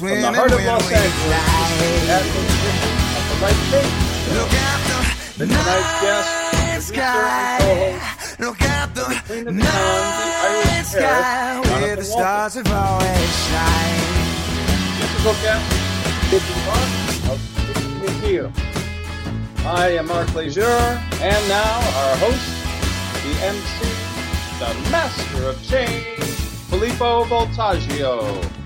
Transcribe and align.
Live 0.00 0.10
from 0.12 0.32
the 0.32 0.38
heart 0.38 0.52
of 0.52 0.64
Los 0.64 0.92
Angeles, 0.92 1.42
at 2.08 2.22
the 2.22 2.38
the 3.26 3.36
Light 3.42 3.58
Station. 3.66 3.98
Look 4.38 4.54
at 4.54 4.78
the 5.36 5.46
guest, 5.46 6.30
producer 6.54 6.94
and 6.94 7.18
co-host, 7.18 8.38
Look 8.38 8.62
at 8.62 8.94
the 8.94 9.06
the 9.26 9.42
the 9.42 9.52
the 9.52 9.66
Irish 9.66 10.86
sky 10.86 11.60
Paris, 11.64 11.82
where 11.82 11.96
the 11.96 12.04
stars 12.04 12.54
have 12.54 12.70
always 12.70 13.32
shine. 13.50 13.98
Musical 14.98 15.34
guest, 15.42 15.66
Vicky 16.30 16.54
Mark 16.62 17.32
of 17.32 17.38
Vicky 17.66 17.88
Museum. 17.98 18.52
I 19.66 19.98
am 19.98 20.06
Mark 20.06 20.32
Leisure, 20.32 20.62
and 20.62 21.48
now 21.48 21.74
our 21.98 22.16
host, 22.18 22.46
the 23.24 23.34
MC, 23.42 23.82
the 24.60 24.90
master 24.92 25.48
of 25.48 25.60
change, 25.66 26.22
Filippo 26.70 27.24
Voltaggio. 27.24 28.57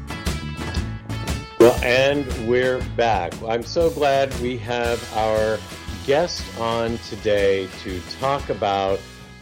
Well, 1.62 1.79
and 1.84 2.27
we're 2.48 2.83
back. 2.97 3.33
I'm 3.45 3.62
so 3.62 3.89
glad 3.89 4.37
we 4.41 4.59
have 4.59 5.01
our 5.16 5.61
guest 6.05 6.43
on 6.59 6.98
today 7.09 7.69
to 7.84 8.01
talk 8.19 8.51
about 8.51 8.98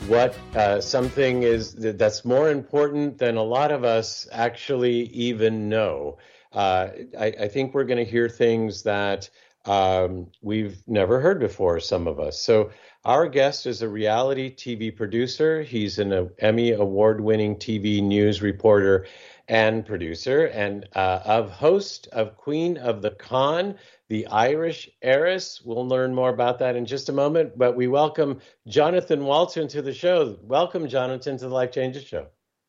what 0.07 0.37
uh, 0.55 0.83
something 0.83 1.45
is 1.45 1.73
that's 1.73 2.23
more 2.27 2.51
important 2.51 3.17
than 3.17 3.39
a 3.39 3.43
lot 3.43 3.73
of 3.73 3.85
us 3.85 4.29
actually 4.33 5.05
even 5.05 5.71
know. 5.71 6.19
Uh, 6.53 6.89
I, 7.19 7.33
I 7.41 7.49
think 7.49 7.73
we're 7.73 7.85
going 7.85 8.05
to 8.05 8.11
hear 8.11 8.29
things 8.29 8.83
that 8.83 9.31
um, 9.65 10.27
we've 10.43 10.83
never 10.87 11.21
heard 11.21 11.41
before, 11.41 11.81
some 11.81 12.07
of 12.07 12.21
us. 12.21 12.39
So, 12.39 12.71
our 13.03 13.29
guest 13.29 13.67
is 13.67 13.81
a 13.81 13.89
reality 13.89 14.55
TV 14.55 14.95
producer. 14.95 15.63
He's 15.63 15.99
an 15.99 16.31
Emmy 16.39 16.73
award 16.73 17.23
winning 17.23 17.57
TV 17.57 18.03
news 18.03 18.43
reporter 18.43 19.07
and 19.51 19.85
producer, 19.85 20.47
and 20.47 20.89
uh, 20.95 21.21
of 21.25 21.51
host 21.51 22.07
of 22.13 22.37
Queen 22.37 22.77
of 22.79 23.03
the 23.03 23.11
Con, 23.11 23.75
the 24.09 24.29
Irish 24.29 24.89
heiress. 25.03 25.61
We'll 25.65 25.87
learn 25.87 26.15
more 26.15 26.31
about 26.31 26.61
that 26.61 26.77
in 26.77 26.87
just 26.87 27.09
a 27.09 27.13
moment. 27.13 27.59
But 27.59 27.75
we 27.75 27.89
welcome 27.89 28.41
Johnathan 28.69 29.25
Walton 29.25 29.67
to 29.69 29.83
the 29.83 29.93
show. 29.93 30.39
Welcome, 30.43 30.87
Johnathan, 30.87 31.37
to 31.41 31.49
the 31.49 31.49
Life 31.49 31.73
Changes 31.73 32.05
Show. 32.05 32.29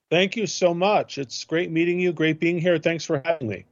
Thank 0.09 0.35
you 0.35 0.47
so 0.47 0.73
much. 0.73 1.19
It's 1.19 1.43
great 1.43 1.69
meeting 1.69 1.99
you. 1.99 2.11
Great 2.11 2.39
being 2.39 2.57
here. 2.57 2.79
Thanks 2.79 3.05
for 3.05 3.21
having 3.23 3.47
me. 3.47 3.65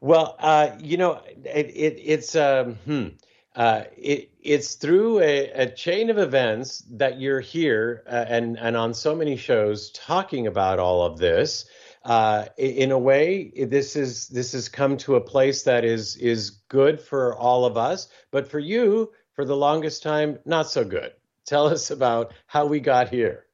Well, 0.00 0.36
uh, 0.38 0.70
you 0.78 0.96
know, 0.96 1.20
it, 1.44 1.66
it, 1.66 2.00
it's 2.00 2.36
um, 2.36 2.76
hmm, 2.84 3.08
uh, 3.56 3.84
it, 3.96 4.30
it's 4.40 4.76
through 4.76 5.18
a, 5.18 5.50
a 5.50 5.66
chain 5.68 6.10
of 6.10 6.18
events 6.18 6.84
that 6.92 7.20
you're 7.20 7.40
here 7.40 8.04
uh, 8.06 8.24
and 8.28 8.56
and 8.56 8.76
on 8.76 8.94
so 8.94 9.16
many 9.16 9.36
shows 9.36 9.90
talking 9.90 10.46
about 10.46 10.78
all 10.78 11.04
of 11.04 11.18
this. 11.18 11.64
Uh, 12.04 12.46
in 12.56 12.90
a 12.90 12.98
way, 12.98 13.52
this 13.66 13.94
is 13.94 14.28
this 14.28 14.52
has 14.52 14.68
come 14.68 14.96
to 14.98 15.16
a 15.16 15.20
place 15.20 15.62
that 15.62 15.84
is 15.84 16.16
is 16.16 16.50
good 16.68 17.00
for 17.00 17.36
all 17.36 17.64
of 17.64 17.76
us, 17.76 18.08
but 18.30 18.48
for 18.48 18.58
you, 18.58 19.12
for 19.34 19.44
the 19.44 19.56
longest 19.56 20.02
time, 20.02 20.38
not 20.44 20.68
so 20.68 20.84
good. 20.84 21.12
Tell 21.46 21.66
us 21.66 21.90
about 21.90 22.32
how 22.46 22.66
we 22.66 22.80
got 22.80 23.08
here. 23.08 23.46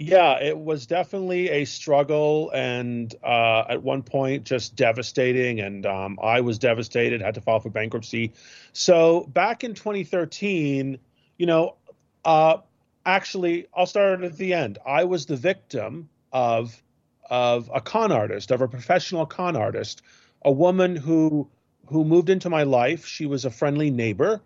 Yeah, 0.00 0.42
it 0.42 0.58
was 0.58 0.86
definitely 0.86 1.50
a 1.50 1.64
struggle, 1.64 2.50
and 2.52 3.14
uh, 3.22 3.64
at 3.68 3.80
one 3.80 4.02
point, 4.02 4.42
just 4.42 4.74
devastating. 4.74 5.60
And 5.60 5.86
um, 5.86 6.18
I 6.20 6.40
was 6.40 6.58
devastated, 6.58 7.20
had 7.20 7.34
to 7.34 7.40
file 7.40 7.60
for 7.60 7.70
bankruptcy. 7.70 8.32
So 8.72 9.22
back 9.32 9.62
in 9.62 9.74
2013, 9.74 10.98
you 11.38 11.46
know, 11.46 11.76
uh, 12.24 12.58
actually, 13.06 13.68
I'll 13.72 13.86
start 13.86 14.24
at 14.24 14.36
the 14.36 14.52
end. 14.52 14.78
I 14.84 15.04
was 15.04 15.26
the 15.26 15.36
victim 15.36 16.08
of 16.32 16.82
of 17.30 17.70
a 17.74 17.80
con 17.80 18.12
artist, 18.12 18.50
of 18.50 18.60
a 18.60 18.68
professional 18.68 19.26
con 19.26 19.56
artist, 19.56 20.02
a 20.42 20.52
woman 20.52 20.96
who 20.96 21.48
who 21.86 22.04
moved 22.04 22.30
into 22.30 22.50
my 22.50 22.62
life. 22.62 23.06
She 23.06 23.26
was 23.26 23.44
a 23.44 23.50
friendly 23.50 23.90
neighbor, 23.90 24.40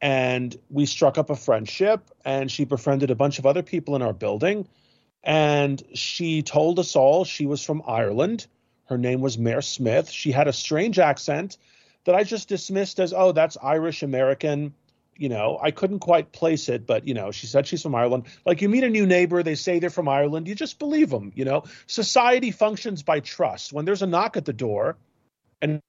and 0.00 0.56
we 0.70 0.86
struck 0.86 1.18
up 1.18 1.30
a 1.30 1.36
friendship. 1.36 2.10
And 2.24 2.50
she 2.50 2.64
befriended 2.64 3.10
a 3.10 3.16
bunch 3.16 3.38
of 3.38 3.46
other 3.46 3.62
people 3.62 3.96
in 3.96 4.02
our 4.02 4.12
building. 4.12 4.68
And 5.24 5.82
she 5.94 6.42
told 6.42 6.78
us 6.78 6.94
all 6.94 7.24
she 7.24 7.46
was 7.46 7.64
from 7.64 7.82
Ireland. 7.86 8.46
Her 8.86 8.98
name 8.98 9.20
was 9.20 9.38
Mare 9.38 9.62
Smith. 9.62 10.08
She 10.10 10.30
had 10.30 10.48
a 10.48 10.52
strange 10.52 10.98
accent 10.98 11.58
that 12.04 12.14
I 12.14 12.24
just 12.24 12.48
dismissed 12.48 13.00
as, 13.00 13.12
oh, 13.12 13.32
that's 13.32 13.56
Irish 13.62 14.02
American. 14.02 14.74
You 15.18 15.28
know, 15.28 15.58
I 15.60 15.72
couldn't 15.72 15.98
quite 15.98 16.32
place 16.32 16.68
it, 16.68 16.86
but 16.86 17.06
you 17.06 17.12
know, 17.14 17.32
she 17.32 17.46
said 17.48 17.66
she's 17.66 17.82
from 17.82 17.94
Ireland. 17.94 18.26
Like 18.46 18.62
you 18.62 18.68
meet 18.68 18.84
a 18.84 18.88
new 18.88 19.04
neighbor, 19.06 19.42
they 19.42 19.56
say 19.56 19.80
they're 19.80 19.90
from 19.90 20.08
Ireland, 20.08 20.46
you 20.48 20.54
just 20.54 20.78
believe 20.78 21.10
them. 21.10 21.32
You 21.34 21.44
know, 21.44 21.64
society 21.88 22.52
functions 22.52 23.02
by 23.02 23.20
trust. 23.20 23.72
When 23.72 23.84
there's 23.84 24.02
a 24.02 24.06
knock 24.06 24.36
at 24.36 24.44
the 24.44 24.52
door, 24.52 24.96
and 25.60 25.80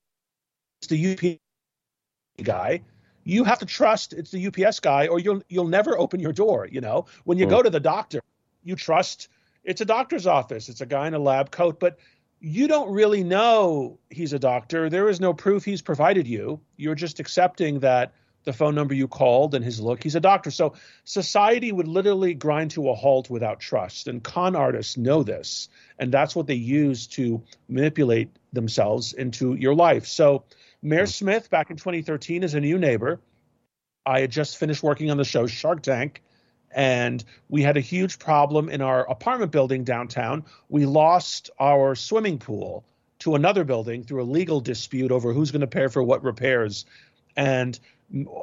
it's 0.82 0.88
the 0.90 1.14
UPS 1.14 2.44
guy, 2.44 2.82
you 3.24 3.44
have 3.44 3.60
to 3.60 3.66
trust 3.68 4.14
it's 4.14 4.32
the 4.32 4.48
UPS 4.48 4.80
guy, 4.80 5.08
or 5.08 5.20
you'll 5.20 5.44
you'll 5.48 5.68
never 5.68 5.98
open 5.98 6.20
your 6.20 6.34
door. 6.34 6.68
You 6.72 6.82
know, 6.82 7.06
when 7.26 7.38
you 7.38 7.46
Mm. 7.46 7.50
go 7.52 7.62
to 7.64 7.70
the 7.70 7.80
doctor, 7.80 8.22
you 8.64 8.76
trust 8.76 9.30
it's 9.64 9.82
a 9.82 9.86
doctor's 9.86 10.26
office, 10.26 10.70
it's 10.70 10.82
a 10.82 10.86
guy 10.88 11.08
in 11.08 11.14
a 11.14 11.20
lab 11.20 11.52
coat, 11.52 11.80
but 11.80 12.00
you 12.40 12.68
don't 12.68 12.92
really 12.92 13.24
know 13.24 14.00
he's 14.10 14.34
a 14.34 14.40
doctor. 14.40 14.90
There 14.90 15.10
is 15.10 15.20
no 15.20 15.34
proof 15.34 15.66
he's 15.66 15.82
provided 15.82 16.28
you. 16.28 16.62
You're 16.78 16.96
just 16.96 17.20
accepting 17.20 17.80
that 17.82 18.14
the 18.44 18.54
phone 18.54 18.76
number 18.76 18.94
you 18.94 19.08
called 19.08 19.56
and 19.56 19.64
his 19.64 19.80
look, 19.80 20.02
he's 20.02 20.16
a 20.16 20.20
doctor. 20.20 20.52
So 20.52 20.74
society 21.04 21.72
would 21.72 21.88
literally 21.88 22.34
grind 22.34 22.72
to 22.72 22.90
a 22.90 22.96
halt 22.96 23.30
without 23.30 23.60
trust. 23.60 24.08
And 24.08 24.24
con 24.24 24.56
artists 24.56 24.98
know 24.98 25.24
this. 25.24 25.70
And 25.98 26.12
that's 26.12 26.36
what 26.36 26.48
they 26.48 26.56
use 26.56 27.08
to 27.08 27.44
manipulate 27.68 28.30
themselves 28.54 29.14
into 29.14 29.56
your 29.56 29.76
life. 29.76 30.08
So 30.08 30.46
Mare 30.82 31.02
hmm. 31.02 31.08
Smith, 31.08 31.50
back 31.50 31.70
in 31.70 31.78
2013, 31.78 32.44
is 32.44 32.54
a 32.54 32.60
new 32.60 32.78
neighbor. 32.78 33.20
I 34.06 34.22
had 34.22 34.32
just 34.32 34.58
finished 34.58 34.82
working 34.82 35.12
on 35.12 35.18
the 35.18 35.26
show 35.26 35.46
Shark 35.46 35.82
Tank, 35.82 36.24
and 36.72 37.24
we 37.50 37.62
had 37.62 37.78
a 37.78 37.82
huge 37.82 38.18
problem 38.18 38.70
in 38.70 38.82
our 38.82 39.10
apartment 39.10 39.52
building 39.52 39.84
downtown. 39.84 40.46
We 40.70 40.86
lost 40.86 41.50
our 41.60 41.96
swimming 41.96 42.40
pool 42.40 42.86
to 43.20 43.36
another 43.36 43.64
building 43.66 44.04
through 44.04 44.22
a 44.22 44.24
legal 44.24 44.62
dispute 44.62 45.12
over 45.12 45.34
who's 45.34 45.52
going 45.52 45.62
to 45.62 45.68
pay 45.68 45.88
for 45.88 46.02
what 46.02 46.24
repairs. 46.24 46.86
And 47.36 47.78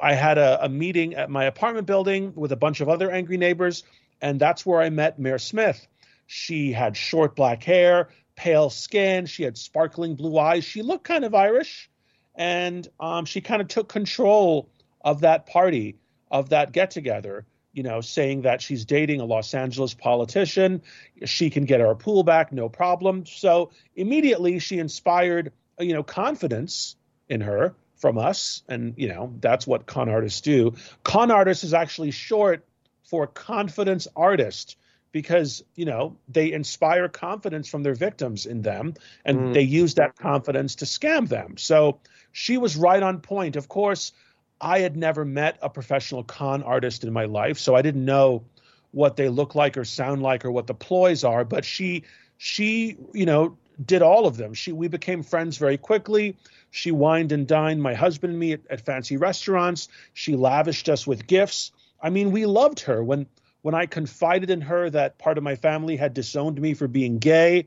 I 0.03 0.15
had 0.15 0.39
a, 0.39 0.65
a 0.65 0.69
meeting 0.69 1.15
at 1.15 1.31
my 1.31 1.45
apartment 1.45 1.87
building 1.87 2.33
with 2.35 2.53
a 2.53 2.57
bunch 2.57 2.81
of 2.81 2.89
other 2.89 3.11
angry 3.11 3.37
neighbors, 3.37 3.83
and 4.21 4.41
that's 4.41 4.65
where 4.65 4.81
I 4.81 4.91
met 4.91 5.19
Mare 5.19 5.39
Smith. 5.39 5.87
She 6.27 6.73
had 6.73 6.97
short 6.97 7.37
black 7.37 7.63
hair, 7.63 8.11
pale 8.37 8.71
skin, 8.71 9.27
she 9.27 9.43
had 9.43 9.59
sparkling 9.59 10.15
blue 10.15 10.39
eyes. 10.39 10.65
She 10.65 10.83
looked 10.83 11.05
kind 11.05 11.25
of 11.25 11.35
Irish, 11.35 11.91
and 12.35 12.87
um, 13.01 13.25
she 13.25 13.41
kind 13.41 13.61
of 13.61 13.69
took 13.69 13.89
control 13.89 14.69
of 15.01 15.21
that 15.21 15.47
party, 15.47 15.99
of 16.31 16.51
that 16.51 16.73
get 16.73 16.91
together. 16.91 17.47
You 17.73 17.83
know, 17.83 18.01
saying 18.01 18.43
that 18.43 18.63
she's 18.63 18.87
dating 18.87 19.21
a 19.21 19.27
Los 19.27 19.53
Angeles 19.53 19.93
politician, 19.93 20.81
she 21.27 21.51
can 21.51 21.67
get 21.67 21.83
our 21.83 21.95
pool 21.95 22.23
back, 22.23 22.51
no 22.51 22.71
problem. 22.71 23.27
So 23.27 23.71
immediately 23.95 24.61
she 24.61 24.79
inspired, 24.79 25.53
you 25.79 25.93
know, 25.93 26.03
confidence 26.03 26.97
in 27.29 27.43
her 27.43 27.75
from 27.97 28.19
us, 28.19 28.63
and 28.69 28.95
you 28.97 29.09
know 29.09 29.33
that's 29.41 29.67
what 29.67 29.87
con 29.87 30.09
artists 30.09 30.41
do. 30.41 30.75
Con 31.03 31.31
artist 31.31 31.65
is 31.65 31.75
actually 31.75 32.11
short 32.11 32.65
for 33.05 33.27
confidence 33.27 34.09
artist 34.17 34.77
because 35.13 35.65
you 35.75 35.85
know 35.85 36.17
they 36.29 36.53
inspire 36.53 37.09
confidence 37.09 37.69
from 37.69 37.83
their 37.83 37.95
victims 37.95 38.47
in 38.47 38.63
them 38.63 38.95
and 39.25 39.39
Mm. 39.39 39.55
they 39.55 39.63
use 39.63 39.95
that 39.95 40.17
confidence 40.17 40.77
to 40.77 40.85
scam 40.85 41.29
them. 41.29 41.57
So 41.57 42.01
she 42.33 42.59
was 42.59 42.77
right 42.77 43.03
on 43.03 43.21
point. 43.21 43.57
Of 43.57 43.69
course 43.69 44.13
i 44.59 44.79
had 44.79 44.97
never 44.97 45.23
met 45.23 45.59
a 45.61 45.69
professional 45.69 46.25
con 46.25 46.63
artist 46.63 47.05
in 47.05 47.13
my 47.13 47.27
life 47.27 47.59
so 47.59 47.75
i 47.75 47.83
didn't 47.83 48.07
know 48.07 48.43
what 48.91 49.15
they 49.17 49.29
look 49.29 49.55
like 49.55 49.77
or 49.77 49.85
sound 49.85 50.23
like 50.23 50.47
or 50.47 50.51
what 50.51 50.67
the 50.67 50.73
ploys 50.73 51.25
are 51.25 51.45
but 51.45 51.63
she 51.63 52.03
she 52.39 52.97
you 53.13 53.27
know 53.27 53.57
did 53.85 54.03
all 54.03 54.27
of 54.27 54.37
them. 54.37 54.55
She 54.55 54.73
we 54.73 54.89
became 54.89 55.23
friends 55.23 55.59
very 55.59 55.77
quickly 55.77 56.37
she 56.77 56.91
wined 56.91 57.33
and 57.33 57.47
dined 57.47 57.83
my 57.83 57.95
husband 57.95 58.33
and 58.33 58.41
me 58.41 58.53
at, 58.53 58.61
at 58.71 58.85
fancy 58.85 59.17
restaurants 59.17 59.89
she 60.15 60.37
lavished 60.37 60.89
us 60.89 61.07
with 61.07 61.27
gifts 61.27 61.73
i 62.01 62.11
mean 62.11 62.31
we 62.31 62.47
loved 62.47 62.81
her 62.81 63.03
when 63.03 63.27
when 63.67 63.75
I 63.75 63.87
confided 63.87 64.49
in 64.49 64.61
her 64.61 64.89
that 64.91 65.19
part 65.19 65.39
of 65.39 65.43
my 65.43 65.57
family 65.57 65.97
had 65.97 66.15
disowned 66.15 66.61
me 66.61 66.75
for 66.75 66.87
being 66.87 67.19
gay, 67.19 67.67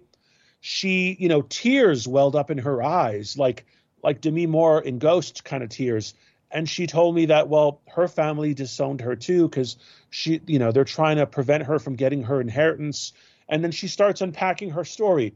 she, 0.62 1.18
you 1.20 1.28
know, 1.28 1.42
tears 1.42 2.08
welled 2.08 2.38
up 2.38 2.50
in 2.50 2.60
her 2.60 2.82
eyes, 2.82 3.38
like 3.38 3.66
like 4.02 4.22
Demi 4.22 4.48
Moore 4.48 4.80
in 4.80 4.98
Ghost 4.98 5.44
kind 5.44 5.62
of 5.62 5.68
tears. 5.68 6.14
And 6.50 6.70
she 6.70 6.88
told 6.88 7.16
me 7.16 7.26
that, 7.26 7.50
well, 7.50 7.82
her 7.90 8.08
family 8.08 8.54
disowned 8.54 9.02
her 9.02 9.18
too, 9.18 9.50
because 9.50 9.76
she, 10.10 10.40
you 10.46 10.58
know, 10.58 10.72
they're 10.72 10.86
trying 10.86 11.18
to 11.18 11.28
prevent 11.28 11.64
her 11.64 11.80
from 11.80 11.98
getting 11.98 12.24
her 12.24 12.40
inheritance. 12.40 13.12
And 13.50 13.62
then 13.62 13.72
she 13.72 13.90
starts 13.90 14.22
unpacking 14.22 14.70
her 14.70 14.86
story. 14.86 15.36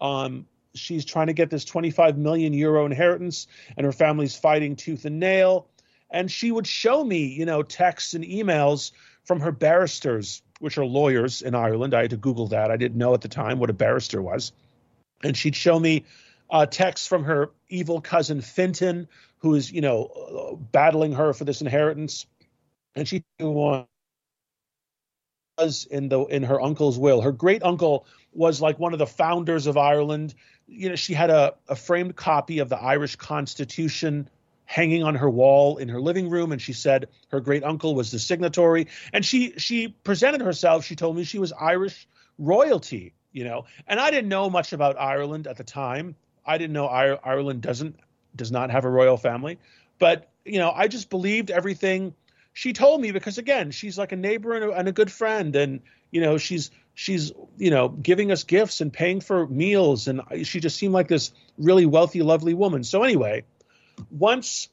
Um, 0.00 0.46
she's 0.74 1.04
trying 1.04 1.28
to 1.28 1.32
get 1.32 1.50
this 1.50 1.64
25 1.64 2.18
million 2.18 2.52
euro 2.52 2.84
inheritance, 2.84 3.46
and 3.76 3.84
her 3.84 3.92
family's 3.92 4.36
fighting 4.36 4.76
tooth 4.76 5.04
and 5.04 5.20
nail. 5.20 5.68
And 6.10 6.30
she 6.30 6.52
would 6.52 6.66
show 6.66 7.02
me, 7.02 7.26
you 7.26 7.44
know, 7.44 7.62
texts 7.62 8.14
and 8.14 8.24
emails 8.24 8.92
from 9.24 9.40
her 9.40 9.52
barristers, 9.52 10.42
which 10.60 10.78
are 10.78 10.84
lawyers 10.84 11.42
in 11.42 11.54
Ireland. 11.54 11.94
I 11.94 12.02
had 12.02 12.10
to 12.10 12.16
Google 12.16 12.48
that. 12.48 12.70
I 12.70 12.76
didn't 12.76 12.98
know 12.98 13.14
at 13.14 13.20
the 13.20 13.28
time 13.28 13.58
what 13.58 13.70
a 13.70 13.74
barrister 13.74 14.22
was. 14.22 14.52
And 15.22 15.36
she'd 15.36 15.56
show 15.56 15.78
me 15.78 16.04
uh, 16.50 16.66
texts 16.66 17.06
from 17.06 17.24
her 17.24 17.50
evil 17.68 18.00
cousin 18.00 18.40
Fintan, 18.40 19.08
who 19.38 19.54
is, 19.54 19.72
you 19.72 19.80
know, 19.80 20.58
battling 20.72 21.12
her 21.12 21.32
for 21.32 21.44
this 21.44 21.60
inheritance, 21.60 22.26
and 22.94 23.08
she 23.08 23.24
was 23.38 23.86
in 25.90 26.08
the 26.08 26.20
in 26.24 26.42
her 26.42 26.60
uncle's 26.60 26.98
will. 26.98 27.20
Her 27.20 27.32
great 27.32 27.62
uncle 27.62 28.06
was 28.32 28.60
like 28.60 28.78
one 28.78 28.92
of 28.92 28.98
the 28.98 29.06
founders 29.06 29.66
of 29.66 29.76
Ireland. 29.76 30.34
You 30.66 30.90
know, 30.90 30.96
she 30.96 31.14
had 31.14 31.30
a, 31.30 31.54
a 31.68 31.76
framed 31.76 32.16
copy 32.16 32.58
of 32.58 32.68
the 32.68 32.80
Irish 32.80 33.16
Constitution 33.16 34.28
hanging 34.66 35.02
on 35.02 35.14
her 35.14 35.28
wall 35.28 35.76
in 35.76 35.88
her 35.88 36.00
living 36.00 36.30
room 36.30 36.52
and 36.52 36.60
she 36.60 36.72
said 36.72 37.08
her 37.28 37.40
great 37.40 37.62
uncle 37.64 37.94
was 37.94 38.10
the 38.10 38.18
signatory. 38.18 38.86
And 39.12 39.24
she 39.24 39.52
she 39.58 39.88
presented 39.88 40.40
herself. 40.40 40.84
She 40.84 40.96
told 40.96 41.16
me 41.16 41.24
she 41.24 41.38
was 41.38 41.52
irish 41.52 42.08
royalty 42.38 43.14
you 43.32 43.44
know. 43.44 43.66
And 43.86 44.00
i 44.00 44.10
didn't 44.10 44.28
know 44.28 44.48
much 44.48 44.72
about 44.72 44.98
ireland 44.98 45.46
at 45.46 45.56
the 45.56 45.64
time. 45.64 46.16
I 46.46 46.58
didn't 46.58 46.72
know 46.72 46.86
I- 46.86 47.18
ireland 47.22 47.60
doesn't 47.60 47.96
does 48.34 48.50
not 48.50 48.70
have 48.70 48.84
a 48.84 48.90
royal 48.90 49.16
family. 49.16 49.58
But 49.98 50.30
you 50.44 50.58
know 50.58 50.70
i 50.74 50.88
just 50.88 51.10
believed 51.10 51.50
everything 51.50 52.14
she 52.52 52.72
told 52.72 53.00
me 53.00 53.10
because 53.10 53.36
again 53.38 53.70
she's 53.70 53.98
like 53.98 54.12
a 54.12 54.16
neighbor 54.16 54.54
and 54.54 54.64
a, 54.64 54.72
and 54.72 54.88
a 54.88 54.92
good 54.92 55.12
friend. 55.12 55.54
And 55.56 55.80
you 56.10 56.20
know 56.22 56.38
she's 56.38 56.70
she's 56.94 57.32
you 57.56 57.70
know 57.70 57.88
giving 57.88 58.30
us 58.30 58.44
gifts 58.44 58.80
and 58.80 58.92
paying 58.92 59.20
for 59.20 59.46
meals 59.46 60.08
and 60.08 60.20
she 60.44 60.60
just 60.60 60.76
seemed 60.76 60.94
like 60.94 61.08
this 61.08 61.32
really 61.58 61.86
wealthy 61.86 62.22
lovely 62.22 62.54
woman 62.54 62.84
so 62.84 63.02
anyway 63.02 63.42
once 64.10 64.68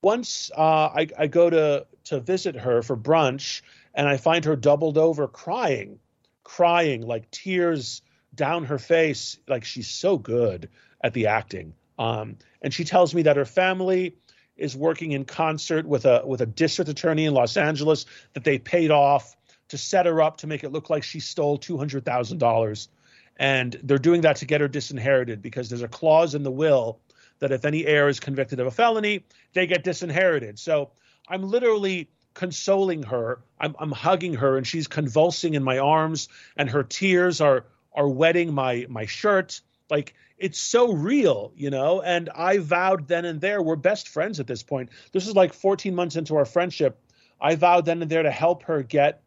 once 0.00 0.50
uh, 0.56 0.88
I, 0.94 1.08
I 1.18 1.26
go 1.26 1.50
to 1.50 1.86
to 2.04 2.20
visit 2.20 2.56
her 2.56 2.82
for 2.82 2.96
brunch 2.96 3.62
and 3.94 4.08
I 4.08 4.16
find 4.16 4.44
her 4.44 4.56
doubled 4.56 4.98
over 4.98 5.28
crying, 5.28 5.98
crying 6.44 7.02
like 7.02 7.30
tears 7.30 8.02
down 8.34 8.64
her 8.64 8.78
face, 8.78 9.38
like 9.46 9.64
she's 9.64 9.88
so 9.88 10.16
good 10.16 10.70
at 11.02 11.12
the 11.12 11.26
acting. 11.26 11.74
Um, 11.98 12.38
and 12.62 12.72
she 12.72 12.84
tells 12.84 13.14
me 13.14 13.22
that 13.22 13.36
her 13.36 13.44
family 13.44 14.16
is 14.56 14.74
working 14.76 15.12
in 15.12 15.24
concert 15.24 15.86
with 15.86 16.06
a 16.06 16.22
with 16.24 16.40
a 16.40 16.46
district 16.46 16.90
attorney 16.90 17.26
in 17.26 17.34
Los 17.34 17.56
Angeles 17.56 18.06
that 18.34 18.44
they 18.44 18.58
paid 18.58 18.90
off 18.90 19.36
to 19.72 19.78
set 19.78 20.04
her 20.04 20.20
up 20.20 20.36
to 20.36 20.46
make 20.46 20.64
it 20.64 20.70
look 20.70 20.90
like 20.90 21.02
she 21.02 21.18
stole 21.18 21.56
two 21.56 21.78
hundred 21.78 22.04
thousand 22.04 22.36
dollars, 22.36 22.90
and 23.38 23.80
they're 23.82 23.96
doing 23.96 24.20
that 24.20 24.36
to 24.36 24.44
get 24.44 24.60
her 24.60 24.68
disinherited 24.68 25.40
because 25.40 25.70
there's 25.70 25.80
a 25.80 25.88
clause 25.88 26.34
in 26.34 26.42
the 26.42 26.50
will 26.50 27.00
that 27.38 27.52
if 27.52 27.64
any 27.64 27.86
heir 27.86 28.06
is 28.06 28.20
convicted 28.20 28.60
of 28.60 28.66
a 28.66 28.70
felony, 28.70 29.24
they 29.54 29.66
get 29.66 29.82
disinherited. 29.82 30.58
So 30.58 30.90
I'm 31.26 31.42
literally 31.42 32.10
consoling 32.34 33.02
her. 33.04 33.40
I'm, 33.58 33.74
I'm 33.78 33.92
hugging 33.92 34.34
her, 34.34 34.58
and 34.58 34.66
she's 34.66 34.86
convulsing 34.86 35.54
in 35.54 35.62
my 35.62 35.78
arms, 35.78 36.28
and 36.58 36.68
her 36.68 36.82
tears 36.82 37.40
are 37.40 37.64
are 37.94 38.08
wetting 38.10 38.52
my 38.52 38.84
my 38.90 39.06
shirt. 39.06 39.62
Like 39.88 40.12
it's 40.36 40.60
so 40.60 40.92
real, 40.92 41.50
you 41.56 41.70
know. 41.70 42.02
And 42.02 42.28
I 42.34 42.58
vowed 42.58 43.08
then 43.08 43.24
and 43.24 43.40
there 43.40 43.62
we're 43.62 43.76
best 43.76 44.06
friends 44.06 44.38
at 44.38 44.46
this 44.46 44.62
point. 44.62 44.90
This 45.12 45.26
is 45.26 45.34
like 45.34 45.54
14 45.54 45.94
months 45.94 46.16
into 46.16 46.36
our 46.36 46.44
friendship. 46.44 46.98
I 47.40 47.54
vowed 47.54 47.86
then 47.86 48.02
and 48.02 48.10
there 48.10 48.22
to 48.22 48.30
help 48.30 48.64
her 48.64 48.82
get 48.82 49.22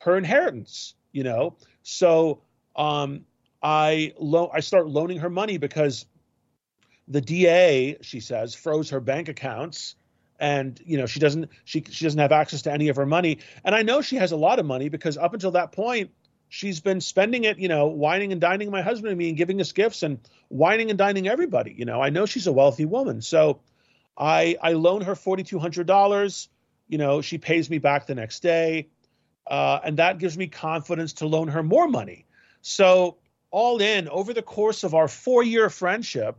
her 0.00 0.16
inheritance, 0.16 0.94
you 1.12 1.22
know. 1.24 1.56
So 1.82 2.42
um, 2.76 3.24
I 3.62 4.14
lo- 4.18 4.50
I 4.52 4.60
start 4.60 4.88
loaning 4.88 5.18
her 5.18 5.30
money 5.30 5.58
because 5.58 6.06
the 7.08 7.20
DA, 7.20 7.96
she 8.02 8.20
says, 8.20 8.54
froze 8.54 8.90
her 8.90 9.00
bank 9.00 9.28
accounts 9.28 9.96
and 10.38 10.80
you 10.84 10.96
know 10.96 11.06
she 11.06 11.20
doesn't 11.20 11.50
she 11.64 11.84
she 11.90 12.04
doesn't 12.04 12.18
have 12.18 12.32
access 12.32 12.62
to 12.62 12.72
any 12.72 12.88
of 12.88 12.96
her 12.96 13.06
money. 13.06 13.38
And 13.64 13.74
i 13.74 13.82
know 13.82 14.00
she 14.00 14.16
has 14.16 14.32
a 14.32 14.36
lot 14.36 14.58
of 14.58 14.66
money 14.66 14.88
because 14.88 15.18
up 15.18 15.34
until 15.34 15.50
that 15.52 15.72
point 15.72 16.10
she's 16.48 16.80
been 16.80 17.00
spending 17.00 17.44
it 17.44 17.58
you 17.58 17.68
know 17.68 17.86
wining 17.86 18.32
and 18.32 18.40
dining 18.40 18.70
my 18.70 18.82
husband 18.82 19.10
and 19.10 19.18
me 19.18 19.28
and 19.28 19.36
giving 19.36 19.60
us 19.60 19.72
gifts 19.72 20.02
and 20.02 20.18
wining 20.48 20.88
and 20.88 20.98
dining 20.98 21.28
everybody 21.28 21.74
you 21.76 21.84
know? 21.84 22.00
I 22.00 22.08
know 22.08 22.26
she's 22.26 22.46
a 22.46 22.52
wealthy 22.52 22.86
woman. 22.86 23.20
So 23.20 23.60
i 24.16 24.56
i 24.62 24.72
loan 24.72 25.02
her 25.02 25.14
$4200 25.14 26.48
you 26.88 26.98
know 26.98 27.20
she 27.20 27.36
pays 27.38 27.68
me 27.68 27.78
back 27.78 28.06
the 28.06 28.14
next 28.14 28.40
day 28.40 28.88
uh, 29.50 29.80
and 29.84 29.98
that 29.98 30.18
gives 30.18 30.38
me 30.38 30.46
confidence 30.46 31.14
to 31.14 31.26
loan 31.26 31.48
her 31.48 31.62
more 31.62 31.88
money 31.88 32.24
so 32.62 33.16
all 33.50 33.80
in 33.80 34.08
over 34.08 34.32
the 34.32 34.42
course 34.42 34.84
of 34.84 34.94
our 34.94 35.08
four 35.08 35.42
year 35.42 35.68
friendship 35.68 36.36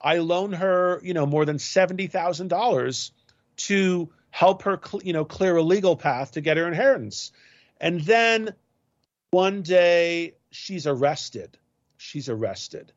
I 0.00 0.18
loan 0.18 0.52
her, 0.52 1.00
you 1.02 1.14
know, 1.14 1.26
more 1.26 1.44
than 1.44 1.58
seventy 1.58 2.06
thousand 2.06 2.48
dollars 2.48 3.12
to 3.56 4.10
help 4.30 4.62
her, 4.62 4.80
cl- 4.82 5.02
you 5.02 5.12
know, 5.12 5.24
clear 5.24 5.56
a 5.56 5.62
legal 5.62 5.96
path 5.96 6.32
to 6.32 6.40
get 6.40 6.56
her 6.56 6.66
inheritance. 6.66 7.32
And 7.80 8.00
then 8.00 8.54
one 9.30 9.62
day 9.62 10.34
she's 10.50 10.86
arrested. 10.86 11.58
She's 11.98 12.30
arrested, 12.30 12.92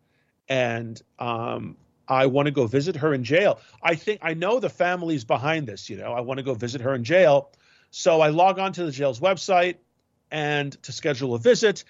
and 0.47 1.01
um, 1.19 1.75
I 2.07 2.27
want 2.27 2.45
to 2.45 2.51
go 2.51 2.67
visit 2.67 2.95
her 2.97 3.13
in 3.13 3.25
jail. 3.25 3.59
I 3.81 3.95
think 3.95 4.19
I 4.21 4.33
know 4.33 4.61
the 4.61 4.69
family's 4.69 5.25
behind 5.25 5.67
this. 5.67 5.89
You 5.89 5.97
know, 5.97 6.13
I 6.13 6.21
want 6.21 6.37
to 6.37 6.43
go 6.43 6.53
visit 6.53 6.79
her 6.81 6.95
in 6.95 7.03
jail. 7.03 7.51
So 7.95 8.21
I 8.21 8.29
log 8.29 8.57
on 8.57 8.73
to 8.73 8.85
the 8.85 8.91
jail's 8.91 9.19
website 9.19 9.75
and 10.31 10.71
to 10.81 10.91
schedule 10.91 11.35
a 11.35 11.39
visit. 11.39 11.83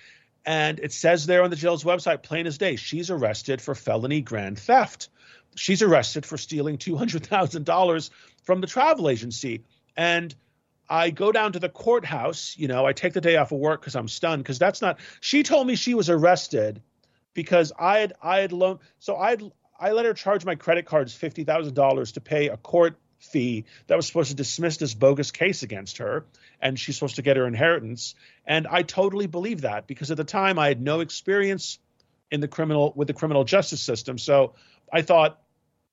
And 0.45 0.77
it 0.79 0.91
says 0.91 1.25
there 1.25 1.43
on 1.43 1.49
the 1.49 1.55
jail's 1.55 1.85
website, 1.85 2.23
plain 2.23 2.45
as 2.45 2.57
day, 2.57 2.75
she's 2.75 3.09
arrested 3.09 3.61
for 3.61 3.73
felony 3.73 4.19
grand 4.19 4.59
theft. 4.59 5.07
She's 5.55 5.81
arrested 5.81 6.25
for 6.25 6.37
stealing 6.37 6.77
$200,000 6.77 8.09
from 8.43 8.59
the 8.59 8.67
travel 8.67 9.07
agency. 9.07 9.63
And 9.95 10.35
I 10.89 11.09
go 11.09 11.31
down 11.31 11.53
to 11.53 11.59
the 11.59 11.69
courthouse, 11.69 12.53
you 12.57 12.67
know, 12.67 12.85
I 12.85 12.91
take 12.91 13.13
the 13.13 13.21
day 13.21 13.37
off 13.37 13.53
of 13.53 13.59
work 13.59 13.79
because 13.79 13.95
I'm 13.95 14.09
stunned 14.09 14.43
because 14.43 14.59
that's 14.59 14.81
not, 14.81 14.99
she 15.21 15.41
told 15.41 15.67
me 15.67 15.75
she 15.75 15.93
was 15.93 16.09
arrested 16.09 16.81
because 17.33 17.71
I 17.79 17.99
had, 17.99 18.11
I 18.21 18.39
had 18.39 18.51
loaned, 18.51 18.79
so 18.99 19.15
I 19.15 19.37
I 19.79 19.91
let 19.91 20.05
her 20.05 20.13
charge 20.13 20.45
my 20.45 20.55
credit 20.55 20.85
cards 20.85 21.17
$50,000 21.17 22.13
to 22.13 22.21
pay 22.21 22.49
a 22.49 22.57
court 22.57 22.97
fee 23.23 23.65
that 23.87 23.95
was 23.95 24.07
supposed 24.07 24.29
to 24.29 24.35
dismiss 24.35 24.77
this 24.77 24.93
bogus 24.93 25.31
case 25.31 25.63
against 25.63 25.97
her 25.97 26.25
and 26.61 26.79
she's 26.79 26.95
supposed 26.95 27.15
to 27.15 27.21
get 27.21 27.37
her 27.37 27.47
inheritance. 27.47 28.15
And 28.45 28.67
i 28.67 28.81
totally 28.83 29.27
believe 29.27 29.61
that 29.61 29.87
because 29.87 30.11
at 30.11 30.17
the 30.17 30.23
time 30.23 30.59
i 30.59 30.67
had 30.67 30.81
no 30.81 30.99
experience 30.99 31.79
in 32.31 32.39
the 32.39 32.47
criminal 32.47 32.93
with 32.95 33.07
the 33.07 33.13
criminal 33.13 33.43
justice 33.43 33.81
system. 33.81 34.17
So 34.17 34.53
i 34.91 35.01
thought 35.01 35.39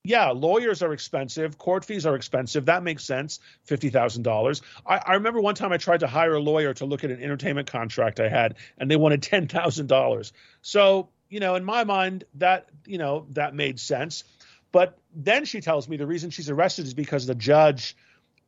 yeah 0.02 0.30
lawyers 0.30 0.82
are 0.82 0.92
expensive 0.92 1.58
court 1.58 1.84
fees 1.84 2.06
are 2.06 2.14
expensive 2.14 2.66
that 2.66 2.82
makes 2.82 3.04
sense 3.04 3.38
$50000 3.68 4.62
I, 4.86 5.00
I 5.06 5.14
remember 5.14 5.40
one 5.40 5.54
time 5.54 5.72
i 5.72 5.76
tried 5.76 6.00
to 6.00 6.06
hire 6.06 6.34
a 6.34 6.40
lawyer 6.40 6.72
to 6.74 6.86
look 6.86 7.04
at 7.04 7.10
an 7.10 7.22
entertainment 7.22 7.70
contract 7.70 8.18
i 8.18 8.28
had 8.28 8.56
and 8.78 8.90
they 8.90 8.96
wanted 8.96 9.20
$10000 9.22 10.32
so 10.62 11.08
you 11.28 11.40
know 11.40 11.54
in 11.54 11.64
my 11.64 11.84
mind 11.84 12.24
that 12.36 12.70
you 12.86 12.98
know 12.98 13.26
that 13.32 13.54
made 13.54 13.78
sense 13.78 14.24
but 14.72 14.98
then 15.14 15.44
she 15.44 15.60
tells 15.60 15.88
me 15.88 15.96
the 15.96 16.06
reason 16.06 16.30
she's 16.30 16.50
arrested 16.50 16.86
is 16.86 16.94
because 16.94 17.26
the 17.26 17.34
judge 17.34 17.96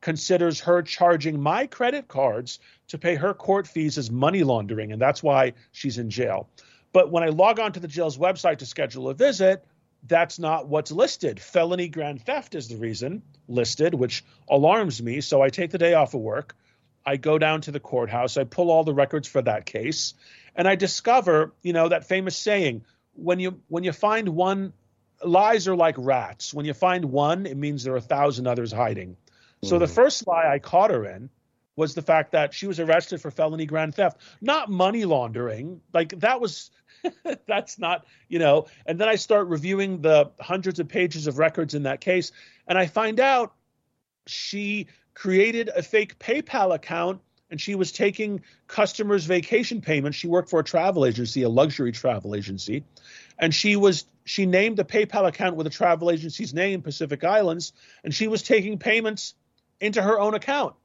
considers 0.01 0.59
her 0.59 0.81
charging 0.81 1.41
my 1.41 1.65
credit 1.65 2.07
cards 2.07 2.59
to 2.89 2.97
pay 2.97 3.15
her 3.15 3.33
court 3.33 3.67
fees 3.67 3.97
as 3.97 4.11
money 4.11 4.43
laundering, 4.43 4.91
and 4.91 5.01
that's 5.01 5.23
why 5.23 5.53
she's 5.71 5.97
in 5.97 6.09
jail. 6.09 6.49
But 6.91 7.11
when 7.11 7.23
I 7.23 7.29
log 7.29 7.59
on 7.59 7.71
to 7.71 7.79
the 7.79 7.87
jail's 7.87 8.17
website 8.17 8.59
to 8.59 8.65
schedule 8.65 9.09
a 9.09 9.13
visit, 9.13 9.65
that's 10.05 10.37
not 10.37 10.67
what's 10.67 10.91
listed. 10.91 11.39
Felony 11.39 11.87
grand 11.87 12.21
theft 12.21 12.55
is 12.55 12.67
the 12.67 12.77
reason 12.77 13.21
listed, 13.47 13.93
which 13.93 14.23
alarms 14.49 15.01
me. 15.01 15.21
So 15.21 15.41
I 15.41 15.49
take 15.49 15.71
the 15.71 15.77
day 15.77 15.93
off 15.93 16.13
of 16.13 16.21
work. 16.21 16.55
I 17.05 17.17
go 17.17 17.37
down 17.37 17.61
to 17.61 17.71
the 17.71 17.79
courthouse. 17.79 18.37
I 18.37 18.43
pull 18.43 18.69
all 18.69 18.83
the 18.83 18.93
records 18.93 19.27
for 19.27 19.41
that 19.41 19.65
case, 19.65 20.13
and 20.55 20.67
I 20.67 20.75
discover, 20.75 21.53
you 21.61 21.73
know, 21.73 21.89
that 21.89 22.05
famous 22.07 22.37
saying: 22.37 22.85
when 23.13 23.39
you 23.39 23.61
when 23.67 23.83
you 23.83 23.91
find 23.91 24.29
one, 24.29 24.73
lies 25.25 25.67
are 25.67 25.75
like 25.75 25.95
rats. 25.97 26.53
When 26.53 26.65
you 26.65 26.73
find 26.73 27.05
one, 27.05 27.45
it 27.45 27.57
means 27.57 27.83
there 27.83 27.93
are 27.93 27.97
a 27.97 28.01
thousand 28.01 28.47
others 28.47 28.71
hiding. 28.71 29.17
So 29.63 29.79
the 29.79 29.85
mm-hmm. 29.85 29.93
first 29.93 30.27
lie 30.27 30.51
I 30.51 30.59
caught 30.59 30.91
her 30.91 31.05
in 31.05 31.29
was 31.75 31.95
the 31.95 32.01
fact 32.01 32.33
that 32.33 32.53
she 32.53 32.67
was 32.67 32.79
arrested 32.79 33.21
for 33.21 33.31
felony 33.31 33.65
grand 33.65 33.95
theft, 33.95 34.19
not 34.41 34.69
money 34.69 35.05
laundering. 35.05 35.81
Like 35.93 36.19
that 36.19 36.41
was 36.41 36.69
that's 37.47 37.79
not, 37.79 38.05
you 38.27 38.39
know. 38.39 38.67
And 38.85 38.99
then 38.99 39.07
I 39.07 39.15
start 39.15 39.47
reviewing 39.47 40.01
the 40.01 40.31
hundreds 40.39 40.79
of 40.79 40.87
pages 40.87 41.27
of 41.27 41.37
records 41.37 41.73
in 41.73 41.83
that 41.83 42.01
case 42.01 42.31
and 42.67 42.77
I 42.77 42.87
find 42.87 43.19
out 43.19 43.53
she 44.27 44.87
created 45.13 45.69
a 45.69 45.83
fake 45.83 46.17
PayPal 46.19 46.73
account 46.73 47.21
and 47.49 47.59
she 47.59 47.75
was 47.75 47.91
taking 47.91 48.41
customers 48.67 49.25
vacation 49.25 49.81
payments. 49.81 50.17
She 50.17 50.27
worked 50.27 50.49
for 50.49 50.59
a 50.59 50.63
travel 50.63 51.05
agency, 51.05 51.43
a 51.43 51.49
luxury 51.49 51.91
travel 51.91 52.35
agency, 52.35 52.83
and 53.37 53.53
she 53.53 53.75
was 53.75 54.05
she 54.25 54.45
named 54.45 54.77
the 54.77 54.85
PayPal 54.85 55.27
account 55.27 55.55
with 55.55 55.65
the 55.65 55.71
travel 55.71 56.09
agency's 56.11 56.53
name, 56.53 56.81
Pacific 56.81 57.23
Islands, 57.23 57.73
and 58.03 58.13
she 58.13 58.27
was 58.27 58.43
taking 58.43 58.79
payments 58.79 59.35
into 59.79 60.01
her 60.01 60.19
own 60.19 60.33
account 60.33 60.75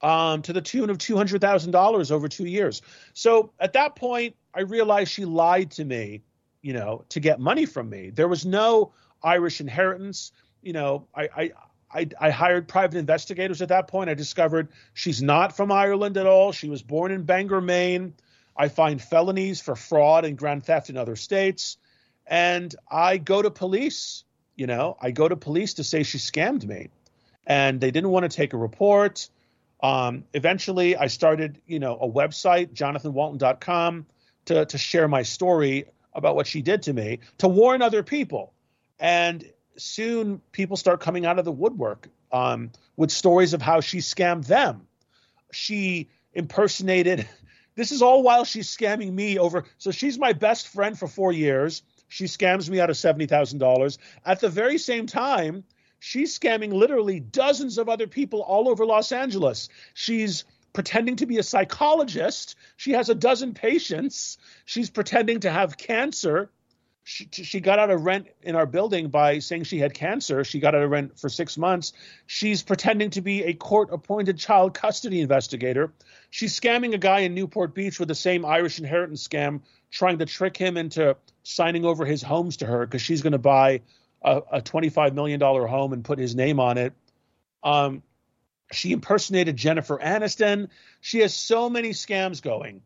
um, 0.00 0.42
to 0.42 0.52
the 0.52 0.62
tune 0.62 0.90
of 0.90 0.98
$200,000 0.98 2.10
over 2.10 2.28
two 2.28 2.46
years. 2.46 2.82
So 3.14 3.52
at 3.58 3.74
that 3.74 3.96
point, 3.96 4.36
I 4.54 4.60
realized 4.60 5.12
she 5.12 5.24
lied 5.24 5.72
to 5.72 5.84
me, 5.84 6.22
you 6.62 6.72
know, 6.72 7.04
to 7.10 7.20
get 7.20 7.40
money 7.40 7.66
from 7.66 7.90
me. 7.90 8.10
There 8.10 8.28
was 8.28 8.46
no 8.46 8.92
Irish 9.22 9.60
inheritance. 9.60 10.32
You 10.62 10.72
know, 10.72 11.08
I, 11.14 11.28
I, 11.36 11.50
I, 11.92 12.08
I 12.20 12.30
hired 12.30 12.68
private 12.68 12.98
investigators 12.98 13.62
at 13.62 13.68
that 13.68 13.88
point. 13.88 14.10
I 14.10 14.14
discovered 14.14 14.68
she's 14.94 15.22
not 15.22 15.56
from 15.56 15.72
Ireland 15.72 16.16
at 16.16 16.26
all. 16.26 16.52
She 16.52 16.68
was 16.68 16.82
born 16.82 17.12
in 17.12 17.24
Bangor, 17.24 17.60
Maine. 17.60 18.14
I 18.56 18.68
find 18.68 19.00
felonies 19.00 19.60
for 19.60 19.76
fraud 19.76 20.24
and 20.24 20.36
grand 20.36 20.64
theft 20.64 20.90
in 20.90 20.96
other 20.96 21.16
states. 21.16 21.76
And 22.28 22.74
I 22.90 23.16
go 23.16 23.40
to 23.40 23.50
police, 23.50 24.24
you 24.54 24.66
know, 24.66 24.96
I 25.00 25.10
go 25.10 25.26
to 25.26 25.34
police 25.34 25.74
to 25.74 25.84
say 25.84 26.02
she 26.02 26.18
scammed 26.18 26.64
me. 26.64 26.90
And 27.46 27.80
they 27.80 27.90
didn't 27.90 28.10
want 28.10 28.30
to 28.30 28.36
take 28.36 28.52
a 28.52 28.58
report. 28.58 29.30
Um, 29.82 30.24
eventually, 30.34 30.96
I 30.96 31.06
started, 31.06 31.62
you 31.66 31.78
know, 31.78 31.96
a 31.96 32.08
website, 32.08 32.74
johnathanwalton.com, 32.74 34.06
to, 34.46 34.66
to 34.66 34.78
share 34.78 35.08
my 35.08 35.22
story 35.22 35.86
about 36.12 36.36
what 36.36 36.46
she 36.46 36.60
did 36.60 36.82
to 36.82 36.92
me, 36.92 37.20
to 37.38 37.48
warn 37.48 37.80
other 37.80 38.02
people. 38.02 38.52
And 38.98 39.44
soon 39.78 40.42
people 40.52 40.76
start 40.76 41.00
coming 41.00 41.24
out 41.24 41.38
of 41.38 41.46
the 41.46 41.52
woodwork 41.52 42.08
um, 42.30 42.70
with 42.96 43.10
stories 43.10 43.54
of 43.54 43.62
how 43.62 43.80
she 43.80 43.98
scammed 43.98 44.46
them. 44.46 44.86
She 45.52 46.08
impersonated, 46.34 47.26
this 47.74 47.92
is 47.92 48.02
all 48.02 48.22
while 48.22 48.44
she's 48.44 48.68
scamming 48.68 49.12
me 49.12 49.38
over. 49.38 49.64
So 49.78 49.90
she's 49.90 50.18
my 50.18 50.34
best 50.34 50.68
friend 50.68 50.98
for 50.98 51.06
four 51.06 51.32
years. 51.32 51.82
She 52.08 52.24
scams 52.24 52.68
me 52.68 52.80
out 52.80 52.90
of 52.90 52.96
$70,000. 52.96 53.98
At 54.24 54.40
the 54.40 54.48
very 54.48 54.78
same 54.78 55.06
time, 55.06 55.64
she's 56.00 56.38
scamming 56.38 56.72
literally 56.72 57.20
dozens 57.20 57.78
of 57.78 57.88
other 57.88 58.06
people 58.06 58.40
all 58.40 58.68
over 58.68 58.86
Los 58.86 59.12
Angeles. 59.12 59.68
She's 59.94 60.44
pretending 60.72 61.16
to 61.16 61.26
be 61.26 61.38
a 61.38 61.42
psychologist. 61.42 62.56
She 62.76 62.92
has 62.92 63.08
a 63.08 63.14
dozen 63.14 63.54
patients. 63.54 64.38
She's 64.64 64.90
pretending 64.90 65.40
to 65.40 65.50
have 65.50 65.76
cancer. 65.76 66.50
She, 67.04 67.26
she 67.32 67.60
got 67.60 67.78
out 67.78 67.90
of 67.90 68.04
rent 68.04 68.28
in 68.42 68.54
our 68.54 68.66
building 68.66 69.08
by 69.08 69.38
saying 69.38 69.64
she 69.64 69.78
had 69.78 69.94
cancer. 69.94 70.44
She 70.44 70.60
got 70.60 70.74
out 70.74 70.82
of 70.82 70.90
rent 70.90 71.18
for 71.18 71.30
six 71.30 71.56
months. 71.56 71.94
She's 72.26 72.62
pretending 72.62 73.08
to 73.10 73.22
be 73.22 73.44
a 73.44 73.54
court 73.54 73.88
appointed 73.92 74.38
child 74.38 74.74
custody 74.74 75.22
investigator. 75.22 75.94
She's 76.28 76.58
scamming 76.58 76.92
a 76.92 76.98
guy 76.98 77.20
in 77.20 77.34
Newport 77.34 77.74
Beach 77.74 77.98
with 77.98 78.08
the 78.08 78.14
same 78.14 78.44
Irish 78.44 78.78
inheritance 78.78 79.26
scam, 79.26 79.62
trying 79.90 80.18
to 80.18 80.26
trick 80.26 80.56
him 80.56 80.76
into 80.76 81.16
signing 81.42 81.84
over 81.84 82.04
his 82.04 82.22
homes 82.22 82.58
to 82.58 82.66
her 82.66 82.86
because 82.86 83.02
she's 83.02 83.22
going 83.22 83.32
to 83.32 83.38
buy 83.38 83.80
a, 84.22 84.42
a 84.52 84.60
$25 84.60 85.14
million 85.14 85.40
home 85.40 85.92
and 85.92 86.04
put 86.04 86.18
his 86.18 86.34
name 86.34 86.60
on 86.60 86.78
it. 86.78 86.92
Um, 87.62 88.02
she 88.72 88.92
impersonated 88.92 89.56
Jennifer 89.56 89.98
Aniston. 89.98 90.68
She 91.00 91.20
has 91.20 91.34
so 91.34 91.70
many 91.70 91.90
scams 91.90 92.42
going. 92.42 92.82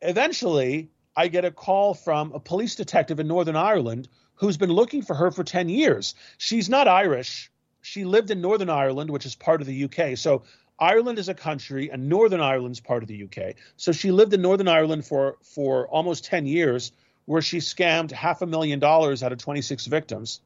Eventually, 0.00 0.88
I 1.14 1.28
get 1.28 1.44
a 1.44 1.50
call 1.50 1.94
from 1.94 2.32
a 2.32 2.40
police 2.40 2.74
detective 2.74 3.20
in 3.20 3.28
Northern 3.28 3.56
Ireland 3.56 4.08
who's 4.36 4.56
been 4.56 4.70
looking 4.70 5.02
for 5.02 5.14
her 5.14 5.30
for 5.30 5.44
10 5.44 5.68
years. 5.68 6.14
She's 6.38 6.68
not 6.68 6.88
Irish. 6.88 7.50
She 7.80 8.04
lived 8.04 8.30
in 8.30 8.40
Northern 8.40 8.68
Ireland, 8.70 9.10
which 9.10 9.26
is 9.26 9.34
part 9.34 9.60
of 9.60 9.66
the 9.66 9.84
UK. 9.84 10.18
So 10.18 10.42
Ireland 10.78 11.18
is 11.18 11.28
a 11.28 11.34
country 11.34 11.90
and 11.90 12.08
Northern 12.08 12.40
Ireland's 12.40 12.80
part 12.80 13.02
of 13.02 13.08
the 13.08 13.24
UK. 13.24 13.54
So 13.76 13.92
she 13.92 14.10
lived 14.10 14.34
in 14.34 14.42
Northern 14.42 14.68
Ireland 14.68 15.06
for 15.06 15.38
for 15.42 15.88
almost 15.88 16.24
10 16.24 16.46
years 16.46 16.92
where 17.24 17.42
she 17.42 17.58
scammed 17.58 18.12
half 18.12 18.42
a 18.42 18.46
million 18.46 18.78
dollars 18.78 19.22
out 19.22 19.32
of 19.32 19.38
26 19.38 19.86
victims. 19.86 20.40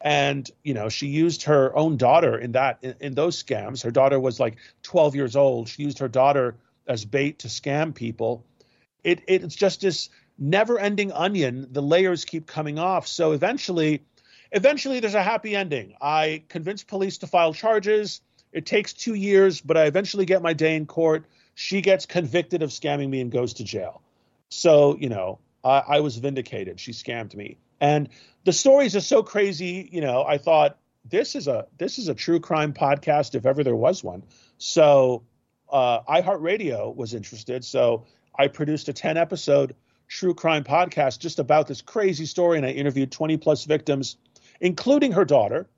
And 0.00 0.50
you 0.64 0.74
know, 0.74 0.88
she 0.88 1.06
used 1.06 1.44
her 1.44 1.76
own 1.76 1.96
daughter 1.96 2.38
in 2.38 2.52
that 2.52 2.78
in, 2.82 2.94
in 3.00 3.14
those 3.14 3.42
scams. 3.42 3.82
Her 3.82 3.90
daughter 3.90 4.18
was 4.18 4.40
like 4.40 4.56
12 4.82 5.14
years 5.14 5.36
old. 5.36 5.68
She 5.68 5.82
used 5.82 5.98
her 5.98 6.08
daughter 6.08 6.56
as 6.86 7.04
bait 7.04 7.40
to 7.40 7.48
scam 7.48 7.94
people 7.94 8.44
it 9.04 9.22
it's 9.26 9.54
just 9.54 9.80
this 9.80 10.08
never-ending 10.38 11.12
onion. 11.12 11.68
The 11.70 11.82
layers 11.82 12.24
keep 12.24 12.46
coming 12.46 12.78
off. 12.78 13.06
So 13.06 13.32
eventually, 13.32 14.02
eventually, 14.52 15.00
there's 15.00 15.14
a 15.14 15.22
happy 15.22 15.54
ending. 15.54 15.94
I 16.00 16.42
convinced 16.48 16.86
police 16.88 17.18
to 17.18 17.26
file 17.26 17.52
charges. 17.52 18.20
It 18.52 18.66
takes 18.66 18.92
two 18.92 19.14
years, 19.14 19.60
but 19.60 19.76
I 19.76 19.84
eventually 19.84 20.26
get 20.26 20.42
my 20.42 20.52
day 20.52 20.76
in 20.76 20.86
court. 20.86 21.26
She 21.54 21.80
gets 21.80 22.06
convicted 22.06 22.62
of 22.62 22.70
scamming 22.70 23.08
me 23.08 23.20
and 23.20 23.30
goes 23.30 23.54
to 23.54 23.64
jail. 23.64 24.02
So 24.48 24.96
you 24.98 25.08
know, 25.08 25.38
I, 25.64 25.82
I 25.88 26.00
was 26.00 26.16
vindicated. 26.16 26.80
She 26.80 26.92
scammed 26.92 27.34
me, 27.34 27.58
and 27.80 28.08
the 28.44 28.52
stories 28.52 28.96
are 28.96 29.00
so 29.00 29.22
crazy. 29.22 29.88
You 29.92 30.00
know, 30.00 30.24
I 30.24 30.38
thought 30.38 30.78
this 31.04 31.34
is 31.34 31.48
a 31.48 31.66
this 31.78 31.98
is 31.98 32.08
a 32.08 32.14
true 32.14 32.40
crime 32.40 32.72
podcast 32.72 33.34
if 33.34 33.46
ever 33.46 33.64
there 33.64 33.76
was 33.76 34.02
one. 34.02 34.24
So 34.58 35.22
uh, 35.70 36.02
iHeartRadio 36.02 36.94
was 36.94 37.14
interested. 37.14 37.64
So 37.64 38.06
I 38.36 38.48
produced 38.48 38.88
a 38.88 38.92
10 38.92 39.16
episode 39.16 39.74
true 40.08 40.34
crime 40.34 40.64
podcast 40.64 41.20
just 41.20 41.38
about 41.38 41.66
this 41.68 41.82
crazy 41.82 42.26
story, 42.26 42.56
and 42.56 42.66
I 42.66 42.70
interviewed 42.70 43.12
20 43.12 43.36
plus 43.36 43.64
victims, 43.64 44.16
including 44.60 45.12
her 45.12 45.24
daughter. 45.24 45.68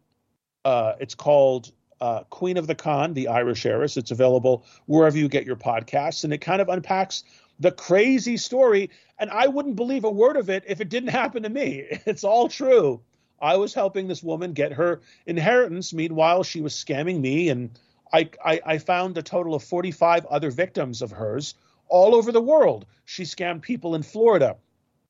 Uh, 0.65 0.95
it's 1.01 1.15
called 1.15 1.71
uh, 2.03 2.25
Queen 2.31 2.57
of 2.57 2.67
the 2.67 2.75
Con, 2.75 3.15
the 3.15 3.29
Irish 3.29 3.65
heiress. 3.65 3.97
It's 3.97 4.11
available 4.11 4.67
wherever 4.87 5.17
you 5.17 5.29
get 5.29 5.47
your 5.47 5.55
podcasts, 5.55 6.25
and 6.25 6.33
it 6.33 6.39
kind 6.39 6.61
of 6.61 6.69
unpacks 6.69 7.23
the 7.61 7.71
crazy 7.71 8.37
story. 8.37 8.91
And 9.21 9.31
I 9.31 9.47
wouldn't 9.47 9.77
believe 9.77 10.03
a 10.03 10.11
word 10.11 10.37
of 10.37 10.51
it 10.51 10.65
if 10.67 10.81
it 10.81 10.89
didn't 10.89 11.11
happen 11.11 11.45
to 11.45 11.49
me. 11.49 11.87
It's 12.07 12.25
all 12.25 12.49
true. 12.49 13.01
I 13.41 13.57
was 13.57 13.73
helping 13.73 14.09
this 14.09 14.21
woman 14.21 14.53
get 14.53 14.73
her 14.73 15.01
inheritance. 15.27 15.93
Meanwhile, 15.95 16.43
she 16.43 16.61
was 16.61 16.75
scamming 16.75 17.21
me, 17.21 17.51
and 17.51 17.79
I, 18.13 18.31
I, 18.45 18.61
I 18.67 18.79
found 18.79 19.17
a 19.17 19.23
total 19.23 19.55
of 19.55 19.63
45 19.63 20.27
other 20.27 20.51
victims 20.51 21.03
of 21.03 21.13
hers 21.13 21.55
all 21.87 22.17
over 22.17 22.33
the 22.33 22.43
world. 22.43 22.85
She 23.05 23.23
scammed 23.23 23.63
people 23.63 23.95
in 23.95 24.03
Florida, 24.03 24.57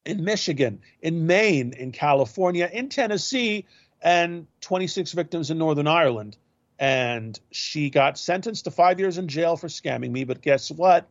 in 0.05 0.25
Michigan, 0.25 0.83
in 1.01 1.27
Maine, 1.27 1.73
in 1.73 1.91
California, 1.91 2.69
in 2.71 2.91
Tennessee, 2.91 3.65
and 4.03 4.47
26 4.61 5.13
victims 5.13 5.51
in 5.51 5.57
Northern 5.57 5.87
Ireland. 5.87 6.37
And 6.79 7.39
she 7.51 7.91
got 7.91 8.19
sentenced 8.19 8.65
to 8.65 8.71
five 8.71 8.99
years 8.99 9.19
in 9.19 9.29
jail 9.29 9.57
for 9.57 9.69
scamming 9.69 10.11
me. 10.11 10.25
But 10.25 10.43
guess 10.43 10.71
what? 10.71 11.09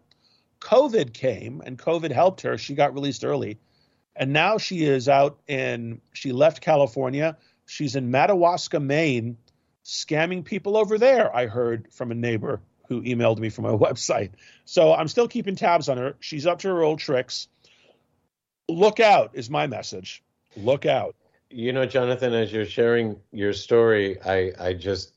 COVID 0.60 1.14
came 1.14 1.62
and 1.66 1.78
COVID 1.78 2.12
helped 2.12 2.42
her. 2.42 2.58
She 2.58 2.76
got 2.76 2.94
released 2.94 3.24
early. 3.24 3.58
And 4.16 4.34
now 4.34 4.58
she 4.58 4.84
is 4.84 5.08
out 5.08 5.40
in, 5.48 6.02
she 6.14 6.32
left 6.32 6.62
California. 6.62 7.38
She's 7.66 7.96
in 7.96 8.12
Madawaska, 8.12 8.80
Maine, 8.80 9.38
scamming 9.84 10.44
people 10.44 10.78
over 10.78 10.98
there, 10.98 11.36
I 11.36 11.48
heard 11.48 11.88
from 11.92 12.12
a 12.12 12.16
neighbor 12.16 12.62
who 12.88 13.02
emailed 13.02 13.40
me 13.40 13.50
from 13.50 13.64
my 13.64 13.72
website. 13.72 14.32
So 14.66 14.94
I'm 14.94 15.08
still 15.08 15.28
keeping 15.28 15.56
tabs 15.56 15.90
on 15.90 15.98
her. 15.98 16.16
She's 16.20 16.46
up 16.46 16.60
to 16.60 16.68
her 16.70 16.84
old 16.84 17.00
tricks. 17.00 17.48
Look 18.70 19.00
out 19.00 19.32
is 19.34 19.50
my 19.50 19.68
message. 19.68 20.24
Look 20.56 20.86
out. 20.86 21.16
You 21.50 21.74
know, 21.74 21.86
Johnathan, 21.86 22.34
as 22.34 22.52
you're 22.52 22.66
sharing 22.66 23.18
your 23.32 23.54
story, 23.54 24.22
I, 24.22 24.52
I 24.60 24.74
just, 24.74 25.14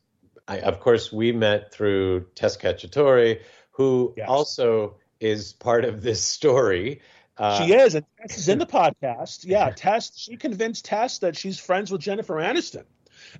I, 0.47 0.61
of 0.61 0.81
course, 0.81 1.13
we 1.13 1.33
met 1.33 1.73
through 1.73 2.27
Tess 2.35 2.57
Cacciatore, 2.57 3.41
who 3.73 4.15
yes. 4.17 4.29
also 4.29 4.97
is 5.21 5.53
part 5.53 5.85
of 5.85 6.03
this 6.03 6.23
story. 6.23 7.01
Uh, 7.37 7.65
she 7.65 7.73
is, 7.73 7.95
and 7.95 8.05
Tess 8.21 8.39
is 8.39 8.49
in 8.49 8.59
the 8.59 8.67
podcast. 8.81 9.45
Yeah, 9.45 9.71
Tess. 9.71 10.13
She 10.17 10.37
convinced 10.37 10.85
Tess 10.85 11.19
that 11.19 11.37
she's 11.37 11.59
friends 11.59 11.91
with 11.91 12.01
Jennifer 12.01 12.35
Aniston, 12.35 12.85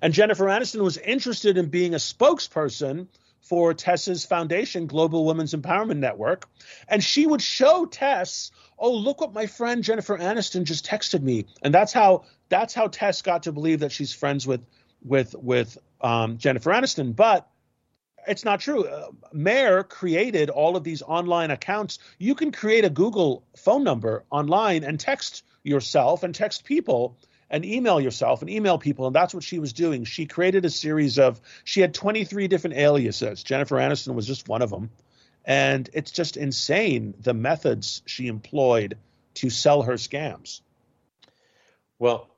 and 0.01 0.13
Jennifer 0.13 0.45
Aniston 0.45 0.81
was 0.81 0.97
interested 0.97 1.57
in 1.57 1.69
being 1.69 1.93
a 1.93 1.97
spokesperson 1.97 3.07
for 3.45 3.75
Tess's 3.75 4.25
foundation, 4.25 4.87
Global 4.87 5.23
Women's 5.23 5.53
Empowerment 5.53 5.97
Network. 5.97 6.49
And 6.87 7.03
she 7.03 7.27
would 7.27 7.43
show 7.43 7.85
Tess, 7.85 8.49
oh, 8.77 8.93
look 8.95 9.21
what 9.21 9.33
my 9.33 9.45
friend 9.45 9.83
Jennifer 9.83 10.17
Aniston 10.17 10.63
just 10.63 10.85
texted 10.85 11.21
me. 11.21 11.45
And 11.61 11.71
that's 11.71 11.93
how 11.93 12.23
that's 12.49 12.73
how 12.73 12.87
Tess 12.87 13.21
got 13.21 13.43
to 13.43 13.51
believe 13.51 13.81
that 13.81 13.91
she's 13.91 14.13
friends 14.13 14.47
with 14.47 14.61
with 15.05 15.35
with 15.35 15.77
um, 16.01 16.37
Jennifer 16.37 16.71
Aniston. 16.71 17.15
But 17.15 17.47
it's 18.27 18.43
not 18.43 18.59
true. 18.59 18.85
Uh, 18.85 19.11
Mare 19.31 19.83
created 19.83 20.49
all 20.49 20.75
of 20.75 20.83
these 20.83 21.01
online 21.01 21.51
accounts. 21.51 21.99
You 22.17 22.35
can 22.35 22.51
create 22.51 22.85
a 22.85 22.89
Google 22.89 23.43
phone 23.55 23.83
number 23.83 24.23
online 24.31 24.83
and 24.83 24.99
text 24.99 25.43
yourself 25.63 26.23
and 26.23 26.33
text 26.33 26.65
people 26.65 27.17
and 27.49 27.63
email 27.63 28.01
yourself 28.01 28.41
and 28.41 28.49
email 28.49 28.77
people. 28.77 29.07
And 29.07 29.15
that's 29.15 29.33
what 29.33 29.43
she 29.43 29.59
was 29.59 29.73
doing. 29.73 30.03
She 30.03 30.25
created 30.25 30.65
a 30.65 30.69
series 30.69 31.19
of, 31.19 31.39
she 31.63 31.81
had 31.81 31.93
23 31.93 32.47
different 32.47 32.75
aliases. 32.77 33.43
Jennifer 33.43 33.75
Aniston 33.77 34.15
was 34.15 34.25
just 34.27 34.47
one 34.47 34.61
of 34.61 34.69
them. 34.69 34.89
And 35.45 35.87
it's 35.93 36.11
just 36.11 36.37
insane 36.37 37.13
the 37.19 37.35
methods 37.35 38.01
she 38.07 38.27
employed 38.27 38.97
to 39.35 39.49
sell 39.51 39.83
her 39.83 39.93
scams. 39.93 40.61
Well, 41.99 42.29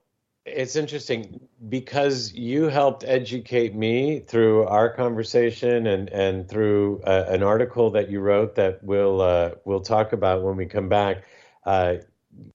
it's 0.47 0.75
interesting 0.75 1.47
because 1.69 2.33
you 2.33 2.63
helped 2.63 3.03
educate 3.03 3.75
me 3.75 4.19
through 4.19 4.65
our 4.65 4.89
conversation 4.89 5.87
and 5.87 6.09
and 6.09 6.49
through 6.49 7.01
uh, 7.03 7.25
an 7.27 7.43
article 7.43 7.91
that 7.91 8.09
you 8.09 8.19
wrote 8.19 8.55
that 8.55 8.83
we'll 8.83 9.21
uh, 9.21 9.51
we'll 9.65 9.81
talk 9.81 10.13
about 10.13 10.43
when 10.43 10.55
we 10.55 10.65
come 10.65 10.89
back. 10.89 11.23
Uh, 11.65 11.95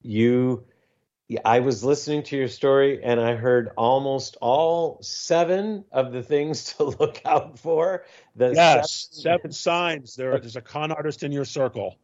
you 0.01 0.65
I 1.45 1.59
was 1.59 1.83
listening 1.83 2.23
to 2.23 2.37
your 2.37 2.47
story 2.47 3.03
and 3.03 3.19
I 3.19 3.35
heard 3.35 3.71
almost 3.77 4.37
all 4.41 4.99
seven 5.01 5.85
of 5.91 6.11
the 6.11 6.21
things 6.21 6.73
to 6.75 6.83
look 6.83 7.21
out 7.25 7.59
for. 7.59 8.05
The 8.35 8.53
yes, 8.53 9.09
seven, 9.11 9.23
seven 9.23 9.51
signs. 9.51 10.15
There, 10.15 10.39
there's 10.39 10.55
a 10.55 10.61
con 10.61 10.91
artist 10.91 11.23
in 11.23 11.31
your 11.31 11.45
circle. 11.45 11.97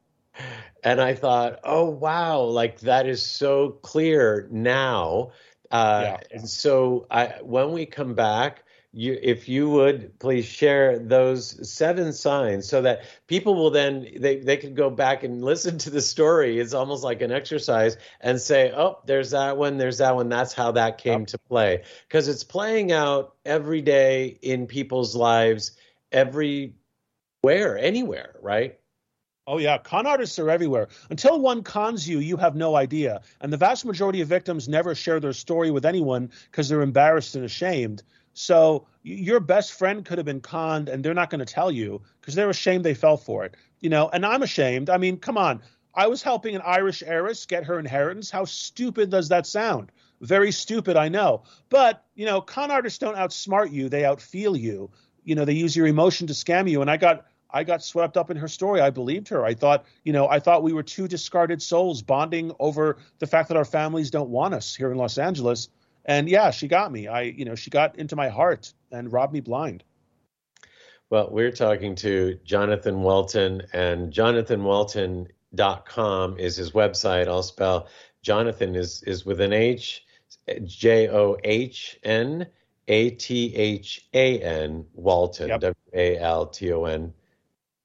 And 0.84 1.01
I 1.01 1.15
thought, 1.15 1.60
oh 1.63 1.89
wow, 1.89 2.41
like 2.41 2.79
that 2.81 3.08
is 3.08 3.25
so 3.25 3.72
clear 3.81 4.48
now. 4.51 5.31
Uh, 5.72 6.02
yeah. 6.04 6.18
And 6.32 6.50
so 6.50 7.06
I, 7.10 7.36
when 7.42 7.72
we 7.72 7.86
come 7.86 8.16
back, 8.16 8.64
you, 8.92 9.18
if 9.22 9.48
you 9.48 9.70
would 9.70 10.18
please 10.18 10.46
share 10.46 10.98
those 10.98 11.70
seven 11.72 12.12
signs 12.12 12.68
so 12.68 12.82
that 12.82 13.04
people 13.28 13.54
will 13.54 13.70
then 13.70 14.08
they, 14.18 14.38
they 14.38 14.58
can 14.58 14.74
go 14.74 14.90
back 14.90 15.24
and 15.24 15.44
listen 15.44 15.78
to 15.78 15.92
the 15.92 16.02
story 16.02 16.60
it's 16.60 16.74
almost 16.74 17.04
like 17.04 17.22
an 17.22 17.32
exercise 17.32 17.98
and 18.22 18.42
say 18.42 18.72
oh 18.72 18.98
there's 19.06 19.30
that 19.30 19.58
one 19.58 19.78
there's 19.78 20.00
that 20.00 20.16
one 20.16 20.28
that's 20.28 20.54
how 20.54 20.72
that 20.72 20.98
came 20.98 21.20
yep. 21.20 21.28
to 21.28 21.38
play 21.38 21.84
because 22.08 22.28
it's 22.28 22.44
playing 22.44 22.92
out 22.92 23.36
every 23.46 23.82
day 23.82 24.40
in 24.42 24.66
people's 24.66 25.16
lives 25.16 25.74
everywhere 26.12 26.74
anywhere 27.78 28.34
right 28.42 28.79
Oh 29.50 29.58
yeah, 29.58 29.79
con 29.79 30.06
artists 30.06 30.38
are 30.38 30.51
everywhere. 30.51 30.89
Until 31.10 31.39
one 31.39 31.63
cons 31.63 32.08
you, 32.08 32.20
you 32.20 32.38
have 32.38 32.56
no 32.56 32.75
idea. 32.75 33.22
And 33.41 33.51
the 33.51 33.58
vast 33.58 33.84
majority 33.84 34.22
of 34.22 34.27
victims 34.27 34.70
never 34.70 34.94
share 34.94 35.20
their 35.20 35.34
story 35.34 35.72
with 35.72 35.88
anyone 35.88 36.29
because 36.51 36.70
they're 36.70 36.84
embarrassed 36.84 37.36
and 37.36 37.44
ashamed. 37.44 38.03
So 38.36 38.86
your 39.01 39.39
best 39.39 39.74
friend 39.74 40.06
could 40.06 40.20
have 40.20 40.25
been 40.25 40.39
conned 40.39 40.88
and 40.88 41.03
they're 41.03 41.15
not 41.15 41.32
going 41.32 41.39
to 41.39 41.51
tell 41.51 41.72
you 41.72 42.00
because 42.22 42.36
they're 42.36 42.51
ashamed 42.51 42.86
they 42.86 42.94
fell 42.94 43.18
for 43.18 43.44
it. 43.44 43.56
You 43.79 43.89
know, 43.89 44.08
and 44.13 44.24
I'm 44.24 44.44
ashamed. 44.44 44.88
I 44.88 44.98
mean, 44.98 45.18
come 45.18 45.36
on. 45.36 45.63
I 45.96 46.06
was 46.06 46.22
helping 46.22 46.56
an 46.56 46.62
Irish 46.63 47.01
heiress 47.01 47.48
get 47.48 47.63
her 47.63 47.79
inheritance. 47.79 48.29
How 48.29 48.46
stupid 48.46 49.10
does 49.10 49.29
that 49.29 49.48
sound? 49.48 49.91
Very 50.22 50.51
stupid, 50.51 50.96
I 50.96 51.10
know. 51.10 51.41
But, 51.70 52.06
you 52.13 52.27
know, 52.27 52.39
con 52.39 52.70
artists 52.70 53.00
don't 53.00 53.18
outsmart 53.18 53.72
you, 53.72 53.89
they 53.89 54.03
outfeel 54.03 54.60
you. 54.60 54.91
You 55.24 55.34
know, 55.34 55.44
they 55.44 55.53
use 55.53 55.75
your 55.75 55.88
emotion 55.88 56.27
to 56.27 56.34
scam 56.34 56.70
you. 56.70 56.82
And 56.82 56.91
I 56.91 56.98
got 56.98 57.25
I 57.51 57.63
got 57.63 57.84
swept 57.84 58.15
up 58.15 58.29
in 58.29 58.38
her 58.38 58.48
story. 58.48 58.79
I 58.79 58.91
believed 58.91 59.29
her. 59.29 59.44
I 59.44 59.56
thought, 59.56 59.86
you 60.03 60.13
know, 60.13 60.27
I 60.27 60.39
thought 60.39 60.62
we 60.62 60.74
were 60.74 60.84
two 60.84 61.08
discarded 61.08 61.62
souls 61.62 62.01
bonding 62.01 62.51
over 62.60 62.98
the 63.18 63.27
fact 63.27 63.48
that 63.50 63.58
our 63.58 63.65
families 63.65 64.12
don't 64.12 64.29
want 64.29 64.53
us 64.53 64.75
here 64.75 64.91
in 64.91 64.98
Los 64.98 65.18
Angeles. 65.18 65.70
And 66.06 66.29
yeah, 66.29 66.51
she 66.51 66.68
got 66.68 66.91
me. 66.91 67.08
I, 67.08 67.22
you 67.22 67.46
know, 67.46 67.56
she 67.56 67.72
got 67.72 67.98
into 67.98 68.15
my 68.15 68.29
heart 68.29 68.74
and 68.91 69.12
robbed 69.12 69.34
me 69.34 69.39
blind. 69.39 69.84
Well, 71.10 71.29
we're 71.32 71.51
talking 71.51 71.96
to 71.96 72.38
Johnathan 72.46 73.00
Walton, 73.00 73.63
and 73.74 74.13
johnathanwalton.com 74.13 76.38
is 76.38 76.56
his 76.56 76.72
website. 76.72 77.27
I'll 77.27 77.41
spell 77.41 77.88
Johnathan 78.24 78.75
is 78.75 79.01
is 79.03 79.25
with 79.25 79.41
an 79.41 79.51
H, 79.51 80.06
J 80.65 81.10
O 81.10 81.36
H 81.44 82.00
N 82.03 82.46
A 82.88 83.10
T 83.10 83.56
H 83.56 84.08
A 84.13 84.39
N 84.39 84.86
Walton, 84.94 85.50
W 85.50 85.74
A 85.94 86.20
L 86.20 86.46
T 86.46 86.72
O 86.72 86.86
N 86.86 87.12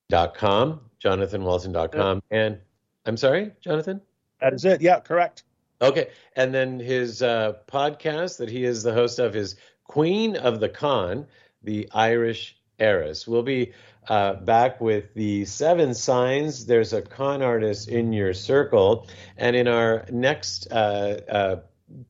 dot 0.08 0.34
com. 0.34 0.80
Yep. 2.30 2.38
And 2.38 2.58
I'm 3.06 3.16
sorry, 3.16 3.52
Johnathan? 3.64 4.00
That 4.40 4.54
is 4.54 4.64
it. 4.64 4.80
Yeah, 4.80 5.00
correct. 5.00 5.44
Okay, 5.82 6.08
and 6.36 6.54
then 6.54 6.78
his 6.78 7.22
uh, 7.22 7.54
podcast 7.66 8.38
that 8.38 8.48
he 8.48 8.64
is 8.64 8.82
the 8.82 8.92
host 8.92 9.18
of 9.18 9.36
is 9.36 9.56
Queen 9.84 10.36
of 10.36 10.60
the 10.60 10.68
Con, 10.68 11.26
the 11.62 11.88
Irish 11.92 12.56
Heiress. 12.78 13.26
We'll 13.26 13.42
be 13.42 13.72
uh, 14.08 14.34
back 14.34 14.80
with 14.80 15.12
the 15.14 15.44
seven 15.44 15.94
signs. 15.94 16.66
There's 16.66 16.92
a 16.92 17.02
con 17.02 17.42
artist 17.42 17.88
in 17.88 18.12
your 18.12 18.34
circle, 18.34 19.08
and 19.36 19.56
in 19.56 19.68
our 19.68 20.06
next 20.10 20.68
uh, 20.70 21.20
uh 21.28 21.56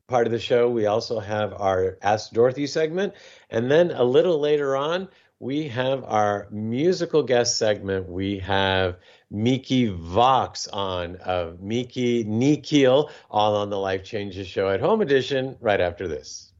part 0.07 0.25
of 0.25 0.31
the 0.31 0.39
show, 0.39 0.69
we 0.69 0.85
also 0.85 1.19
have 1.19 1.53
our 1.53 1.97
Ask 2.01 2.31
Dorothy 2.31 2.67
segment, 2.67 3.13
and 3.49 3.69
then 3.69 3.91
a 3.91 4.03
little 4.03 4.39
later 4.39 4.75
on, 4.75 5.09
we 5.39 5.67
have 5.67 6.03
our 6.05 6.47
musical 6.49 7.21
guest 7.21 7.57
segment. 7.57 8.07
We 8.07 8.39
have 8.39 8.97
Miki 9.29 9.87
Vox 9.87 10.67
on 10.67 11.17
of 11.17 11.61
Mihi 11.61 12.23
Nihil, 12.23 13.09
all 13.29 13.55
on 13.55 13.69
the 13.69 13.77
Life 13.77 14.03
Changes 14.03 14.47
Show 14.47 14.69
at 14.69 14.79
Home 14.79 15.01
Edition, 15.01 15.57
right 15.59 15.81
after 15.81 16.07
this. 16.07 16.51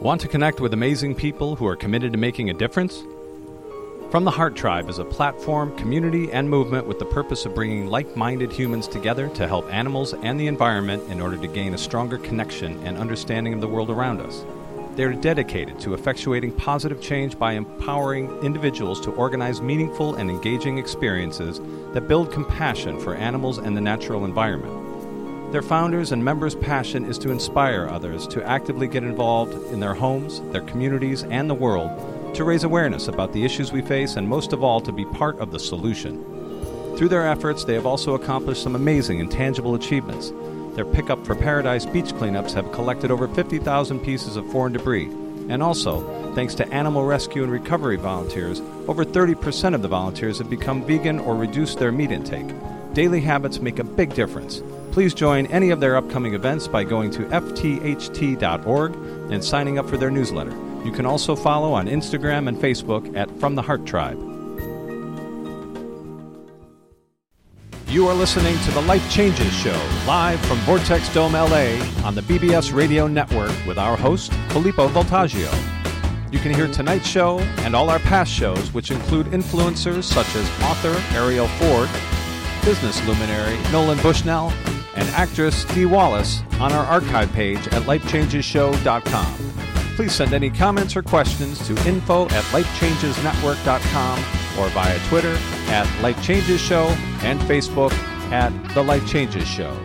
Want 0.00 0.20
to 0.20 0.28
connect 0.28 0.60
with 0.60 0.74
amazing 0.74 1.14
people 1.14 1.56
who 1.56 1.66
are 1.66 1.76
committed 1.76 2.12
to 2.12 2.18
making 2.18 2.50
a 2.50 2.54
difference? 2.54 3.02
From 4.10 4.24
the 4.24 4.30
Heart 4.30 4.54
Tribe 4.54 4.88
is 4.90 4.98
a 4.98 5.04
platform, 5.04 5.76
community, 5.76 6.30
and 6.30 6.48
movement 6.48 6.86
with 6.86 6.98
the 6.98 7.06
purpose 7.06 7.44
of 7.46 7.54
bringing 7.54 7.86
like 7.86 8.14
minded 8.14 8.52
humans 8.52 8.86
together 8.86 9.28
to 9.30 9.48
help 9.48 9.72
animals 9.72 10.14
and 10.14 10.38
the 10.38 10.46
environment 10.46 11.02
in 11.10 11.20
order 11.20 11.38
to 11.38 11.48
gain 11.48 11.74
a 11.74 11.78
stronger 11.78 12.18
connection 12.18 12.78
and 12.86 12.98
understanding 12.98 13.54
of 13.54 13.60
the 13.60 13.68
world 13.68 13.90
around 13.90 14.20
us. 14.20 14.44
They 14.96 15.04
are 15.04 15.12
dedicated 15.12 15.78
to 15.80 15.90
effectuating 15.90 16.56
positive 16.56 17.02
change 17.02 17.38
by 17.38 17.52
empowering 17.52 18.30
individuals 18.42 18.98
to 19.02 19.10
organize 19.10 19.60
meaningful 19.60 20.14
and 20.14 20.30
engaging 20.30 20.78
experiences 20.78 21.60
that 21.92 22.08
build 22.08 22.32
compassion 22.32 22.98
for 22.98 23.14
animals 23.14 23.58
and 23.58 23.76
the 23.76 23.80
natural 23.82 24.24
environment. 24.24 25.52
Their 25.52 25.60
founders 25.60 26.12
and 26.12 26.24
members' 26.24 26.54
passion 26.54 27.04
is 27.04 27.18
to 27.18 27.30
inspire 27.30 27.86
others 27.86 28.26
to 28.28 28.42
actively 28.48 28.88
get 28.88 29.04
involved 29.04 29.52
in 29.70 29.80
their 29.80 29.92
homes, 29.92 30.40
their 30.50 30.62
communities, 30.62 31.24
and 31.24 31.50
the 31.50 31.54
world 31.54 32.34
to 32.34 32.44
raise 32.44 32.64
awareness 32.64 33.08
about 33.08 33.34
the 33.34 33.44
issues 33.44 33.72
we 33.72 33.82
face 33.82 34.16
and, 34.16 34.26
most 34.26 34.54
of 34.54 34.64
all, 34.64 34.80
to 34.80 34.92
be 34.92 35.04
part 35.04 35.38
of 35.40 35.50
the 35.50 35.58
solution. 35.58 36.24
Through 36.96 37.10
their 37.10 37.28
efforts, 37.28 37.64
they 37.64 37.74
have 37.74 37.84
also 37.84 38.14
accomplished 38.14 38.62
some 38.62 38.74
amazing 38.74 39.20
and 39.20 39.30
tangible 39.30 39.74
achievements 39.74 40.32
their 40.76 40.84
Pickup 40.84 41.26
for 41.26 41.34
Paradise 41.34 41.84
beach 41.86 42.12
cleanups 42.12 42.52
have 42.52 42.70
collected 42.70 43.10
over 43.10 43.26
50,000 43.26 43.98
pieces 44.00 44.36
of 44.36 44.48
foreign 44.52 44.74
debris. 44.74 45.06
And 45.48 45.62
also, 45.62 46.34
thanks 46.34 46.54
to 46.56 46.68
animal 46.72 47.04
rescue 47.04 47.42
and 47.42 47.50
recovery 47.50 47.96
volunteers, 47.96 48.60
over 48.86 49.04
30% 49.04 49.74
of 49.74 49.82
the 49.82 49.88
volunteers 49.88 50.38
have 50.38 50.50
become 50.50 50.84
vegan 50.84 51.18
or 51.18 51.34
reduced 51.34 51.78
their 51.78 51.92
meat 51.92 52.12
intake. 52.12 52.54
Daily 52.92 53.20
habits 53.20 53.60
make 53.60 53.78
a 53.78 53.84
big 53.84 54.14
difference. 54.14 54.62
Please 54.92 55.14
join 55.14 55.46
any 55.46 55.70
of 55.70 55.80
their 55.80 55.96
upcoming 55.96 56.34
events 56.34 56.68
by 56.68 56.84
going 56.84 57.10
to 57.10 57.24
ftht.org 57.24 58.94
and 59.30 59.44
signing 59.44 59.78
up 59.78 59.88
for 59.88 59.96
their 59.96 60.10
newsletter. 60.10 60.54
You 60.84 60.92
can 60.92 61.06
also 61.06 61.34
follow 61.36 61.72
on 61.72 61.86
Instagram 61.86 62.48
and 62.48 62.56
Facebook 62.58 63.16
at 63.16 63.30
From 63.40 63.54
the 63.54 63.62
Heart 63.62 63.86
Tribe. 63.86 64.35
You 67.96 68.06
are 68.08 68.14
listening 68.14 68.58
to 68.58 68.70
the 68.72 68.82
Life 68.82 69.10
Changes 69.10 69.50
Show, 69.54 69.80
live 70.06 70.38
from 70.40 70.58
Vortex 70.58 71.08
Dome 71.14 71.32
LA 71.32 71.78
on 72.04 72.14
the 72.14 72.20
BBS 72.20 72.74
Radio 72.74 73.06
Network 73.06 73.54
with 73.66 73.78
our 73.78 73.96
host, 73.96 74.34
Filippo 74.50 74.86
Voltaggio. 74.88 75.50
You 76.30 76.38
can 76.38 76.52
hear 76.52 76.68
tonight's 76.68 77.06
show 77.06 77.38
and 77.64 77.74
all 77.74 77.88
our 77.88 77.98
past 78.00 78.30
shows, 78.30 78.70
which 78.74 78.90
include 78.90 79.28
influencers 79.28 80.04
such 80.04 80.26
as 80.36 80.46
author 80.60 80.92
Arielle 81.16 81.48
Ford, 81.58 81.88
business 82.66 83.02
luminary 83.06 83.56
Nolan 83.72 83.96
Bushnell, 84.02 84.52
and 84.94 85.08
actress 85.14 85.64
Dee 85.64 85.86
Wallace 85.86 86.42
on 86.60 86.74
our 86.74 86.84
archive 86.84 87.32
page 87.32 87.66
at 87.68 87.84
lifechangeshow.com. 87.84 89.34
Please 89.96 90.14
send 90.14 90.34
any 90.34 90.50
comments 90.50 90.96
or 90.96 91.02
questions 91.02 91.66
to 91.66 91.72
info 91.88 92.24
at 92.26 92.44
lifechangesnetwork.com 92.52 94.45
or 94.58 94.68
via 94.70 94.98
Twitter 95.08 95.36
at 95.68 95.86
Life 96.02 96.22
Changes 96.22 96.60
Show 96.60 96.86
and 97.22 97.38
Facebook 97.40 97.92
at 98.32 98.50
The 98.74 98.82
Life 98.82 99.06
Changes 99.06 99.46
Show. 99.46 99.76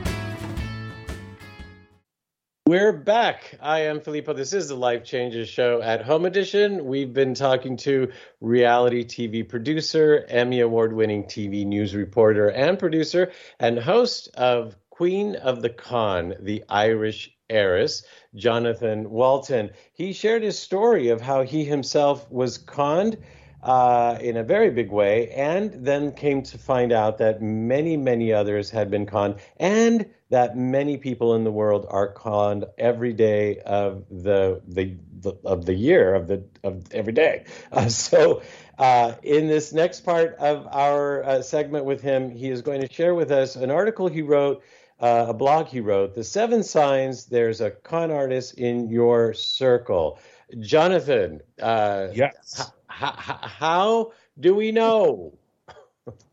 We're 2.72 2.94
back. 2.94 3.56
I 3.62 3.80
am 3.82 4.00
Filippo. 4.00 4.32
This 4.32 4.54
is 4.54 4.70
the 4.70 4.76
Life 4.76 5.04
Changes 5.04 5.50
Show 5.50 5.82
at 5.82 6.04
Home 6.04 6.26
Edition. 6.26 6.86
We've 6.86 7.14
been 7.14 7.34
talking 7.34 7.76
to 7.78 8.14
reality 8.40 9.04
TV 9.04 9.48
producer, 9.48 10.26
Emmy 10.30 10.62
Award 10.62 10.94
winning 10.94 11.26
TV 11.26 11.66
news 11.66 11.94
reporter, 11.94 12.48
and 12.48 12.80
producer, 12.80 13.34
and 13.60 13.78
host 13.78 14.30
of 14.36 14.78
Queen 14.90 15.36
of 15.36 15.62
the 15.62 15.70
Con, 15.70 16.36
the 16.40 16.64
Irish 16.70 17.36
heiress, 17.50 18.04
Johnathan 18.38 19.08
Walton. 19.08 19.72
He 19.92 20.14
shared 20.14 20.44
his 20.44 20.58
story 20.58 21.10
of 21.10 21.20
how 21.20 21.44
he 21.44 21.66
himself 21.66 22.32
was 22.32 22.58
conned 22.58 23.18
uh, 23.64 24.18
in 24.20 24.38
a 24.38 24.44
very 24.44 24.70
big 24.72 24.92
way, 24.92 25.30
and 25.30 25.86
then 25.86 26.12
came 26.14 26.42
to 26.44 26.58
find 26.58 26.92
out 26.92 27.18
that 27.20 27.42
many, 27.42 27.96
many 27.98 28.34
others 28.34 28.70
had 28.70 28.90
been 28.90 29.06
conned, 29.06 29.36
and 29.58 30.06
that 30.30 30.58
many 30.58 30.98
people 30.98 31.36
in 31.36 31.44
the 31.44 31.52
world 31.52 31.86
are 31.90 32.08
conned 32.08 32.66
every 32.78 33.14
day 33.14 33.60
of 33.60 34.06
the 34.10 34.62
the, 34.68 34.96
the 35.20 35.38
of 35.46 35.66
the 35.66 35.74
year 35.74 36.16
of 36.16 36.28
the 36.28 36.44
of 36.64 36.92
every 36.92 37.14
day. 37.14 37.46
Uh, 37.72 37.88
so. 37.88 38.42
Uh, 38.80 39.14
in 39.22 39.48
this 39.48 39.74
next 39.74 40.00
part 40.00 40.34
of 40.38 40.66
our 40.72 41.24
uh, 41.24 41.42
segment 41.44 41.86
with 41.86 42.02
him, 42.02 42.32
he 42.32 42.50
is 42.50 42.64
going 42.64 42.82
to 42.82 42.92
share 42.92 43.14
with 43.14 43.32
us 43.32 43.56
an 43.56 43.70
article 43.70 44.08
he 44.08 44.24
wrote 44.24 44.64
uh, 45.00 45.26
a 45.30 45.34
blog 45.36 45.68
he 45.68 45.82
wrote, 45.82 46.16
The 46.16 46.24
Seven 46.24 46.64
Signs 46.64 47.26
There's 47.26 47.62
a 47.62 47.70
Con 47.70 48.10
Artist 48.10 48.56
in 48.56 48.90
Your 48.90 49.36
Circle. 49.36 50.18
Johnathan, 50.52 51.42
uh, 51.62 52.08
yes 52.14 52.72
how 52.92 54.12
do 54.40 54.56
we 54.56 54.72
know? 54.72 55.34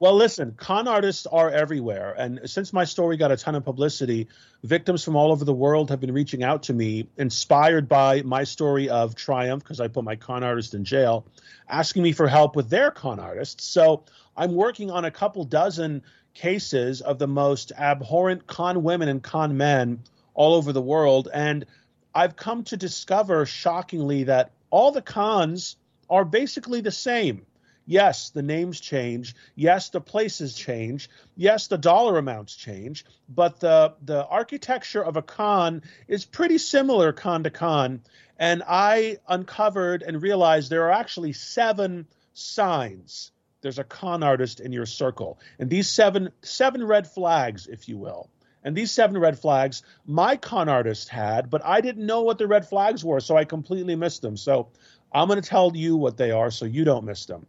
Well, 0.01 0.15
listen, 0.15 0.55
con 0.57 0.89
artists 0.89 1.27
are 1.27 1.51
everywhere. 1.51 2.15
And 2.17 2.41
since 2.47 2.73
my 2.73 2.85
story 2.85 3.19
got 3.19 3.33
a 3.33 3.37
ton 3.37 3.55
of 3.55 3.67
publicity, 3.67 4.29
victims 4.65 5.05
from 5.05 5.15
all 5.15 5.31
over 5.31 5.45
the 5.45 5.53
world 5.53 5.91
have 5.91 6.01
been 6.01 6.15
reaching 6.15 6.43
out 6.43 6.65
to 6.65 6.73
me, 6.73 7.09
inspired 7.19 7.87
by 7.87 8.23
my 8.23 8.45
story 8.45 8.89
of 8.89 9.15
triumph, 9.15 9.63
because 9.63 9.79
I 9.79 9.89
put 9.89 10.05
my 10.05 10.17
con 10.17 10.43
artist 10.43 10.73
in 10.73 10.85
jail, 10.85 11.27
asking 11.69 12.03
me 12.03 12.13
for 12.13 12.27
help 12.27 12.57
with 12.57 12.71
their 12.71 12.91
con 12.91 13.21
artists. 13.21 13.67
So 13.67 14.05
I'm 14.35 14.55
working 14.55 14.91
on 14.91 15.05
a 15.05 15.11
couple 15.11 15.45
dozen 15.45 16.03
cases 16.33 17.03
of 17.03 17.19
the 17.19 17.29
most 17.29 17.71
abhorrent 17.77 18.47
con 18.47 18.83
women 18.83 19.09
and 19.09 19.23
con 19.23 19.59
men 19.59 20.01
all 20.33 20.55
over 20.55 20.73
the 20.73 20.81
world. 20.81 21.29
And 21.33 21.67
I've 22.15 22.37
come 22.37 22.65
to 22.65 22.77
discover 22.77 23.45
shockingly 23.45 24.25
that 24.25 24.53
all 24.71 24.93
the 24.93 25.03
cons 25.03 25.77
are 26.11 26.25
basically 26.25 26.81
the 26.81 26.91
same. 26.91 27.47
Yes, 27.89 28.29
the 28.29 28.43
names 28.43 28.81
change. 28.81 29.35
Yes, 29.55 29.89
the 29.89 30.01
places 30.03 30.55
change. 30.55 31.09
Yes, 31.37 31.69
the 31.69 31.79
dollar 31.79 32.19
amounts 32.19 32.55
change. 32.55 33.07
But 33.31 33.61
the 33.61 33.95
the 34.03 34.27
architecture 34.27 35.03
of 35.03 35.17
a 35.17 35.23
con 35.23 35.83
is 36.07 36.27
pretty 36.27 36.59
similar 36.59 37.15
con 37.15 37.45
to 37.45 37.51
con. 37.51 38.03
And 38.39 38.63
I 38.69 39.19
uncovered 39.27 40.03
and 40.03 40.21
realized 40.23 40.69
there 40.69 40.85
are 40.85 40.93
actually 40.93 41.33
seven 41.33 42.07
signs. 42.35 43.33
There's 43.63 43.79
a 43.79 43.85
con 43.85 44.23
artist 44.23 44.61
in 44.61 44.71
your 44.71 44.87
circle, 44.87 45.39
and 45.59 45.71
these 45.71 45.89
seven 45.89 46.31
seven 46.43 46.85
red 46.85 47.07
flags, 47.07 47.67
if 47.67 47.89
you 47.89 47.97
will. 47.97 48.29
And 48.63 48.77
these 48.77 48.91
seven 48.91 49.17
red 49.17 49.39
flags, 49.39 49.83
my 50.05 50.37
con 50.37 50.69
artist 50.69 51.09
had, 51.09 51.49
but 51.49 51.65
I 51.65 51.81
didn't 51.81 52.05
know 52.05 52.23
what 52.23 52.39
the 52.39 52.47
red 52.47 52.69
flags 52.69 53.03
were, 53.03 53.21
so 53.21 53.37
I 53.37 53.45
completely 53.45 53.97
missed 53.97 54.21
them. 54.21 54.37
So 54.37 54.69
I'm 55.13 55.29
going 55.29 55.41
to 55.41 55.49
tell 55.49 55.73
you 55.75 55.97
what 55.97 56.17
they 56.17 56.31
are 56.31 56.51
so 56.51 56.65
you 56.65 56.85
don't 56.85 57.05
miss 57.05 57.27
them. 57.27 57.47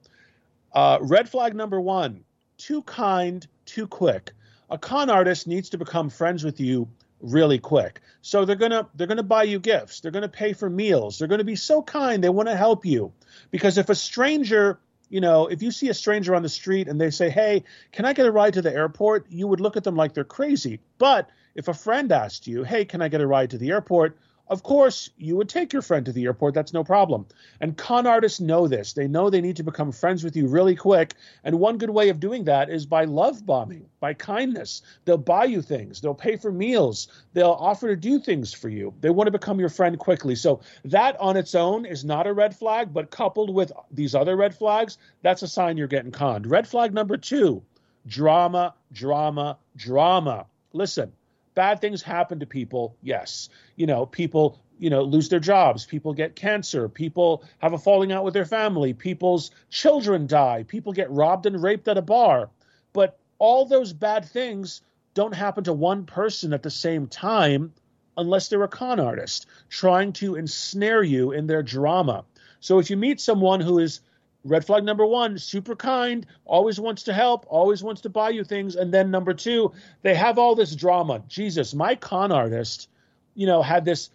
Uh, 0.73 0.99
red 1.01 1.29
flag 1.29 1.55
number 1.55 1.81
one 1.81 2.23
too 2.57 2.83
kind, 2.83 3.47
too 3.65 3.87
quick. 3.87 4.33
A 4.69 4.77
con 4.77 5.09
artist 5.09 5.47
needs 5.47 5.69
to 5.69 5.77
become 5.77 6.09
friends 6.09 6.43
with 6.43 6.59
you 6.59 6.87
really 7.21 7.57
quick. 7.57 8.01
So 8.21 8.45
they're 8.45 8.55
going 8.55 8.71
to 8.71 8.87
they're 8.95 9.07
going 9.07 9.17
to 9.17 9.23
buy 9.23 9.43
you 9.43 9.59
gifts. 9.59 9.99
They're 9.99 10.11
going 10.11 10.23
to 10.23 10.29
pay 10.29 10.53
for 10.53 10.69
meals. 10.69 11.17
They're 11.17 11.27
going 11.27 11.39
to 11.39 11.45
be 11.45 11.55
so 11.55 11.81
kind. 11.81 12.23
They 12.23 12.29
want 12.29 12.49
to 12.49 12.55
help 12.55 12.85
you. 12.85 13.11
Because 13.49 13.77
if 13.77 13.89
a 13.89 13.95
stranger, 13.95 14.79
you 15.09 15.21
know, 15.21 15.47
if 15.47 15.63
you 15.63 15.71
see 15.71 15.89
a 15.89 15.93
stranger 15.93 16.35
on 16.35 16.43
the 16.43 16.49
street 16.49 16.87
and 16.87 16.99
they 17.01 17.09
say, 17.09 17.29
"Hey, 17.29 17.63
can 17.91 18.05
I 18.05 18.13
get 18.13 18.25
a 18.25 18.31
ride 18.31 18.53
to 18.53 18.61
the 18.61 18.73
airport?" 18.73 19.25
you 19.29 19.47
would 19.47 19.59
look 19.59 19.77
at 19.77 19.83
them 19.83 19.95
like 19.95 20.13
they're 20.13 20.23
crazy. 20.23 20.79
But 20.97 21.29
if 21.55 21.67
a 21.67 21.73
friend 21.73 22.11
asked 22.11 22.45
you, 22.47 22.63
"Hey, 22.63 22.85
can 22.85 23.01
I 23.01 23.07
get 23.07 23.21
a 23.21 23.27
ride 23.27 23.49
to 23.51 23.57
the 23.57 23.71
airport?" 23.71 24.17
Of 24.49 24.63
course, 24.63 25.11
you 25.15 25.35
would 25.37 25.47
take 25.47 25.73
your 25.73 25.83
friend 25.83 26.03
to 26.07 26.11
the 26.11 26.25
airport. 26.25 26.55
That's 26.55 26.73
no 26.73 26.83
problem. 26.83 27.27
And 27.61 27.77
con 27.77 28.07
artists 28.07 28.39
know 28.39 28.67
this. 28.67 28.93
They 28.93 29.07
know 29.07 29.29
they 29.29 29.41
need 29.41 29.57
to 29.57 29.63
become 29.63 29.91
friends 29.91 30.23
with 30.23 30.35
you 30.35 30.47
really 30.47 30.75
quick. 30.75 31.13
And 31.43 31.59
one 31.59 31.77
good 31.77 31.91
way 31.91 32.09
of 32.09 32.19
doing 32.19 32.45
that 32.45 32.71
is 32.71 32.87
by 32.87 33.05
love 33.05 33.45
bombing, 33.45 33.85
by 33.99 34.15
kindness. 34.15 34.81
They'll 35.05 35.17
buy 35.17 35.45
you 35.45 35.61
things, 35.61 36.01
they'll 36.01 36.15
pay 36.15 36.35
for 36.35 36.51
meals, 36.51 37.09
they'll 37.33 37.57
offer 37.59 37.89
to 37.89 37.95
do 37.95 38.19
things 38.19 38.51
for 38.51 38.69
you. 38.69 38.91
They 39.01 39.11
want 39.11 39.27
to 39.27 39.31
become 39.31 39.59
your 39.59 39.69
friend 39.69 39.99
quickly. 39.99 40.33
So 40.33 40.61
that 40.85 41.19
on 41.19 41.37
its 41.37 41.53
own 41.53 41.85
is 41.85 42.03
not 42.03 42.25
a 42.25 42.33
red 42.33 42.55
flag, 42.55 42.91
but 42.91 43.11
coupled 43.11 43.53
with 43.53 43.71
these 43.91 44.15
other 44.15 44.35
red 44.35 44.55
flags, 44.55 44.97
that's 45.21 45.43
a 45.43 45.47
sign 45.47 45.77
you're 45.77 45.87
getting 45.87 46.11
conned. 46.11 46.47
Red 46.47 46.67
flag 46.67 46.93
number 46.93 47.17
two 47.17 47.61
drama, 48.07 48.73
drama, 48.91 49.59
drama. 49.75 50.47
Listen, 50.73 51.11
bad 51.55 51.81
things 51.81 52.01
happen 52.01 52.39
to 52.39 52.45
people 52.45 52.95
yes. 53.01 53.49
You 53.75 53.87
know 53.87 54.05
people 54.05 54.59
you 54.77 54.89
know 54.89 55.03
lose 55.03 55.29
their 55.29 55.39
jobs 55.39 55.85
people 55.85 56.13
get 56.13 56.35
cancer 56.35 56.87
people 56.87 57.43
have 57.57 57.73
a 57.73 57.77
falling 57.77 58.11
out 58.11 58.23
with 58.23 58.33
their 58.33 58.45
family 58.45 58.93
people's 58.93 59.51
children 59.69 60.25
die 60.25 60.63
people 60.67 60.93
get 60.93 61.11
robbed 61.11 61.45
and 61.45 61.61
raped 61.61 61.87
at 61.87 61.97
a 61.97 62.01
bar. 62.01 62.49
But 62.93 63.19
all 63.37 63.65
those 63.65 63.93
bad 63.93 64.25
things 64.25 64.81
don't 65.13 65.35
happen 65.35 65.63
to 65.65 65.73
one 65.73 66.05
person 66.05 66.53
at 66.53 66.63
the 66.63 66.69
same 66.69 67.07
time 67.07 67.73
unless 68.17 68.49
they're 68.49 68.63
a 68.63 68.67
con 68.67 68.99
artist 68.99 69.47
trying 69.69 70.13
to 70.13 70.35
ensnare 70.35 71.03
you 71.03 71.31
in 71.31 71.47
their 71.47 71.63
drama. 71.63 72.25
So 72.59 72.79
if 72.79 72.89
you 72.89 72.97
meet 72.97 73.21
someone 73.21 73.61
who 73.61 73.79
is 73.79 74.01
red 74.43 74.65
flag 74.65 74.83
number 74.83 75.05
one 75.05 75.37
super 75.37 75.75
kind 75.75 76.25
always 76.45 76.79
wants 76.79 77.03
to 77.03 77.13
help 77.13 77.45
always 77.49 77.83
wants 77.83 78.01
to 78.01 78.09
buy 78.09 78.29
you 78.29 78.43
things. 78.43 78.75
And 78.75 78.93
then 78.93 79.11
number 79.11 79.33
two 79.33 79.71
they 80.01 80.15
have 80.15 80.37
all 80.37 80.55
this 80.55 80.75
drama. 80.75 81.21
Jesus 81.27 81.73
my 81.73 81.95
con 81.95 82.31
artist 82.31 82.89
you 83.35 83.45
know 83.45 83.61
had 83.61 83.85
this 83.85 84.09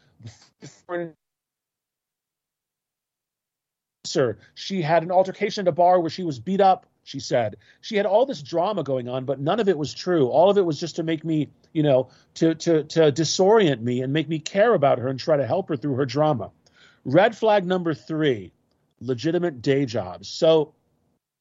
sir 4.05 4.39
she 4.55 4.81
had 4.81 5.03
an 5.03 5.11
altercation 5.11 5.67
at 5.67 5.69
a 5.69 5.73
bar 5.73 6.01
where 6.01 6.11
she 6.11 6.25
was 6.25 6.39
beat 6.39 6.61
up 6.61 6.87
she 7.07 7.21
said. 7.21 7.57
She 7.83 7.97
had 7.97 8.07
all 8.07 8.25
this 8.25 8.41
drama 8.41 8.83
going 8.83 9.09
on 9.09 9.27
but 9.27 9.41
none 9.41 9.61
of 9.61 9.69
it 9.69 9.77
was 9.77 9.93
true. 9.93 10.29
All 10.29 10.49
of 10.49 10.57
it 10.57 10.65
was 10.65 10.81
just 10.81 10.97
to 10.97 11.03
make 11.03 11.23
me 11.23 11.51
you 11.75 11.83
know 11.83 12.09
to 12.35 12.55
to 12.55 12.85
to 12.85 13.13
disorient 13.13 13.83
me 13.83 14.01
and 14.01 14.13
make 14.13 14.29
me 14.29 14.39
care 14.39 14.73
about 14.73 14.99
her 14.99 15.09
and 15.09 15.21
try 15.21 15.37
to 15.37 15.47
help 15.47 15.69
her 15.69 15.77
through 15.77 15.97
her 15.97 16.07
drama. 16.07 16.51
Red 17.05 17.37
flag 17.37 17.67
number 17.67 17.93
3 17.93 18.51
legitimate 19.05 19.63
day 19.63 19.87
jobs. 19.87 20.29
So 20.29 20.75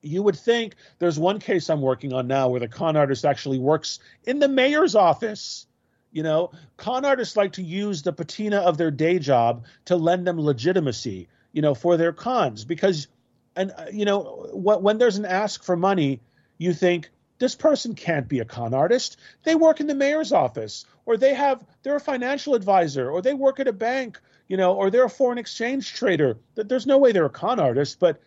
you 0.01 0.21
would 0.21 0.35
think 0.35 0.75
there's 0.99 1.17
one 1.17 1.39
case 1.39 1.69
I'm 1.69 1.81
working 1.81 2.13
on 2.13 2.27
now 2.27 2.49
where 2.49 2.59
the 2.59 2.67
con 2.67 2.97
artist 2.97 3.25
actually 3.25 3.59
works 3.59 3.99
in 4.25 4.39
the 4.39 4.49
mayor's 4.49 4.95
office. 4.95 5.65
You 6.11 6.21
know, 6.21 6.51
con 6.77 7.05
artists 7.05 7.35
like 7.35 7.53
to 7.53 7.63
use 7.63 8.03
the 8.03 8.13
patina 8.13 8.57
of 8.57 8.77
their 8.77 8.91
day 8.91 9.17
job 9.17 9.65
to 9.85 9.95
lend 9.95 10.27
them 10.27 10.39
legitimacy, 10.39 11.27
you 11.51 11.61
know, 11.63 11.73
for 11.73 11.97
their 11.97 12.13
cons 12.13 12.65
because 12.65 13.07
and 13.55 13.71
uh, 13.77 13.85
you 13.91 14.05
know, 14.05 14.49
when 14.53 14.97
there's 14.97 15.17
an 15.17 15.25
ask 15.25 15.63
for 15.63 15.75
money, 15.75 16.21
you 16.57 16.73
think 16.73 17.09
this 17.39 17.55
person 17.55 17.95
can't 17.95 18.27
be 18.27 18.39
a 18.39 18.45
con 18.45 18.73
artist. 18.73 19.17
They 19.43 19.55
work 19.55 19.79
in 19.79 19.87
the 19.87 19.95
mayor's 19.95 20.31
office 20.31 20.85
or 21.05 21.17
they 21.17 21.33
have 21.33 21.63
they're 21.81 21.95
a 21.95 22.01
financial 22.01 22.55
advisor 22.55 23.09
or 23.09 23.21
they 23.21 23.33
work 23.33 23.59
at 23.59 23.67
a 23.67 23.73
bank 23.73 24.19
you 24.47 24.57
know, 24.57 24.73
or 24.73 24.89
they're 24.89 25.05
a 25.05 25.09
foreign 25.09 25.37
exchange 25.37 25.93
trader. 25.93 26.37
There's 26.55 26.87
no 26.87 26.97
way 26.97 27.11
they're 27.11 27.25
a 27.25 27.29
con 27.29 27.59
artist, 27.59 27.99
but 27.99 28.21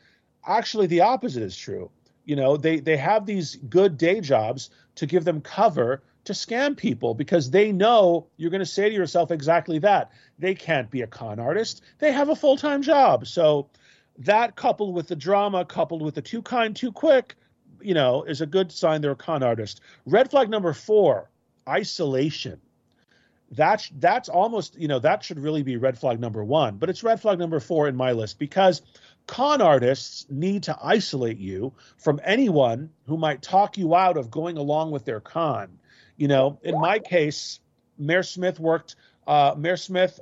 actually 0.46 0.87
the 0.87 1.02
opposite 1.02 1.42
is 1.42 1.57
true. 1.57 1.90
You 2.24 2.37
know, 2.37 2.57
they 2.57 2.81
they 2.81 2.96
have 2.96 3.26
these 3.26 3.57
good 3.68 3.96
day 3.96 4.20
jobs 4.20 4.70
to 4.96 5.07
give 5.07 5.24
them 5.24 5.40
cover 5.40 6.02
to 6.24 6.33
scam 6.33 6.76
people 6.76 7.14
because 7.14 7.50
they 7.50 7.70
know 7.70 8.26
you're 8.37 8.50
going 8.50 8.59
to 8.59 8.66
say 8.66 8.88
to 8.88 8.94
yourself 8.94 9.31
exactly 9.31 9.79
that. 9.79 10.11
They 10.38 10.55
can't 10.55 10.90
be 10.90 11.02
a 11.02 11.07
con 11.07 11.38
artist. 11.38 11.83
They 11.98 12.11
have 12.12 12.29
a 12.29 12.37
full-time 12.37 12.83
job. 12.83 13.26
So 13.29 13.68
that 14.18 14.57
coupled 14.57 14.94
with 14.94 15.07
the 15.07 15.14
drama, 15.14 15.64
coupled 15.64 16.02
with 16.02 16.16
the 16.16 16.22
too 16.22 16.42
kind, 16.42 16.74
too 16.74 16.90
quick, 16.90 17.37
you 17.81 17.94
know, 17.94 18.24
is 18.24 18.40
a 18.40 18.46
good 18.46 18.72
sign 18.72 19.02
they're 19.02 19.12
a 19.12 19.16
con 19.16 19.44
artist. 19.44 19.81
Red 20.05 20.31
flag 20.31 20.50
number 20.50 20.72
4, 20.72 21.31
isolation 21.68 22.61
that's 23.50 23.90
that's 23.98 24.28
almost 24.28 24.76
you 24.78 24.88
know 24.88 24.98
that 24.98 25.22
should 25.22 25.38
really 25.38 25.62
be 25.62 25.76
red 25.76 25.98
flag 25.98 26.18
number 26.18 26.44
one 26.44 26.76
but 26.76 26.90
it's 26.90 27.04
red 27.04 27.20
flag 27.20 27.38
number 27.38 27.61
four 27.61 27.87
in 27.87 27.94
my 27.94 28.12
list 28.12 28.38
because 28.38 28.82
con 29.26 29.62
artists 29.62 30.26
need 30.28 30.64
to 30.64 30.76
isolate 30.82 31.38
you 31.38 31.72
from 31.96 32.20
anyone 32.24 32.90
who 33.06 33.16
might 33.16 33.42
talk 33.42 33.78
you 33.78 33.94
out 33.94 34.16
of 34.16 34.30
going 34.30 34.56
along 34.56 34.90
with 34.90 35.04
their 35.04 35.20
con. 35.20 35.78
You 36.16 36.28
know 36.28 36.59
in 36.62 36.80
my 36.80 36.98
case 36.98 37.61
Mare 37.98 38.22
Smith 38.22 38.59
worked 38.59 38.96
uh, 39.26 39.54
Mare 39.56 39.76
Smith 39.76 40.18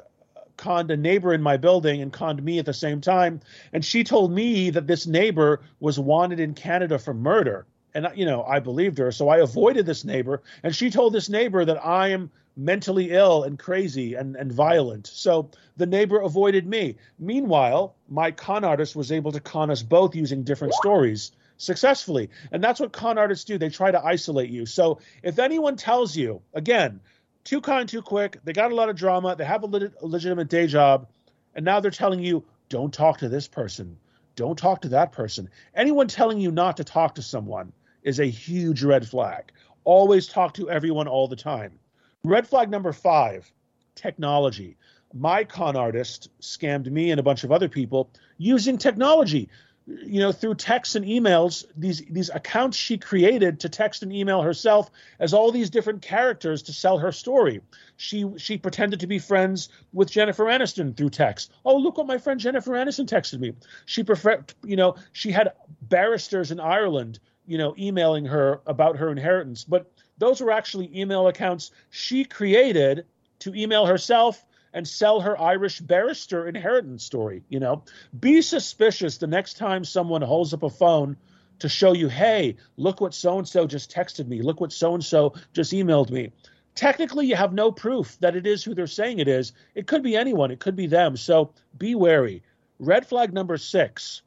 conned 0.57 0.91
a 0.91 0.97
neighbor 0.97 1.33
in 1.33 1.43
my 1.43 1.57
building 1.57 2.01
and 2.01 2.13
conned 2.13 2.43
me 2.43 2.59
at 2.59 2.67
the 2.67 2.73
same 2.75 3.01
time 3.01 3.41
and 3.73 3.85
she 3.85 4.05
told 4.05 4.33
me 4.33 4.71
that 4.71 4.87
this 4.87 5.07
neighbor 5.07 5.61
was 5.81 5.99
wanted 5.99 6.41
in 6.41 6.55
canada 6.55 6.99
for 6.99 7.15
murder. 7.15 7.67
And 7.95 8.09
you 8.17 8.27
know 8.27 8.43
i 8.43 8.59
believed 8.59 8.99
her 8.99 9.13
so 9.13 9.29
i 9.29 9.39
avoided 9.39 9.87
this 9.87 10.05
neighbor 10.05 10.43
and 10.63 10.75
she 10.75 10.91
told 10.91 11.13
this 11.13 11.29
neighbor 11.29 11.65
that 11.65 11.85
i 11.85 12.09
am 12.09 12.31
mentally 12.57 13.11
ill 13.11 13.43
and 13.43 13.59
crazy 13.59 14.15
and, 14.15 14.37
and 14.37 14.53
violent. 14.53 15.07
So 15.07 15.51
the 15.77 15.87
neighbor 15.87 16.21
avoided 16.21 16.67
me. 16.67 16.97
Meanwhile, 17.19 17.95
my 18.09 18.31
con 18.31 18.65
artist 18.65 18.95
was 18.95 19.11
able 19.11 19.33
to 19.33 19.41
con 19.41 19.71
us 19.71 19.83
both 19.83 20.15
using 20.15 20.45
different 20.45 20.75
stories 20.75 21.33
successfully. 21.57 22.31
And 22.53 22.63
that's 22.63 22.81
what 22.81 22.93
con 22.93 23.19
artists 23.19 23.45
do. 23.45 23.59
They 23.59 23.71
try 23.71 23.91
to 23.91 24.05
isolate 24.05 24.51
you. 24.51 24.67
So 24.67 25.01
if 25.23 25.39
anyone 25.39 25.77
tells 25.77 26.17
you, 26.17 26.43
again, 26.53 27.01
too 27.45 27.61
kind, 27.61 27.89
too 27.89 28.03
quick, 28.03 28.39
they 28.45 28.53
got 28.53 28.73
a 28.73 28.75
lot 28.75 28.89
of 28.89 28.97
drama, 28.97 29.37
they 29.37 29.45
have 29.45 29.65
a, 29.65 29.93
a 30.01 30.07
legitimate 30.07 30.49
day 30.49 30.67
job, 30.67 31.09
and 31.55 31.65
now 31.65 31.81
they're 31.81 31.91
telling 31.91 32.21
you, 32.21 32.45
don't 32.69 32.93
talk 32.93 33.19
to 33.19 33.29
this 33.29 33.47
person, 33.47 33.99
don't 34.37 34.59
talk 34.59 34.83
to 34.83 34.89
that 34.89 35.13
person. 35.13 35.51
Anyone 35.75 36.09
telling 36.09 36.41
you 36.41 36.51
not 36.51 36.79
to 36.79 36.85
talk 36.85 37.17
to 37.17 37.23
someone 37.23 37.73
is 38.03 38.19
a 38.19 38.25
huge 38.27 38.83
red 38.83 39.07
flag. 39.07 39.53
Always 39.85 40.27
talk 40.27 40.55
to 40.55 40.71
everyone 40.71 41.09
all 41.09 41.29
the 41.29 41.37
time. 41.37 41.79
Red 42.25 42.49
flag 42.49 42.71
number 42.71 42.93
five 42.93 43.53
technology. 43.95 44.77
My 45.13 45.45
con 45.45 45.77
artist 45.77 46.31
scammed 46.41 46.91
me 46.91 47.11
and 47.11 47.21
a 47.21 47.23
bunch 47.23 47.45
of 47.45 47.53
other 47.53 47.69
people 47.69 48.11
using 48.39 48.79
technology. 48.79 49.51
You 49.87 50.21
know, 50.21 50.33
through 50.33 50.55
texts 50.55 50.95
and 50.95 51.05
emails, 51.05 51.67
these 51.77 52.03
these 52.09 52.31
accounts 52.31 52.79
she 52.79 52.97
created 52.97 53.61
to 53.61 53.69
text 53.69 54.03
and 54.03 54.11
email 54.11 54.41
herself 54.41 54.91
as 55.19 55.35
all 55.35 55.53
these 55.53 55.69
different 55.69 56.01
characters 56.01 56.63
to 56.63 56.73
sell 56.73 56.97
her 56.97 57.13
story. 57.13 57.61
She 57.99 58.25
she 58.39 58.57
pretended 58.57 59.01
to 59.01 59.07
be 59.07 59.19
friends 59.19 59.69
with 59.93 60.11
Jennifer 60.11 60.45
Aniston 60.45 60.97
through 60.97 61.11
text. 61.11 61.53
Oh, 61.67 61.77
look 61.77 61.99
what 61.99 62.07
my 62.07 62.17
friend 62.17 62.41
Jennifer 62.41 62.73
Aniston 62.73 63.07
texted 63.07 63.41
me. 63.41 63.53
She 63.85 64.03
preferred, 64.03 64.55
you 64.65 64.77
know, 64.77 64.97
she 65.13 65.31
had 65.31 65.53
barristers 65.83 66.51
in 66.51 66.61
Ireland, 66.61 67.19
you 67.47 67.59
know, 67.59 67.75
emailing 67.79 68.25
her 68.25 68.63
about 68.67 68.97
her 68.97 69.11
inheritance, 69.11 69.65
but 69.65 69.94
those 70.19 70.41
were 70.41 70.51
actually 70.51 70.91
email 70.99 71.27
accounts 71.29 71.71
she 71.91 72.25
created 72.25 73.07
to 73.41 73.55
email 73.55 73.87
herself 73.87 74.45
and 74.73 74.87
sell 74.89 75.21
her 75.21 75.41
Irish 75.41 75.81
barrister 75.81 76.49
inheritance 76.49 77.05
story. 77.05 77.43
You 77.49 77.61
know, 77.61 77.85
be 78.19 78.43
suspicious 78.43 79.19
the 79.19 79.27
next 79.27 79.57
time 79.57 79.85
someone 79.85 80.23
holds 80.23 80.53
up 80.53 80.63
a 80.63 80.71
phone 80.71 81.17
to 81.61 81.69
show 81.69 81.93
you, 81.93 82.09
hey, 82.09 82.57
look 82.77 83.01
what 83.01 83.15
so 83.15 83.39
and 83.39 83.47
so 83.47 83.67
just 83.67 83.95
texted 83.95 84.27
me. 84.27 84.43
Look 84.43 84.61
what 84.61 84.73
so 84.73 84.95
and 84.95 85.05
so 85.05 85.35
just 85.53 85.73
emailed 85.73 86.11
me. 86.11 86.33
technically 86.75 87.27
you 87.27 87.37
have 87.37 87.53
no 87.53 87.71
proof 87.71 88.19
that 88.21 88.37
it 88.37 88.47
is 88.47 88.65
who 88.65 88.75
they're 88.75 88.87
saying 88.87 89.19
it 89.19 89.29
is. 89.29 89.53
It 89.75 89.87
could 89.87 90.03
be 90.03 90.17
anyone, 90.17 90.51
it 90.51 90.61
could 90.61 90.77
be 90.77 90.87
them. 90.87 91.17
So 91.17 91.53
be 91.77 91.95
wary. 91.95 92.43
Red 92.79 93.07
flag 93.07 93.33
number 93.33 93.57
six 93.57 94.23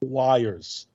wires. 0.00 0.86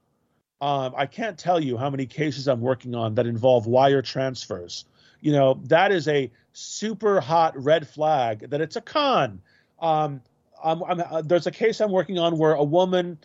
Um, 0.66 0.96
I 0.98 1.06
can't 1.06 1.38
tell 1.38 1.60
you 1.60 1.78
how 1.78 1.92
many 1.92 2.08
cases 2.08 2.48
I'm 2.48 2.60
working 2.60 2.96
on 2.96 3.14
that 3.16 3.28
involve 3.28 3.68
wire 3.68 4.02
transfers. 4.02 4.86
You 5.22 5.32
know, 5.32 5.62
that 5.66 5.92
is 5.92 6.08
a 6.08 6.32
super 6.54 7.22
hot 7.22 7.54
red 7.64 7.88
flag 7.88 8.50
that 8.50 8.62
it's 8.62 8.76
a 8.76 8.82
con. 8.82 9.44
Um, 9.80 10.22
I'm, 10.64 10.84
I'm, 10.84 11.02
uh, 11.02 11.22
there's 11.22 11.46
a 11.46 11.52
case 11.52 11.82
I'm 11.82 11.92
working 11.92 12.18
on 12.18 12.40
where 12.40 12.54
a 12.54 12.64
woman 12.64 13.20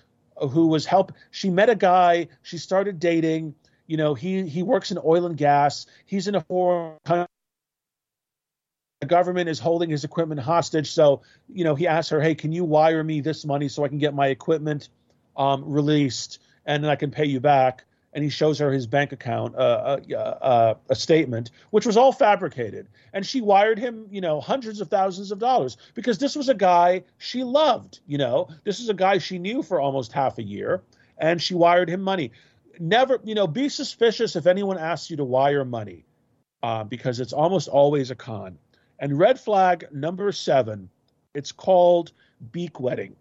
who 0.50 0.66
was 0.66 0.84
help 0.84 1.12
she 1.30 1.48
met 1.48 1.70
a 1.70 1.74
guy, 1.74 2.28
she 2.42 2.58
started 2.58 3.00
dating. 3.00 3.54
You 3.86 3.96
know, 3.96 4.12
he 4.12 4.46
he 4.46 4.62
works 4.62 4.90
in 4.90 4.98
oil 5.02 5.24
and 5.24 5.34
gas. 5.34 5.86
He's 6.04 6.28
in 6.28 6.34
a 6.34 6.42
foreign 6.42 6.98
country 7.06 7.26
the 9.00 9.06
government 9.06 9.48
is 9.48 9.58
holding 9.58 9.88
his 9.88 10.04
equipment 10.04 10.42
hostage. 10.42 10.92
So, 10.92 11.22
you 11.48 11.64
know, 11.64 11.74
he 11.74 11.86
asked 11.86 12.10
her, 12.10 12.20
"Hey, 12.20 12.34
can 12.34 12.52
you 12.52 12.64
wire 12.64 13.02
me 13.02 13.22
this 13.22 13.46
money 13.46 13.68
so 13.68 13.82
I 13.82 13.88
can 13.88 13.96
get 13.96 14.12
my 14.12 14.26
equipment 14.26 14.90
um, 15.38 15.64
released 15.64 16.38
and 16.66 16.82
then 16.82 16.90
I 16.90 16.96
can 16.96 17.10
pay 17.10 17.26
you 17.26 17.40
back?" 17.40 17.84
And 18.12 18.24
he 18.24 18.30
shows 18.30 18.58
her 18.58 18.72
his 18.72 18.88
bank 18.88 19.12
account, 19.12 19.54
uh, 19.54 19.98
uh, 20.10 20.14
uh, 20.16 20.74
a 20.88 20.94
statement, 20.96 21.52
which 21.70 21.86
was 21.86 21.96
all 21.96 22.12
fabricated. 22.12 22.88
And 23.12 23.24
she 23.24 23.40
wired 23.40 23.78
him, 23.78 24.06
you 24.10 24.20
know, 24.20 24.40
hundreds 24.40 24.80
of 24.80 24.88
thousands 24.88 25.30
of 25.30 25.38
dollars 25.38 25.76
because 25.94 26.18
this 26.18 26.34
was 26.34 26.48
a 26.48 26.54
guy 26.54 27.04
she 27.18 27.44
loved. 27.44 28.00
You 28.08 28.18
know, 28.18 28.48
this 28.64 28.80
is 28.80 28.88
a 28.88 28.94
guy 28.94 29.18
she 29.18 29.38
knew 29.38 29.62
for 29.62 29.80
almost 29.80 30.12
half 30.12 30.38
a 30.38 30.42
year, 30.42 30.82
and 31.18 31.40
she 31.40 31.54
wired 31.54 31.88
him 31.88 32.00
money. 32.00 32.32
Never, 32.80 33.20
you 33.22 33.34
know, 33.34 33.46
be 33.46 33.68
suspicious 33.68 34.34
if 34.34 34.46
anyone 34.46 34.78
asks 34.78 35.10
you 35.10 35.16
to 35.18 35.24
wire 35.24 35.64
money, 35.64 36.04
uh, 36.62 36.82
because 36.82 37.20
it's 37.20 37.32
almost 37.32 37.68
always 37.68 38.10
a 38.10 38.16
con. 38.16 38.58
And 38.98 39.18
red 39.18 39.38
flag 39.38 39.86
number 39.92 40.32
seven, 40.32 40.90
it's 41.32 41.52
called 41.52 42.12
beak 42.52 42.80
wetting. 42.80 43.16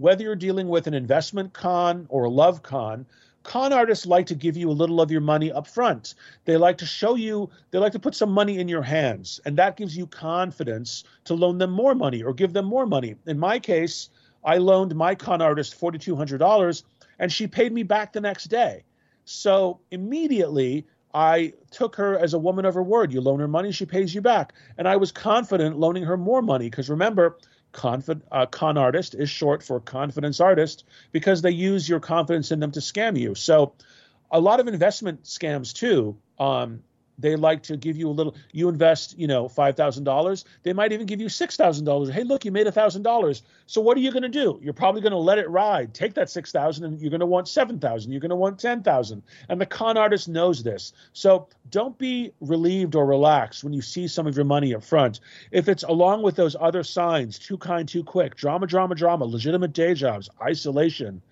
Whether 0.00 0.22
you're 0.22 0.34
dealing 0.34 0.68
with 0.68 0.86
an 0.86 0.94
investment 0.94 1.52
con 1.52 2.06
or 2.08 2.24
a 2.24 2.30
love 2.30 2.62
con, 2.62 3.04
con 3.42 3.70
artists 3.70 4.06
like 4.06 4.24
to 4.28 4.34
give 4.34 4.56
you 4.56 4.70
a 4.70 4.72
little 4.72 4.98
of 4.98 5.10
your 5.10 5.20
money 5.20 5.52
up 5.52 5.66
front. 5.66 6.14
They 6.46 6.56
like 6.56 6.78
to 6.78 6.86
show 6.86 7.16
you, 7.16 7.50
they 7.70 7.78
like 7.78 7.92
to 7.92 7.98
put 7.98 8.14
some 8.14 8.32
money 8.32 8.58
in 8.58 8.66
your 8.66 8.80
hands, 8.80 9.40
and 9.44 9.58
that 9.58 9.76
gives 9.76 9.94
you 9.94 10.06
confidence 10.06 11.04
to 11.24 11.34
loan 11.34 11.58
them 11.58 11.70
more 11.70 11.94
money 11.94 12.22
or 12.22 12.32
give 12.32 12.54
them 12.54 12.64
more 12.64 12.86
money. 12.86 13.14
In 13.26 13.38
my 13.38 13.58
case, 13.58 14.08
I 14.42 14.56
loaned 14.56 14.94
my 14.94 15.14
con 15.14 15.42
artist 15.42 15.78
$4,200 15.78 16.82
and 17.18 17.30
she 17.30 17.46
paid 17.46 17.70
me 17.70 17.82
back 17.82 18.14
the 18.14 18.22
next 18.22 18.44
day. 18.44 18.84
So 19.26 19.80
immediately 19.90 20.86
I 21.12 21.52
took 21.70 21.94
her 21.96 22.18
as 22.18 22.32
a 22.32 22.38
woman 22.38 22.64
of 22.64 22.72
her 22.72 22.82
word. 22.82 23.12
You 23.12 23.20
loan 23.20 23.38
her 23.40 23.48
money, 23.48 23.70
she 23.70 23.84
pays 23.84 24.14
you 24.14 24.22
back. 24.22 24.54
And 24.78 24.88
I 24.88 24.96
was 24.96 25.12
confident 25.12 25.78
loaning 25.78 26.04
her 26.04 26.16
more 26.16 26.40
money 26.40 26.70
because 26.70 26.88
remember, 26.88 27.36
uh, 28.32 28.46
con 28.46 28.78
artist 28.78 29.14
is 29.14 29.30
short 29.30 29.62
for 29.62 29.80
confidence 29.80 30.40
artist 30.40 30.84
because 31.12 31.42
they 31.42 31.50
use 31.50 31.88
your 31.88 32.00
confidence 32.00 32.50
in 32.50 32.60
them 32.60 32.72
to 32.72 32.80
scam 32.80 33.18
you. 33.18 33.34
So 33.34 33.72
a 34.30 34.40
lot 34.40 34.60
of 34.60 34.68
investment 34.68 35.24
scams 35.24 35.72
too 35.72 36.16
um, 36.38 36.82
they 37.20 37.36
like 37.36 37.62
to 37.64 37.76
give 37.76 37.96
you 37.96 38.08
a 38.08 38.12
little 38.12 38.34
you 38.52 38.68
invest 38.68 39.18
you 39.18 39.26
know 39.26 39.46
$5000 39.48 40.44
they 40.62 40.72
might 40.72 40.92
even 40.92 41.06
give 41.06 41.20
you 41.20 41.26
$6000 41.26 42.10
hey 42.12 42.24
look 42.24 42.44
you 42.44 42.52
made 42.52 42.66
$1000 42.66 43.42
so 43.66 43.80
what 43.80 43.96
are 43.96 44.00
you 44.00 44.10
going 44.10 44.22
to 44.22 44.28
do? 44.28 44.58
You're 44.62 44.72
probably 44.72 45.00
going 45.00 45.12
to 45.12 45.18
let 45.18 45.38
it 45.38 45.48
ride. 45.48 45.94
Take 45.94 46.14
that 46.14 46.30
6000 46.30 46.84
and 46.84 47.00
you're 47.00 47.10
going 47.10 47.20
to 47.20 47.26
want 47.26 47.48
7000 47.48 48.10
you're 48.10 48.20
going 48.20 48.30
to 48.30 48.36
want 48.36 48.58
10000 48.58 49.22
and 49.48 49.60
the 49.60 49.66
con 49.66 49.96
artist 49.96 50.28
knows 50.28 50.62
this. 50.62 50.92
So 51.12 51.48
don't 51.70 51.96
be 51.98 52.32
relieved 52.40 52.94
or 52.94 53.06
relaxed 53.06 53.64
when 53.64 53.72
you 53.72 53.82
see 53.82 54.08
some 54.08 54.26
of 54.26 54.36
your 54.36 54.44
money 54.44 54.74
up 54.74 54.82
front. 54.82 55.20
If 55.50 55.68
it's 55.68 55.82
along 55.82 56.22
with 56.22 56.36
those 56.36 56.56
other 56.58 56.82
signs 56.82 57.38
too 57.38 57.58
kind 57.58 57.88
too 57.88 58.04
quick 58.04 58.36
drama 58.36 58.66
drama 58.66 58.94
drama 58.94 59.24
legitimate 59.24 59.72
day 59.72 59.94
jobs 59.94 60.28
isolation 60.42 61.22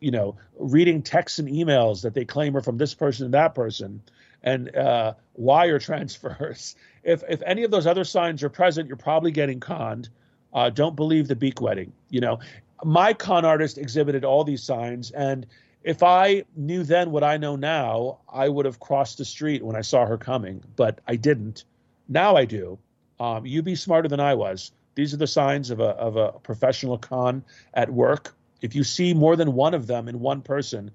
you 0.00 0.10
know 0.10 0.36
reading 0.58 1.02
texts 1.02 1.38
and 1.38 1.48
emails 1.48 2.02
that 2.02 2.14
they 2.14 2.24
claim 2.24 2.56
are 2.56 2.60
from 2.60 2.78
this 2.78 2.94
person 2.94 3.24
and 3.24 3.34
that 3.34 3.54
person 3.54 4.02
and 4.42 4.74
uh, 4.74 5.14
wire 5.34 5.78
transfers. 5.78 6.76
If 7.04 7.22
if 7.26 7.40
any 7.46 7.62
of 7.62 7.70
those 7.70 7.86
other 7.86 8.04
signs 8.04 8.42
are 8.42 8.50
present, 8.50 8.88
you're 8.88 8.98
probably 8.98 9.30
getting 9.30 9.60
conned. 9.60 10.10
Uh, 10.52 10.68
don't 10.68 10.94
believe 10.94 11.26
the 11.26 11.36
beak 11.36 11.58
wetting. 11.58 11.92
You 12.10 12.20
know, 12.20 12.40
my 12.84 13.14
con 13.14 13.46
artist 13.46 13.78
exhibited 13.78 14.26
all 14.26 14.44
these 14.44 14.62
signs, 14.62 15.10
and 15.12 15.46
if 15.82 16.02
I 16.02 16.44
knew 16.54 16.82
then 16.82 17.10
what 17.10 17.24
I 17.24 17.38
know 17.38 17.56
now, 17.56 18.18
I 18.30 18.46
would 18.46 18.66
have 18.66 18.78
crossed 18.78 19.16
the 19.16 19.24
street 19.24 19.64
when 19.64 19.74
I 19.74 19.80
saw 19.80 20.04
her 20.04 20.18
coming, 20.18 20.62
but 20.76 21.00
I 21.06 21.16
didn't. 21.16 21.64
Now 22.08 22.36
I 22.36 22.44
do. 22.44 22.78
Um, 23.18 23.46
you 23.46 23.62
be 23.62 23.74
smarter 23.74 24.08
than 24.08 24.20
I 24.20 24.34
was. 24.34 24.72
These 24.94 25.14
are 25.14 25.18
the 25.18 25.26
signs 25.26 25.70
of 25.70 25.80
a 25.80 25.90
of 25.90 26.16
a 26.16 26.32
professional 26.32 26.98
con 26.98 27.44
at 27.72 27.90
work. 27.90 28.34
If 28.60 28.74
you 28.74 28.84
see 28.84 29.14
more 29.14 29.36
than 29.36 29.54
one 29.54 29.72
of 29.72 29.86
them 29.86 30.08
in 30.08 30.20
one 30.20 30.42
person, 30.42 30.90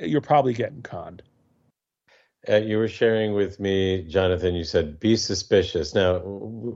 you're 0.00 0.20
probably 0.20 0.54
getting 0.54 0.82
conned. 0.82 1.22
Uh, 2.48 2.56
you 2.56 2.78
were 2.78 2.88
sharing 2.88 3.34
with 3.34 3.60
me, 3.60 4.06
Johnathan. 4.10 4.56
You 4.56 4.64
said 4.64 4.98
be 4.98 5.16
suspicious. 5.16 5.94
Now, 5.94 6.16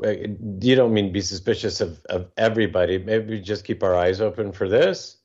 you 0.05 0.77
don't 0.77 0.93
mean 0.93 1.13
be 1.13 1.23
suspicious 1.23 1.81
of, 1.81 2.05
of 2.07 2.31
everybody. 2.37 2.99
Maybe 2.99 3.41
just 3.41 3.65
keep 3.65 3.83
our 3.83 3.97
eyes 3.97 4.21
open 4.21 4.53
for 4.53 4.69
this. 4.69 5.17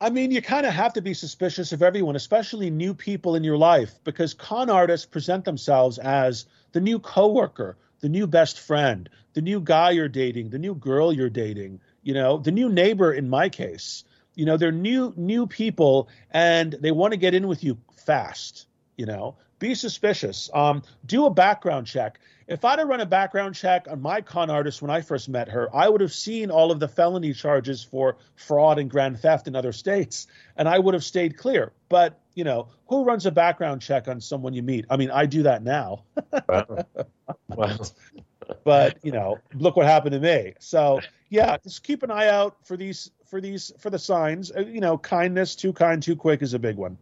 I 0.00 0.10
mean, 0.10 0.30
you 0.30 0.42
kind 0.42 0.66
of 0.66 0.72
have 0.72 0.94
to 0.94 1.02
be 1.02 1.14
suspicious 1.14 1.72
of 1.72 1.82
everyone, 1.82 2.16
especially 2.16 2.70
new 2.70 2.94
people 2.94 3.36
in 3.36 3.44
your 3.44 3.56
life, 3.56 3.92
because 4.04 4.34
con 4.34 4.68
artists 4.70 5.06
present 5.06 5.44
themselves 5.44 5.98
as 5.98 6.46
the 6.72 6.80
new 6.80 6.98
coworker, 6.98 7.76
the 8.00 8.08
new 8.08 8.26
best 8.26 8.60
friend, 8.60 9.08
the 9.34 9.42
new 9.42 9.60
guy 9.60 9.90
you're 9.90 10.08
dating, 10.08 10.50
the 10.50 10.58
new 10.58 10.74
girl 10.74 11.12
you're 11.12 11.30
dating, 11.30 11.80
you 12.02 12.14
know, 12.14 12.38
the 12.38 12.52
new 12.52 12.68
neighbor 12.68 13.12
in 13.12 13.28
my 13.28 13.48
case. 13.48 14.04
You 14.34 14.44
know, 14.44 14.56
they're 14.56 14.72
new 14.72 15.12
new 15.16 15.46
people 15.46 16.08
and 16.30 16.72
they 16.72 16.92
want 16.92 17.12
to 17.12 17.16
get 17.16 17.34
in 17.34 17.48
with 17.48 17.62
you 17.62 17.78
fast, 17.96 18.66
you 18.96 19.06
know 19.06 19.36
be 19.58 19.74
suspicious. 19.74 20.50
Um, 20.52 20.82
do 21.06 21.26
a 21.26 21.30
background 21.30 21.86
check. 21.86 22.20
If 22.46 22.64
I'd 22.64 22.78
have 22.78 22.88
run 22.88 23.00
a 23.00 23.06
background 23.06 23.54
check 23.54 23.86
on 23.90 24.00
my 24.00 24.22
con 24.22 24.48
artist 24.48 24.80
when 24.80 24.90
I 24.90 25.02
first 25.02 25.28
met 25.28 25.48
her, 25.48 25.74
I 25.74 25.88
would 25.88 26.00
have 26.00 26.12
seen 26.12 26.50
all 26.50 26.70
of 26.72 26.80
the 26.80 26.88
felony 26.88 27.34
charges 27.34 27.82
for 27.82 28.16
fraud 28.36 28.78
and 28.78 28.90
grand 28.90 29.20
theft 29.20 29.48
in 29.48 29.54
other 29.54 29.72
states, 29.72 30.26
and 30.56 30.66
I 30.66 30.78
would 30.78 30.94
have 30.94 31.04
stayed 31.04 31.36
clear. 31.36 31.72
But 31.88 32.18
you 32.34 32.44
know, 32.44 32.68
who 32.86 33.04
runs 33.04 33.26
a 33.26 33.30
background 33.30 33.82
check 33.82 34.08
on 34.08 34.20
someone 34.20 34.54
you 34.54 34.62
meet? 34.62 34.86
I 34.88 34.96
mean, 34.96 35.10
I 35.10 35.26
do 35.26 35.42
that 35.42 35.62
now. 35.62 36.04
wow. 36.48 36.86
wow. 37.48 37.78
but 38.64 38.98
you 39.02 39.12
know, 39.12 39.38
look 39.54 39.76
what 39.76 39.86
happened 39.86 40.12
to 40.12 40.20
me. 40.20 40.54
So 40.58 41.00
yeah, 41.28 41.56
just 41.58 41.82
keep 41.82 42.02
an 42.02 42.10
eye 42.10 42.28
out 42.28 42.56
for 42.64 42.76
these 42.76 43.10
for 43.26 43.40
these 43.40 43.72
for 43.78 43.90
the 43.90 43.98
signs. 43.98 44.50
Uh, 44.50 44.60
you 44.60 44.80
know, 44.80 44.96
kindness, 44.98 45.54
too 45.54 45.72
kind, 45.72 46.02
too 46.02 46.16
quick 46.16 46.42
is 46.42 46.54
a 46.54 46.58
big 46.58 46.76
one. 46.76 46.96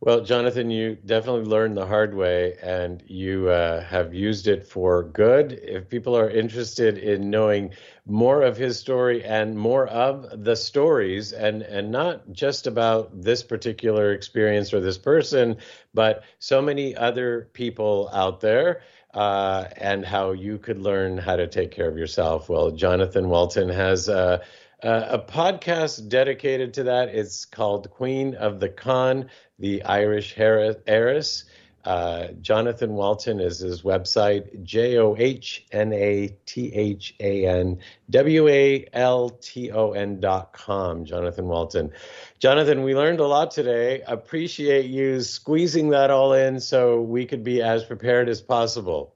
Well, 0.00 0.20
Johnathan, 0.20 0.70
you 0.70 0.94
definitely 0.94 1.46
learned 1.46 1.76
the 1.76 1.86
hard 1.86 2.14
way 2.14 2.56
and 2.62 3.02
you 3.06 3.48
uh, 3.48 3.82
have 3.82 4.14
used 4.14 4.46
it 4.46 4.62
for 4.62 5.02
good. 5.02 5.52
If 5.52 5.88
people 5.88 6.16
are 6.16 6.30
interested 6.30 6.98
in 6.98 7.30
knowing 7.30 7.72
more 8.04 8.42
of 8.42 8.56
his 8.58 8.78
story 8.78 9.24
and 9.24 9.58
more 9.58 9.86
of 9.88 10.44
the 10.44 10.54
stories, 10.54 11.32
and, 11.32 11.62
and 11.62 11.90
not 11.90 12.30
just 12.30 12.66
about 12.66 13.22
this 13.22 13.42
particular 13.42 14.12
experience 14.12 14.72
or 14.74 14.80
this 14.80 14.98
person, 14.98 15.56
but 15.94 16.24
so 16.38 16.60
many 16.60 16.94
other 16.94 17.48
people 17.52 18.10
out 18.12 18.40
there. 18.40 18.82
Uh, 19.14 19.66
and 19.78 20.04
how 20.04 20.32
you 20.32 20.58
could 20.58 20.78
learn 20.78 21.16
how 21.16 21.36
to 21.36 21.46
take 21.46 21.70
care 21.70 21.88
of 21.88 21.96
yourself. 21.96 22.50
Well, 22.50 22.70
Johnathan 22.70 23.28
Walton 23.28 23.70
has 23.70 24.10
uh, 24.10 24.44
uh, 24.82 25.06
a 25.10 25.18
podcast 25.18 26.08
dedicated 26.08 26.74
to 26.74 26.84
that. 26.84 27.08
It's 27.08 27.44
called 27.44 27.90
Queen 27.90 28.34
of 28.34 28.60
the 28.60 28.68
Con, 28.68 29.30
the 29.58 29.82
Irish 29.84 30.34
heiress. 30.36 31.44
Uh, 31.86 32.28
Johnathan 32.42 32.90
Walton 32.90 33.38
is 33.38 33.60
his 33.60 33.82
website, 33.82 34.64
J 34.64 34.98
O 34.98 35.14
H 35.16 35.64
N 35.70 35.92
A 35.92 36.36
T 36.44 36.74
H 36.74 37.14
A 37.20 37.46
N 37.46 37.78
W 38.10 38.48
A 38.48 38.86
L 38.92 39.30
T 39.30 39.70
O 39.70 39.92
N 39.92 40.18
dot 40.18 40.52
com. 40.52 41.04
Johnathan 41.04 41.44
Walton. 41.44 41.92
Johnathan, 42.40 42.84
we 42.84 42.96
learned 42.96 43.20
a 43.20 43.26
lot 43.26 43.52
today. 43.52 44.02
Appreciate 44.04 44.86
you 44.86 45.20
squeezing 45.20 45.90
that 45.90 46.10
all 46.10 46.32
in 46.32 46.58
so 46.58 47.00
we 47.00 47.24
could 47.24 47.44
be 47.44 47.62
as 47.62 47.84
prepared 47.84 48.28
as 48.28 48.42
possible. 48.42 49.14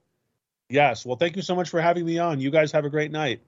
Yes. 0.68 1.04
Well, 1.04 1.16
thank 1.16 1.34
you 1.34 1.42
so 1.42 1.56
much 1.56 1.70
for 1.70 1.80
having 1.80 2.06
me 2.06 2.18
on. 2.18 2.38
You 2.38 2.52
guys 2.52 2.70
have 2.70 2.84
a 2.84 2.90
great 2.90 3.10
night. 3.10 3.40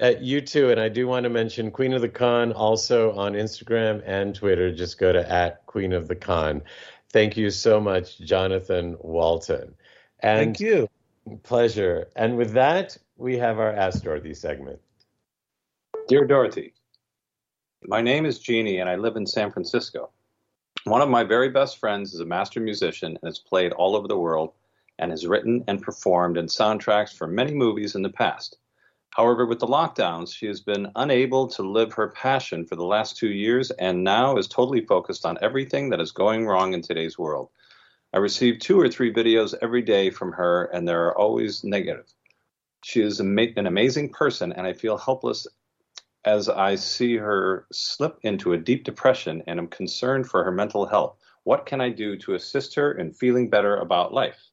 Uh, 0.00 0.12
you 0.20 0.40
too, 0.40 0.70
and 0.70 0.80
I 0.80 0.88
do 0.88 1.06
want 1.06 1.24
to 1.24 1.30
mention 1.30 1.70
Queen 1.70 1.92
of 1.92 2.02
the 2.02 2.08
Con 2.08 2.52
also 2.52 3.12
on 3.12 3.32
Instagram 3.32 4.02
and 4.04 4.34
Twitter. 4.34 4.74
Just 4.74 4.98
go 4.98 5.12
to 5.12 5.30
at 5.30 5.64
Queen 5.66 5.92
of 5.92 6.08
the 6.08 6.16
Con. 6.16 6.62
Thank 7.10 7.36
you 7.36 7.50
so 7.50 7.80
much, 7.80 8.18
Johnathan 8.20 9.02
Walton. 9.02 9.74
And 10.20 10.38
Thank 10.38 10.60
you. 10.60 10.88
Pleasure. 11.42 12.08
And 12.14 12.36
with 12.36 12.52
that, 12.52 12.96
we 13.16 13.38
have 13.38 13.58
our 13.58 13.72
Ask 13.72 14.02
Dorothy 14.04 14.34
segment. 14.34 14.80
Dear 16.08 16.26
Dorothy, 16.26 16.74
my 17.84 18.00
name 18.00 18.26
is 18.26 18.38
Jeannie, 18.38 18.78
and 18.78 18.88
I 18.88 18.96
live 18.96 19.16
in 19.16 19.26
San 19.26 19.50
Francisco. 19.50 20.10
One 20.84 21.02
of 21.02 21.08
my 21.08 21.24
very 21.24 21.48
best 21.48 21.78
friends 21.78 22.14
is 22.14 22.20
a 22.20 22.24
master 22.24 22.60
musician 22.60 23.18
and 23.20 23.26
has 23.28 23.40
played 23.40 23.72
all 23.72 23.96
over 23.96 24.06
the 24.06 24.16
world 24.16 24.52
and 24.98 25.10
has 25.10 25.26
written 25.26 25.64
and 25.66 25.82
performed 25.82 26.36
in 26.36 26.46
soundtracks 26.46 27.12
for 27.12 27.26
many 27.26 27.54
movies 27.54 27.94
in 27.94 28.02
the 28.02 28.08
past. 28.08 28.58
However, 29.10 29.46
with 29.46 29.60
the 29.60 29.66
lockdowns, 29.66 30.34
she 30.34 30.46
has 30.46 30.60
been 30.60 30.90
unable 30.94 31.46
to 31.48 31.62
live 31.62 31.92
her 31.94 32.08
passion 32.08 32.66
for 32.66 32.76
the 32.76 32.84
last 32.84 33.16
two 33.16 33.30
years 33.30 33.70
and 33.72 34.04
now 34.04 34.36
is 34.36 34.46
totally 34.46 34.84
focused 34.84 35.24
on 35.24 35.38
everything 35.40 35.88
that 35.90 36.00
is 36.00 36.12
going 36.12 36.46
wrong 36.46 36.74
in 36.74 36.82
today's 36.82 37.18
world. 37.18 37.48
I 38.12 38.18
receive 38.18 38.58
two 38.58 38.80
or 38.80 38.88
three 38.88 39.12
videos 39.12 39.54
every 39.62 39.82
day 39.82 40.10
from 40.10 40.32
her, 40.32 40.64
and 40.66 40.86
they're 40.86 41.16
always 41.16 41.64
negative. 41.64 42.06
She 42.84 43.02
is 43.02 43.20
an 43.20 43.66
amazing 43.66 44.12
person, 44.12 44.52
and 44.52 44.66
I 44.66 44.72
feel 44.72 44.96
helpless 44.96 45.46
as 46.24 46.48
I 46.48 46.74
see 46.74 47.16
her 47.16 47.66
slip 47.72 48.18
into 48.22 48.52
a 48.52 48.58
deep 48.58 48.84
depression 48.84 49.42
and 49.46 49.58
am 49.58 49.68
concerned 49.68 50.28
for 50.28 50.44
her 50.44 50.50
mental 50.50 50.86
health. 50.86 51.16
What 51.44 51.66
can 51.66 51.80
I 51.80 51.90
do 51.90 52.16
to 52.18 52.34
assist 52.34 52.74
her 52.74 52.92
in 52.92 53.12
feeling 53.12 53.48
better 53.48 53.76
about 53.76 54.12
life? 54.12 54.50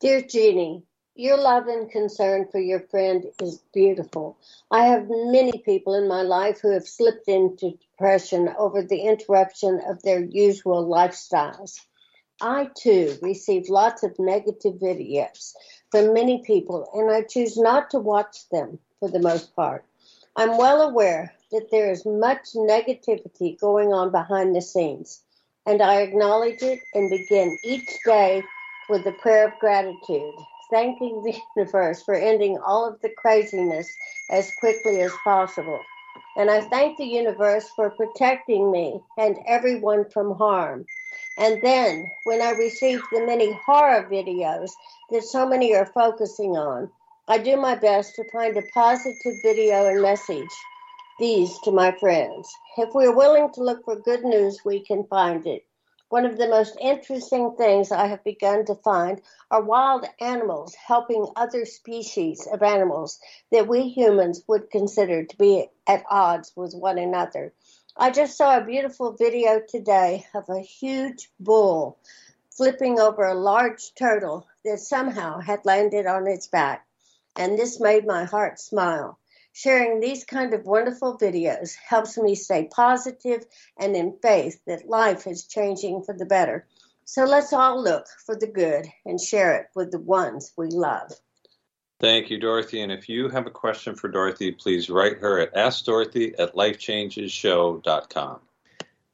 Dear 0.00 0.22
Jeannie, 0.22 0.84
your 1.18 1.36
love 1.36 1.66
and 1.66 1.90
concern 1.90 2.46
for 2.48 2.60
your 2.60 2.78
friend 2.78 3.24
is 3.42 3.60
beautiful. 3.74 4.38
I 4.70 4.84
have 4.84 5.08
many 5.08 5.58
people 5.64 5.94
in 5.94 6.06
my 6.06 6.22
life 6.22 6.60
who 6.60 6.70
have 6.70 6.86
slipped 6.86 7.26
into 7.26 7.72
depression 7.72 8.54
over 8.56 8.82
the 8.82 9.00
interruption 9.00 9.80
of 9.88 10.00
their 10.02 10.22
usual 10.22 10.86
lifestyles. 10.86 11.80
I 12.40 12.70
too 12.80 13.16
receive 13.20 13.68
lots 13.68 14.04
of 14.04 14.16
negative 14.20 14.74
videos 14.74 15.54
from 15.90 16.14
many 16.14 16.44
people, 16.46 16.88
and 16.94 17.10
I 17.10 17.22
choose 17.22 17.58
not 17.58 17.90
to 17.90 17.98
watch 17.98 18.48
them 18.50 18.78
for 19.00 19.10
the 19.10 19.18
most 19.18 19.56
part. 19.56 19.84
I'm 20.36 20.56
well 20.56 20.82
aware 20.82 21.34
that 21.50 21.72
there 21.72 21.90
is 21.90 22.06
much 22.06 22.52
negativity 22.54 23.58
going 23.58 23.92
on 23.92 24.12
behind 24.12 24.54
the 24.54 24.62
scenes, 24.62 25.20
and 25.66 25.82
I 25.82 26.02
acknowledge 26.02 26.62
it 26.62 26.78
and 26.94 27.10
begin 27.10 27.58
each 27.64 27.90
day 28.04 28.44
with 28.88 29.04
a 29.04 29.12
prayer 29.20 29.48
of 29.48 29.58
gratitude 29.58 30.34
thanking 30.70 31.22
the 31.22 31.38
universe 31.56 32.02
for 32.02 32.14
ending 32.14 32.58
all 32.58 32.86
of 32.88 33.00
the 33.00 33.10
craziness 33.16 33.90
as 34.30 34.52
quickly 34.60 35.00
as 35.00 35.12
possible. 35.24 35.80
And 36.36 36.50
I 36.50 36.60
thank 36.60 36.96
the 36.96 37.04
universe 37.04 37.68
for 37.74 37.90
protecting 37.90 38.70
me 38.70 39.00
and 39.16 39.38
everyone 39.46 40.08
from 40.10 40.36
harm. 40.36 40.86
And 41.36 41.60
then, 41.62 42.04
when 42.24 42.42
I 42.42 42.50
receive 42.50 43.00
the 43.12 43.26
many 43.26 43.52
horror 43.64 44.08
videos 44.10 44.70
that 45.10 45.24
so 45.24 45.48
many 45.48 45.74
are 45.74 45.86
focusing 45.86 46.56
on, 46.56 46.90
I 47.28 47.38
do 47.38 47.56
my 47.56 47.74
best 47.74 48.14
to 48.16 48.30
find 48.30 48.56
a 48.56 48.62
positive 48.72 49.34
video 49.42 49.86
and 49.86 50.00
message 50.00 50.48
these 51.18 51.58
to 51.64 51.72
my 51.72 51.92
friends. 51.98 52.48
If 52.76 52.94
we're 52.94 53.14
willing 53.14 53.52
to 53.54 53.62
look 53.62 53.84
for 53.84 53.96
good 53.96 54.24
news, 54.24 54.60
we 54.64 54.80
can 54.84 55.04
find 55.04 55.46
it. 55.46 55.67
One 56.10 56.24
of 56.24 56.38
the 56.38 56.48
most 56.48 56.74
interesting 56.80 57.54
things 57.56 57.92
I 57.92 58.06
have 58.06 58.24
begun 58.24 58.64
to 58.64 58.74
find 58.76 59.20
are 59.50 59.62
wild 59.62 60.06
animals 60.18 60.74
helping 60.74 61.30
other 61.36 61.66
species 61.66 62.46
of 62.50 62.62
animals 62.62 63.20
that 63.52 63.68
we 63.68 63.88
humans 63.88 64.42
would 64.48 64.70
consider 64.70 65.24
to 65.24 65.36
be 65.36 65.68
at 65.86 66.06
odds 66.08 66.56
with 66.56 66.74
one 66.74 66.96
another. 66.96 67.52
I 67.94 68.10
just 68.10 68.38
saw 68.38 68.56
a 68.56 68.64
beautiful 68.64 69.12
video 69.12 69.60
today 69.60 70.24
of 70.34 70.48
a 70.48 70.60
huge 70.60 71.30
bull 71.38 71.98
flipping 72.50 72.98
over 72.98 73.24
a 73.24 73.34
large 73.34 73.94
turtle 73.94 74.46
that 74.64 74.80
somehow 74.80 75.40
had 75.40 75.66
landed 75.66 76.06
on 76.06 76.26
its 76.26 76.46
back, 76.46 76.86
and 77.36 77.58
this 77.58 77.80
made 77.80 78.06
my 78.06 78.24
heart 78.24 78.58
smile. 78.58 79.18
Sharing 79.58 79.98
these 79.98 80.22
kind 80.22 80.54
of 80.54 80.66
wonderful 80.66 81.18
videos 81.18 81.74
helps 81.74 82.16
me 82.16 82.36
stay 82.36 82.68
positive 82.70 83.44
and 83.76 83.96
in 83.96 84.16
faith 84.22 84.60
that 84.68 84.88
life 84.88 85.26
is 85.26 85.48
changing 85.48 86.04
for 86.04 86.14
the 86.14 86.26
better. 86.26 86.68
So 87.04 87.24
let's 87.24 87.52
all 87.52 87.82
look 87.82 88.06
for 88.24 88.36
the 88.36 88.46
good 88.46 88.86
and 89.04 89.20
share 89.20 89.56
it 89.56 89.66
with 89.74 89.90
the 89.90 89.98
ones 89.98 90.52
we 90.56 90.68
love. 90.68 91.10
Thank 91.98 92.30
you, 92.30 92.38
Dorothy. 92.38 92.82
And 92.82 92.92
if 92.92 93.08
you 93.08 93.30
have 93.30 93.48
a 93.48 93.50
question 93.50 93.96
for 93.96 94.06
Dorothy, 94.06 94.52
please 94.52 94.88
write 94.88 95.18
her 95.18 95.40
at 95.40 95.52
askdorothy 95.54 96.38
at 96.38 96.54
lifechangeshow.com. 96.54 98.38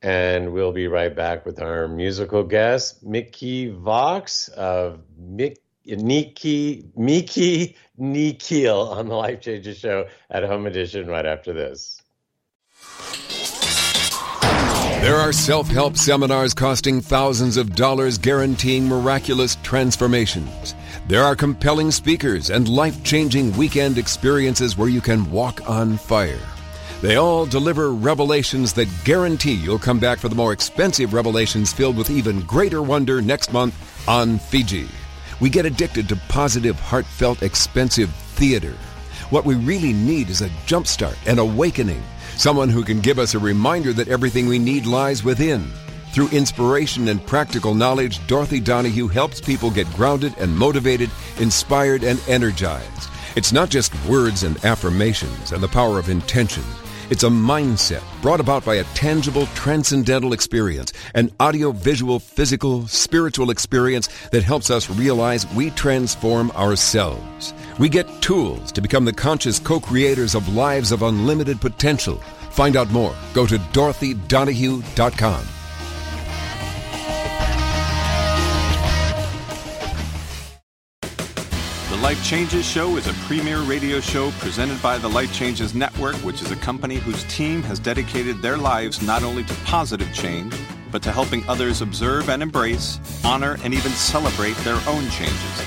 And 0.02 0.52
we'll 0.52 0.72
be 0.72 0.88
right 0.88 1.16
back 1.16 1.46
with 1.46 1.58
our 1.62 1.88
musical 1.88 2.42
guest, 2.42 3.02
Mickey 3.02 3.70
Vox 3.70 4.48
of 4.48 5.00
Mick 5.18 5.56
Niki 5.86 6.84
Mihi 6.96 7.76
Nihil 7.98 8.80
on 8.88 9.08
the 9.08 9.14
Life 9.14 9.40
Changes 9.40 9.78
show 9.78 10.06
at 10.30 10.44
Home 10.44 10.66
Edition 10.66 11.06
right 11.06 11.26
after 11.26 11.52
this. 11.52 12.00
There 15.04 15.16
are 15.16 15.32
self 15.32 15.68
help 15.68 15.98
seminars 15.98 16.54
costing 16.54 17.02
thousands 17.02 17.58
of 17.58 17.74
dollars 17.76 18.16
guaranteeing 18.16 18.88
miraculous 18.88 19.58
transformations. 19.62 20.74
There 21.08 21.22
are 21.22 21.36
compelling 21.36 21.90
speakers 21.90 22.48
and 22.48 22.66
life 22.66 23.04
changing 23.04 23.54
weekend 23.54 23.98
experiences 23.98 24.78
where 24.78 24.88
you 24.88 25.02
can 25.02 25.30
walk 25.30 25.68
on 25.68 25.98
fire. 25.98 26.40
They 27.02 27.16
all 27.16 27.44
deliver 27.44 27.92
revelations 27.92 28.72
that 28.72 28.88
guarantee 29.04 29.52
you'll 29.52 29.78
come 29.78 29.98
back 29.98 30.18
for 30.18 30.30
the 30.30 30.34
more 30.34 30.54
expensive 30.54 31.12
revelations 31.12 31.70
filled 31.70 31.98
with 31.98 32.08
even 32.08 32.40
greater 32.40 32.80
wonder 32.80 33.20
next 33.20 33.52
month 33.52 33.74
on 34.08 34.38
Fiji. 34.38 34.88
We 35.40 35.50
get 35.50 35.66
addicted 35.66 36.08
to 36.08 36.16
positive, 36.28 36.78
heartfelt, 36.78 37.42
expensive 37.42 38.10
theater. 38.10 38.74
What 39.30 39.44
we 39.44 39.54
really 39.54 39.92
need 39.92 40.30
is 40.30 40.42
a 40.42 40.48
jumpstart, 40.66 41.16
an 41.26 41.38
awakening, 41.38 42.02
someone 42.36 42.68
who 42.68 42.84
can 42.84 43.00
give 43.00 43.18
us 43.18 43.34
a 43.34 43.38
reminder 43.38 43.92
that 43.92 44.08
everything 44.08 44.46
we 44.46 44.58
need 44.58 44.86
lies 44.86 45.24
within. 45.24 45.70
Through 46.12 46.28
inspiration 46.28 47.08
and 47.08 47.26
practical 47.26 47.74
knowledge, 47.74 48.24
Dorothy 48.28 48.60
Donahue 48.60 49.08
helps 49.08 49.40
people 49.40 49.70
get 49.70 49.92
grounded 49.94 50.34
and 50.38 50.56
motivated, 50.56 51.10
inspired 51.40 52.04
and 52.04 52.22
energized. 52.28 53.10
It's 53.34 53.52
not 53.52 53.68
just 53.68 53.92
words 54.06 54.44
and 54.44 54.64
affirmations 54.64 55.50
and 55.50 55.60
the 55.60 55.68
power 55.68 55.98
of 55.98 56.08
intention. 56.08 56.62
It's 57.10 57.22
a 57.22 57.28
mindset 57.28 58.02
brought 58.22 58.40
about 58.40 58.64
by 58.64 58.76
a 58.76 58.84
tangible, 58.94 59.44
transcendental 59.48 60.32
experience, 60.32 60.90
an 61.14 61.30
audio, 61.38 61.70
visual, 61.70 62.18
physical, 62.18 62.86
spiritual 62.86 63.50
experience 63.50 64.08
that 64.30 64.42
helps 64.42 64.70
us 64.70 64.88
realize 64.88 65.46
we 65.52 65.70
transform 65.70 66.50
ourselves. 66.52 67.52
We 67.78 67.90
get 67.90 68.08
tools 68.22 68.72
to 68.72 68.80
become 68.80 69.04
the 69.04 69.12
conscious 69.12 69.58
co 69.58 69.80
creators 69.80 70.34
of 70.34 70.54
lives 70.54 70.92
of 70.92 71.02
unlimited 71.02 71.60
potential. 71.60 72.16
Find 72.50 72.74
out 72.74 72.90
more. 72.90 73.14
Go 73.34 73.46
to 73.46 73.58
dorothydonahue.com. 73.58 75.53
Life 82.14 82.24
Changes 82.24 82.64
Show 82.64 82.96
is 82.96 83.08
a 83.08 83.12
premier 83.26 83.60
radio 83.62 83.98
show 83.98 84.30
presented 84.38 84.80
by 84.80 84.98
the 84.98 85.08
Life 85.08 85.34
Changes 85.34 85.74
Network, 85.74 86.14
which 86.18 86.42
is 86.42 86.52
a 86.52 86.56
company 86.56 86.94
whose 86.94 87.24
team 87.24 87.60
has 87.64 87.80
dedicated 87.80 88.40
their 88.40 88.56
lives 88.56 89.02
not 89.02 89.24
only 89.24 89.42
to 89.42 89.54
positive 89.64 90.14
change, 90.14 90.54
but 90.92 91.02
to 91.02 91.10
helping 91.10 91.44
others 91.48 91.80
observe 91.80 92.30
and 92.30 92.40
embrace, 92.40 93.00
honor, 93.24 93.58
and 93.64 93.74
even 93.74 93.90
celebrate 93.90 94.56
their 94.58 94.80
own 94.86 95.10
changes, 95.10 95.64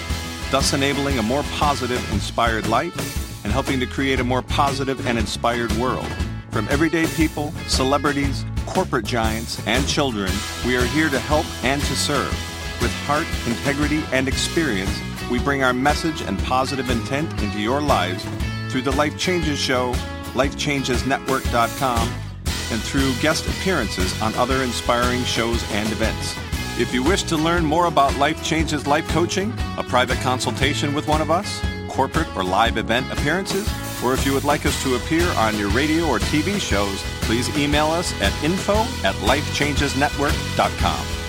thus 0.49 0.71
enabling 0.71 1.19
a 1.19 1.21
more 1.21 1.43
positive, 1.51 2.01
inspired 2.13 2.65
life 2.67 2.95
and 3.43 3.51
helping 3.51 3.77
to 3.81 3.85
create 3.85 4.21
a 4.21 4.23
more 4.23 4.41
positive 4.41 5.05
and 5.05 5.17
inspired 5.17 5.73
world. 5.73 6.07
From 6.51 6.65
everyday 6.69 7.07
people, 7.07 7.51
celebrities, 7.67 8.45
corporate 8.65 9.05
giants, 9.05 9.61
and 9.67 9.85
children, 9.85 10.31
we 10.65 10.77
are 10.77 10.85
here 10.85 11.09
to 11.09 11.19
help 11.19 11.45
and 11.65 11.81
to 11.81 11.93
serve. 11.93 12.56
With 12.81 12.91
heart, 13.05 13.25
integrity, 13.47 14.03
and 14.11 14.27
experience, 14.27 14.91
we 15.31 15.39
bring 15.39 15.63
our 15.63 15.73
message 15.73 16.21
and 16.21 16.37
positive 16.39 16.89
intent 16.89 17.31
into 17.41 17.59
your 17.59 17.81
lives 17.81 18.25
through 18.69 18.83
the 18.83 18.91
Life 18.91 19.17
Changes 19.17 19.57
Show, 19.57 19.93
lifechangesnetwork.com, 20.33 22.13
and 22.71 22.81
through 22.81 23.13
guest 23.15 23.47
appearances 23.47 24.21
on 24.21 24.33
other 24.35 24.61
inspiring 24.63 25.23
shows 25.23 25.63
and 25.71 25.89
events. 25.91 26.35
If 26.79 26.93
you 26.93 27.01
wish 27.01 27.23
to 27.23 27.37
learn 27.37 27.65
more 27.65 27.87
about 27.87 28.15
Life 28.17 28.43
Changes 28.43 28.85
Life 28.85 29.07
Coaching, 29.09 29.51
a 29.77 29.83
private 29.83 30.19
consultation 30.19 30.93
with 30.93 31.07
one 31.07 31.21
of 31.21 31.31
us, 31.31 31.59
corporate 31.89 32.27
or 32.35 32.43
live 32.43 32.77
event 32.77 33.11
appearances, 33.11 33.67
or 34.03 34.13
if 34.13 34.23
you 34.25 34.33
would 34.33 34.43
like 34.43 34.67
us 34.67 34.83
to 34.83 34.95
appear 34.95 35.27
on 35.31 35.57
your 35.57 35.69
radio 35.69 36.05
or 36.05 36.19
TV 36.19 36.59
shows, 36.59 37.01
please 37.21 37.49
email 37.57 37.87
us 37.87 38.13
at 38.21 38.33
info 38.43 38.75
at 39.03 39.15
lifechangesnetwork.com. 39.15 41.26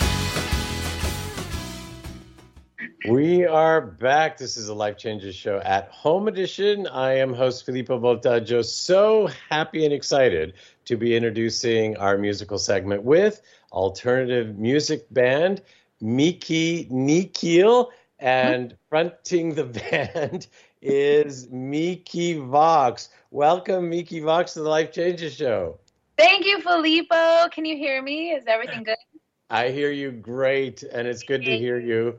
We 3.08 3.46
are 3.46 3.80
back. 3.80 4.36
This 4.36 4.58
is 4.58 4.68
a 4.68 4.74
Life 4.74 4.98
Changes 4.98 5.34
show 5.34 5.62
at 5.64 5.88
Home 5.88 6.28
Edition. 6.28 6.86
I 6.88 7.14
am 7.14 7.32
host 7.32 7.64
Filippo 7.64 7.98
Voltaggio. 7.98 8.62
So 8.62 9.30
happy 9.48 9.86
and 9.86 9.94
excited 9.94 10.52
to 10.84 10.98
be 10.98 11.16
introducing 11.16 11.96
our 11.96 12.18
musical 12.18 12.58
segment 12.58 13.04
with 13.04 13.40
alternative 13.72 14.58
music 14.58 15.06
band 15.10 15.62
Mihi 16.02 16.86
Nihil, 16.90 17.90
and 18.18 18.76
fronting 18.90 19.54
the 19.54 19.64
band 20.14 20.46
is 20.82 21.48
Miki 21.50 22.34
Vox. 22.34 23.08
Welcome, 23.30 23.88
Miki 23.88 24.20
Vox, 24.20 24.52
to 24.52 24.60
the 24.60 24.68
Life 24.68 24.92
Changes 24.92 25.34
show. 25.34 25.78
Thank 26.18 26.44
you, 26.44 26.60
Filippo. 26.60 27.48
Can 27.48 27.64
you 27.64 27.76
hear 27.76 28.02
me? 28.02 28.32
Is 28.32 28.44
everything 28.46 28.82
good? 28.82 28.96
I 29.50 29.70
hear 29.70 29.90
you 29.90 30.10
great, 30.10 30.82
and 30.82 31.08
it's 31.08 31.22
good 31.22 31.42
to 31.46 31.56
hear 31.56 31.80
you. 31.80 32.18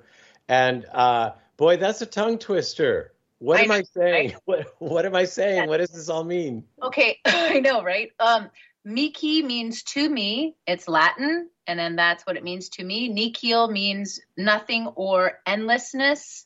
And 0.49 0.85
uh, 0.91 1.33
boy, 1.57 1.77
that's 1.77 2.01
a 2.01 2.05
tongue 2.07 2.39
twister. 2.39 3.13
What 3.37 3.59
I 3.59 3.63
am 3.63 3.71
I 3.71 3.83
saying? 3.83 4.29
right? 4.31 4.35
What 4.45 4.67
What 4.79 5.05
am 5.05 5.15
I 5.15 5.23
saying? 5.25 5.55
Yeah. 5.57 5.65
What 5.67 5.77
does 5.77 5.91
this 5.91 6.09
all 6.09 6.23
mean? 6.25 6.65
Okay, 6.83 7.19
I 7.25 7.59
know, 7.61 7.83
right? 7.83 8.11
Um, 8.19 8.49
Mihi 8.83 9.43
means 9.43 9.83
to 9.83 10.09
me. 10.09 10.55
It's 10.65 10.87
Latin, 10.87 11.49
and 11.67 11.79
then 11.79 11.95
that's 11.95 12.25
what 12.25 12.35
it 12.35 12.43
means 12.43 12.69
to 12.69 12.83
me. 12.83 13.07
Nihil 13.09 13.69
means 13.71 14.19
nothing 14.35 14.87
or 14.87 15.39
endlessness, 15.45 16.45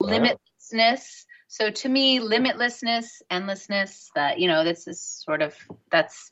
Wow. 0.00 0.10
limitlessness. 0.10 1.24
So 1.48 1.70
to 1.70 1.88
me, 1.88 2.20
limitlessness, 2.20 3.06
endlessness. 3.30 4.10
That 4.14 4.38
you 4.38 4.46
know, 4.48 4.62
this 4.64 4.86
is 4.86 5.02
sort 5.02 5.42
of 5.42 5.56
that's 5.90 6.30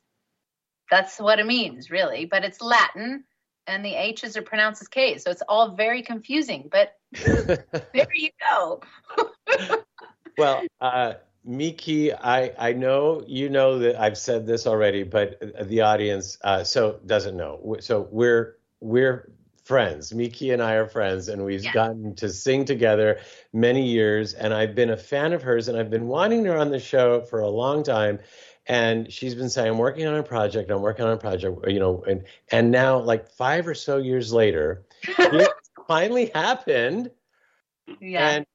that's 0.91 1.18
what 1.18 1.41
it 1.41 1.47
means, 1.47 1.91
really. 1.91 2.26
But 2.26 2.45
it's 2.45 2.61
Latin, 2.61 3.24
and 3.66 3.84
the 3.84 3.94
H's 3.94 4.36
are 4.36 4.42
pronounced 4.42 4.82
as 4.82 4.88
K's, 4.88 5.24
so 5.24 5.30
it's 5.30 5.42
all 5.48 5.74
very 5.74 6.02
confusing. 6.02 6.68
But 6.70 6.94
there 7.92 8.06
you 8.14 8.30
go. 8.50 8.82
well, 10.38 10.64
uh, 10.80 11.14
Miki, 11.44 12.12
I, 12.12 12.52
I 12.58 12.72
know 12.72 13.22
you 13.26 13.48
know 13.48 13.78
that 13.78 14.00
I've 14.00 14.18
said 14.18 14.46
this 14.46 14.66
already, 14.66 15.04
but 15.04 15.40
the 15.68 15.82
audience 15.82 16.38
uh, 16.42 16.64
so 16.64 17.00
doesn't 17.06 17.36
know. 17.36 17.76
So 17.80 18.08
we're 18.10 18.56
we're 18.80 19.30
friends. 19.66 20.14
Miki 20.14 20.50
and 20.52 20.62
I 20.62 20.74
are 20.74 20.86
friends, 20.86 21.28
and 21.28 21.44
we've 21.44 21.62
Yeah. 21.62 21.72
gotten 21.72 22.14
to 22.16 22.28
sing 22.28 22.64
together 22.64 23.20
many 23.52 23.88
years. 23.88 24.32
And 24.32 24.54
I've 24.54 24.74
been 24.74 24.90
a 24.90 24.96
fan 24.96 25.32
of 25.32 25.42
hers, 25.42 25.68
and 25.68 25.76
I've 25.76 25.90
been 25.90 26.06
wanting 26.06 26.44
her 26.44 26.56
on 26.56 26.70
the 26.70 26.78
show 26.78 27.20
for 27.20 27.40
a 27.40 27.48
long 27.48 27.82
time. 27.82 28.20
And 28.68 29.12
she's 29.12 29.34
been 29.34 29.48
saying, 29.48 29.72
"I'm 29.72 29.78
working 29.78 30.06
on 30.06 30.16
a 30.16 30.22
project. 30.22 30.70
I'm 30.70 30.82
working 30.82 31.04
on 31.04 31.12
a 31.12 31.16
project." 31.16 31.58
You 31.68 31.78
know, 31.78 32.02
and 32.06 32.24
and 32.50 32.70
now, 32.70 32.98
like 32.98 33.30
five 33.30 33.66
or 33.66 33.74
so 33.74 33.98
years 33.98 34.32
later, 34.32 34.84
it 35.06 35.50
finally 35.86 36.30
happened. 36.34 37.10
Yeah. 38.00 38.28
And 38.28 38.46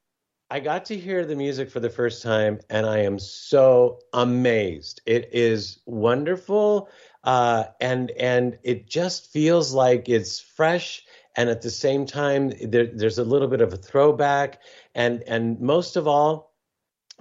I 0.51 0.59
got 0.59 0.83
to 0.85 0.97
hear 0.97 1.25
the 1.25 1.37
music 1.37 1.71
for 1.71 1.79
the 1.79 1.89
first 1.89 2.21
time, 2.21 2.59
and 2.69 2.85
I 2.85 3.03
am 3.03 3.19
so 3.19 3.99
amazed. 4.11 4.99
It 5.05 5.29
is 5.31 5.79
wonderful, 5.85 6.89
uh, 7.23 7.65
and 7.79 8.11
and 8.11 8.59
it 8.61 8.89
just 8.89 9.31
feels 9.31 9.73
like 9.73 10.09
it's 10.09 10.41
fresh, 10.41 11.05
and 11.37 11.49
at 11.49 11.61
the 11.61 11.69
same 11.69 12.05
time, 12.05 12.51
there, 12.61 12.85
there's 12.85 13.17
a 13.17 13.23
little 13.23 13.47
bit 13.47 13.61
of 13.61 13.71
a 13.71 13.77
throwback, 13.77 14.59
and 14.93 15.23
and 15.23 15.61
most 15.61 15.95
of 15.95 16.05
all, 16.05 16.53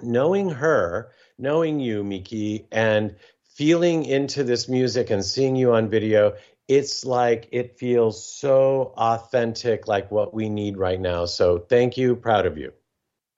knowing 0.02 0.50
her, 0.50 1.12
knowing 1.40 1.80
you, 1.80 2.04
Miki, 2.04 2.66
and 2.70 3.16
feeling 3.54 4.04
into 4.04 4.44
this 4.44 4.68
music 4.68 5.10
and 5.10 5.24
seeing 5.24 5.56
you 5.56 5.72
on 5.72 5.88
video. 5.88 6.34
It's 6.68 7.04
like 7.04 7.48
it 7.50 7.78
feels 7.78 8.24
so 8.24 8.94
authentic, 8.96 9.88
like 9.88 10.10
what 10.10 10.32
we 10.32 10.48
need 10.48 10.76
right 10.76 11.00
now. 11.00 11.24
So, 11.24 11.58
thank 11.58 11.96
you. 11.96 12.14
Proud 12.14 12.46
of 12.46 12.58
you. 12.58 12.72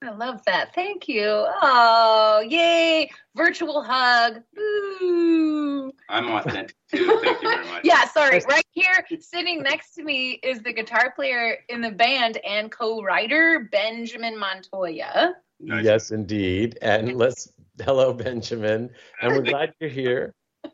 I 0.03 0.11
love 0.11 0.43
that. 0.45 0.75
Thank 0.75 1.07
you. 1.07 1.25
Oh, 1.25 2.45
yay. 2.47 3.09
Virtual 3.35 3.81
hug. 3.81 4.41
Ooh. 4.59 5.93
I'm 6.09 6.29
authentic 6.29 6.75
too. 6.91 7.19
Thank 7.23 7.41
you 7.41 7.49
very 7.49 7.65
much. 7.65 7.81
Yeah, 7.85 8.05
sorry. 8.05 8.41
Right 8.47 8.65
here, 8.71 9.05
sitting 9.19 9.63
next 9.63 9.95
to 9.95 10.03
me, 10.03 10.39
is 10.43 10.61
the 10.61 10.73
guitar 10.73 11.13
player 11.15 11.59
in 11.69 11.81
the 11.81 11.91
band 11.91 12.37
and 12.37 12.69
co 12.69 13.01
writer, 13.01 13.67
Benjamin 13.71 14.37
Montoya. 14.37 15.35
Nice. 15.59 15.85
Yes, 15.85 16.11
indeed. 16.11 16.77
And 16.81 17.15
let's 17.15 17.51
hello, 17.81 18.13
Benjamin. 18.13 18.89
And 19.21 19.31
we're 19.33 19.41
glad 19.41 19.73
you're 19.79 19.89
here. 19.89 20.33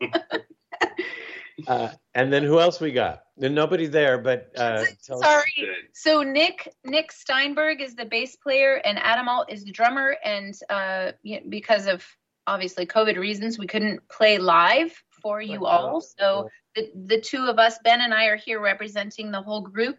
Uh, 1.66 1.90
and 2.14 2.32
then 2.32 2.42
who 2.42 2.58
else 2.58 2.80
we 2.80 2.90
got? 2.90 3.22
There's 3.36 3.52
nobody 3.52 3.86
there, 3.86 4.18
but 4.18 4.50
uh, 4.56 4.84
Sorry. 5.00 5.68
So 5.92 6.22
Nick 6.22 6.72
Nick 6.84 7.12
Steinberg 7.12 7.80
is 7.80 7.94
the 7.94 8.04
bass 8.04 8.36
player 8.36 8.80
and 8.84 8.98
Adam 8.98 9.28
Alt 9.28 9.52
is 9.52 9.64
the 9.64 9.70
drummer. 9.70 10.16
And 10.24 10.54
uh, 10.68 11.12
because 11.48 11.86
of 11.86 12.02
obviously 12.46 12.86
COVID 12.86 13.18
reasons, 13.18 13.58
we 13.58 13.66
couldn't 13.66 14.08
play 14.08 14.38
live 14.38 14.92
for 15.22 15.40
you 15.40 15.66
all. 15.66 16.00
So 16.00 16.48
the, 16.74 16.90
the 17.06 17.20
two 17.20 17.46
of 17.46 17.58
us, 17.58 17.78
Ben 17.84 18.00
and 18.00 18.14
I, 18.14 18.26
are 18.26 18.36
here 18.36 18.60
representing 18.60 19.30
the 19.30 19.42
whole 19.42 19.60
group, 19.60 19.98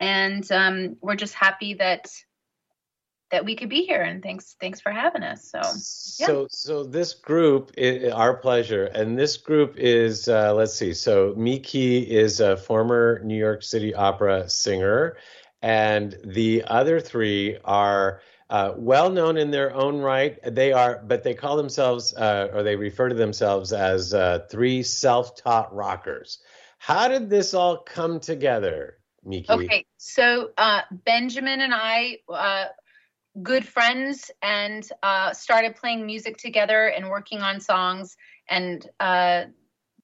and 0.00 0.50
um, 0.52 0.96
we're 1.00 1.16
just 1.16 1.34
happy 1.34 1.74
that 1.74 2.06
that 3.30 3.44
we 3.44 3.56
could 3.56 3.68
be 3.68 3.84
here. 3.84 4.02
And 4.02 4.22
thanks 4.22 4.56
thanks 4.60 4.80
for 4.80 4.90
having 4.90 5.22
us. 5.22 5.50
So 5.50 5.60
So, 6.26 6.46
so 6.50 6.84
this 6.84 7.14
group, 7.14 7.72
our 8.12 8.34
pleasure, 8.34 8.84
and 8.86 9.18
this 9.18 9.36
group 9.36 9.74
is, 9.76 10.28
uh, 10.28 10.54
let's 10.54 10.74
see. 10.74 10.94
So 10.94 11.34
Miki 11.36 11.98
is 11.98 12.40
a 12.40 12.56
former 12.56 13.20
New 13.24 13.38
York 13.38 13.62
City 13.62 13.94
Opera 13.94 14.48
singer, 14.48 15.16
and 15.62 16.16
the 16.24 16.64
other 16.66 17.00
three 17.00 17.58
are 17.64 18.20
uh, 18.50 18.72
well 18.76 19.10
known 19.10 19.36
in 19.36 19.50
their 19.50 19.74
own 19.74 19.98
right. 19.98 20.38
They 20.42 20.72
are, 20.72 21.02
but 21.06 21.22
they 21.22 21.34
call 21.34 21.56
themselves, 21.56 22.14
uh, 22.14 22.48
or 22.52 22.62
they 22.62 22.76
refer 22.76 23.08
to 23.08 23.14
themselves 23.14 23.72
as 23.72 24.14
uh, 24.14 24.46
three 24.50 24.82
self-taught 24.82 25.74
rockers. 25.74 26.38
How 26.78 27.08
did 27.08 27.28
this 27.28 27.54
all 27.54 27.78
come 27.78 28.20
together, 28.20 28.98
Miki? 29.24 29.52
Okay, 29.52 29.84
so 29.98 30.50
uh, 30.56 30.82
Benjamin 30.90 31.60
and 31.60 31.74
I, 31.74 32.18
uh, 32.28 32.66
good 33.42 33.66
friends, 33.66 34.30
and 34.42 34.88
uh, 35.02 35.32
started 35.32 35.76
playing 35.76 36.06
music 36.06 36.36
together 36.36 36.86
and 36.88 37.08
working 37.08 37.40
on 37.40 37.60
songs, 37.60 38.16
and 38.48 38.88
uh, 39.00 39.44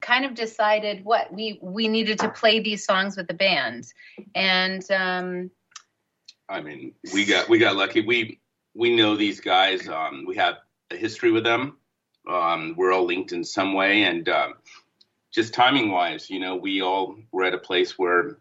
kind 0.00 0.24
of 0.24 0.34
decided 0.34 1.04
what 1.04 1.32
we 1.32 1.58
we 1.62 1.88
needed 1.88 2.18
to 2.20 2.28
play 2.28 2.60
these 2.60 2.84
songs 2.84 3.16
with 3.16 3.28
the 3.28 3.34
band, 3.34 3.86
and 4.34 4.88
um, 4.90 5.50
I 6.48 6.60
mean, 6.60 6.94
we 7.12 7.24
got 7.24 7.48
we 7.48 7.58
got 7.58 7.76
lucky. 7.76 8.02
We 8.02 8.40
we 8.74 8.94
know 8.94 9.16
these 9.16 9.40
guys. 9.40 9.88
Um, 9.88 10.24
we 10.26 10.36
have 10.36 10.56
a 10.90 10.96
history 10.96 11.32
with 11.32 11.44
them. 11.44 11.78
Um, 12.28 12.74
we're 12.76 12.92
all 12.92 13.04
linked 13.04 13.32
in 13.32 13.44
some 13.44 13.74
way, 13.74 14.04
and 14.04 14.28
um, 14.28 14.54
just 15.32 15.54
timing 15.54 15.90
wise, 15.90 16.30
you 16.30 16.38
know, 16.38 16.56
we 16.56 16.80
all 16.80 17.16
were 17.32 17.44
at 17.44 17.54
a 17.54 17.58
place 17.58 17.98
where 17.98 18.38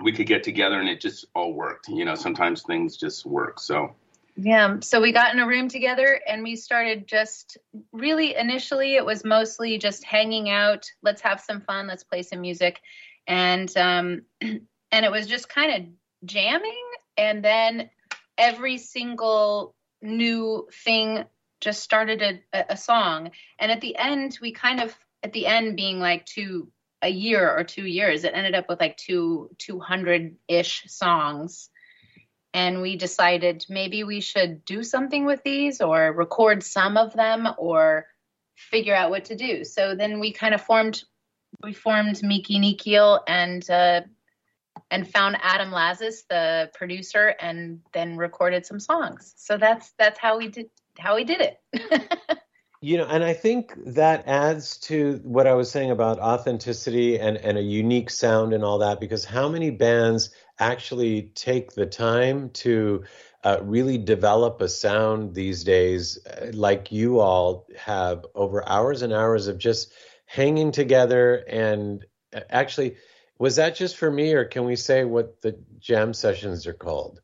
we 0.00 0.12
could 0.12 0.26
get 0.26 0.42
together, 0.42 0.78
and 0.78 0.88
it 0.88 1.00
just 1.00 1.24
all 1.34 1.52
worked. 1.52 1.88
You 1.88 2.04
know, 2.04 2.14
sometimes 2.14 2.62
things 2.62 2.96
just 2.96 3.24
work. 3.24 3.60
So 3.60 3.94
yeah, 4.36 4.80
so 4.80 5.00
we 5.00 5.12
got 5.12 5.32
in 5.32 5.38
a 5.38 5.46
room 5.46 5.68
together 5.68 6.20
and 6.26 6.42
we 6.42 6.56
started 6.56 7.06
just 7.06 7.56
really 7.92 8.34
initially 8.34 8.96
it 8.96 9.06
was 9.06 9.24
mostly 9.24 9.78
just 9.78 10.02
hanging 10.02 10.50
out. 10.50 10.90
Let's 11.02 11.22
have 11.22 11.40
some 11.40 11.60
fun. 11.60 11.86
Let's 11.86 12.02
play 12.02 12.22
some 12.22 12.40
music, 12.40 12.80
and 13.28 13.74
um, 13.76 14.22
and 14.40 14.60
it 14.90 15.12
was 15.12 15.28
just 15.28 15.48
kind 15.48 15.72
of 15.72 16.28
jamming. 16.28 16.84
And 17.16 17.44
then 17.44 17.90
every 18.36 18.78
single 18.78 19.76
new 20.02 20.66
thing 20.84 21.24
just 21.60 21.82
started 21.82 22.42
a, 22.52 22.64
a, 22.70 22.76
song. 22.76 23.30
And 23.60 23.70
at 23.70 23.80
the 23.80 23.96
end, 23.96 24.38
we 24.42 24.50
kind 24.50 24.80
of 24.80 24.94
at 25.22 25.32
the 25.32 25.46
end 25.46 25.76
being 25.76 26.00
like 26.00 26.26
two 26.26 26.72
a 27.02 27.08
year 27.08 27.56
or 27.56 27.62
two 27.62 27.86
years, 27.86 28.24
it 28.24 28.32
ended 28.34 28.56
up 28.56 28.68
with 28.68 28.80
like 28.80 28.96
two 28.96 29.50
two 29.58 29.78
hundred 29.78 30.34
ish 30.48 30.82
songs 30.88 31.70
and 32.54 32.80
we 32.80 32.96
decided 32.96 33.66
maybe 33.68 34.04
we 34.04 34.20
should 34.20 34.64
do 34.64 34.84
something 34.84 35.26
with 35.26 35.42
these 35.42 35.80
or 35.80 36.12
record 36.12 36.62
some 36.62 36.96
of 36.96 37.12
them 37.12 37.48
or 37.58 38.06
figure 38.54 38.94
out 38.94 39.10
what 39.10 39.26
to 39.26 39.34
do. 39.34 39.64
So 39.64 39.96
then 39.96 40.20
we 40.20 40.32
kind 40.32 40.54
of 40.54 40.62
formed 40.62 41.02
we 41.62 41.72
formed 41.72 42.22
Mihi 42.22 42.58
Nihil 42.58 43.20
and 43.26 43.68
uh, 43.68 44.02
and 44.90 45.08
found 45.08 45.36
Adam 45.42 45.70
Lazis, 45.70 46.26
the 46.28 46.70
producer, 46.74 47.34
and 47.40 47.80
then 47.92 48.16
recorded 48.16 48.64
some 48.64 48.80
songs. 48.80 49.34
So 49.36 49.56
that's 49.56 49.92
that's 49.98 50.18
how 50.18 50.38
we 50.38 50.48
did 50.48 50.70
how 50.96 51.16
we 51.16 51.24
did 51.24 51.40
it. 51.40 52.08
You 52.84 52.98
know, 52.98 53.06
and 53.06 53.24
I 53.24 53.32
think 53.32 53.72
that 53.94 54.28
adds 54.28 54.76
to 54.80 55.18
what 55.22 55.46
I 55.46 55.54
was 55.54 55.70
saying 55.70 55.90
about 55.90 56.18
authenticity 56.18 57.18
and, 57.18 57.38
and 57.38 57.56
a 57.56 57.62
unique 57.62 58.10
sound 58.10 58.52
and 58.52 58.62
all 58.62 58.80
that, 58.80 59.00
because 59.00 59.24
how 59.24 59.48
many 59.48 59.70
bands 59.70 60.28
actually 60.58 61.22
take 61.34 61.72
the 61.72 61.86
time 61.86 62.50
to 62.50 63.04
uh, 63.42 63.58
really 63.62 63.98
develop 63.98 64.60
a 64.60 64.68
sound 64.68 65.34
these 65.34 65.64
days, 65.64 66.18
uh, 66.26 66.50
like 66.52 66.92
you 66.92 67.20
all 67.20 67.66
have 67.76 68.24
over 68.34 68.66
hours 68.68 69.02
and 69.02 69.12
hours 69.12 69.48
of 69.48 69.58
just 69.58 69.92
hanging 70.26 70.72
together? 70.72 71.44
And 71.48 72.04
uh, 72.34 72.40
actually, 72.48 72.96
was 73.38 73.56
that 73.56 73.76
just 73.76 73.96
for 73.96 74.10
me, 74.10 74.32
or 74.32 74.44
can 74.44 74.64
we 74.64 74.76
say 74.76 75.04
what 75.04 75.40
the 75.42 75.58
jam 75.78 76.14
sessions 76.14 76.66
are 76.66 76.72
called? 76.72 77.20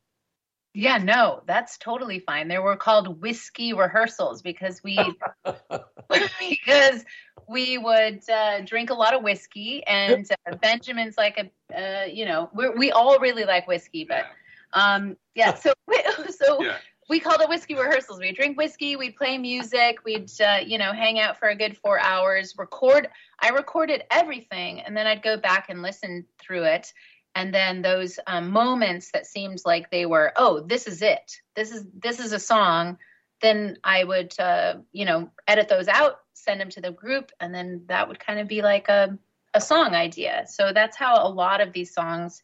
Yeah, 0.72 0.98
no, 0.98 1.42
that's 1.46 1.78
totally 1.78 2.20
fine. 2.20 2.46
They 2.46 2.58
were 2.58 2.76
called 2.76 3.20
whiskey 3.20 3.72
rehearsals 3.72 4.42
because 4.42 4.82
we 4.84 4.98
because 6.38 7.04
we 7.50 7.78
would 7.78 8.22
uh, 8.30 8.60
drink 8.60 8.90
a 8.90 8.94
lot 8.94 9.12
of 9.12 9.24
whiskey, 9.24 9.82
and 9.86 10.24
uh, 10.46 10.56
Benjamin's 10.56 11.16
like 11.18 11.36
a 11.38 11.74
uh, 11.76 12.04
you 12.06 12.24
know 12.24 12.48
we 12.54 12.68
we 12.70 12.92
all 12.92 13.18
really 13.18 13.44
like 13.44 13.66
whiskey, 13.66 14.06
but 14.08 14.24
um 14.72 15.16
yeah, 15.34 15.54
so 15.54 15.72
we, 15.88 16.00
so 16.30 16.62
yeah, 16.62 16.76
we 17.08 17.18
called 17.18 17.40
it 17.40 17.48
whiskey 17.48 17.74
rehearsals. 17.74 18.20
We'd 18.20 18.36
drink 18.36 18.56
whiskey, 18.56 18.94
we'd 18.94 19.16
play 19.16 19.36
music, 19.36 19.98
we'd 20.04 20.30
uh, 20.40 20.58
you 20.64 20.78
know 20.78 20.92
hang 20.92 21.18
out 21.18 21.38
for 21.38 21.48
a 21.48 21.56
good 21.56 21.76
four 21.76 21.98
hours, 21.98 22.54
record. 22.56 23.08
I 23.40 23.48
recorded 23.48 24.04
everything, 24.10 24.80
and 24.80 24.96
then 24.96 25.08
I'd 25.08 25.22
go 25.22 25.36
back 25.36 25.66
and 25.70 25.82
listen 25.82 26.26
through 26.38 26.64
it. 26.64 26.92
and 27.34 27.54
then 27.54 27.82
those 27.82 28.18
um, 28.26 28.50
moments 28.50 29.10
that 29.12 29.26
seemed 29.26 29.60
like 29.64 29.90
they 29.90 30.06
were 30.06 30.32
oh 30.36 30.60
this 30.60 30.86
is 30.86 31.02
it 31.02 31.40
this 31.54 31.70
is 31.72 31.84
this 31.98 32.18
is 32.20 32.32
a 32.32 32.38
song 32.38 32.98
then 33.40 33.76
i 33.84 34.04
would 34.04 34.38
uh, 34.38 34.74
you 34.92 35.04
know 35.04 35.30
edit 35.46 35.68
those 35.68 35.88
out 35.88 36.20
send 36.34 36.60
them 36.60 36.70
to 36.70 36.80
the 36.80 36.92
group 36.92 37.30
and 37.40 37.54
then 37.54 37.82
that 37.86 38.08
would 38.08 38.18
kind 38.18 38.40
of 38.40 38.48
be 38.48 38.62
like 38.62 38.88
a, 38.88 39.18
a 39.54 39.60
song 39.60 39.94
idea 39.94 40.44
so 40.48 40.72
that's 40.72 40.96
how 40.96 41.26
a 41.26 41.28
lot 41.28 41.60
of 41.60 41.72
these 41.72 41.92
songs 41.92 42.42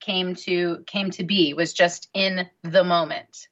came 0.00 0.34
to 0.34 0.82
came 0.86 1.10
to 1.10 1.24
be 1.24 1.54
was 1.54 1.72
just 1.72 2.08
in 2.14 2.48
the 2.62 2.84
moment 2.84 3.48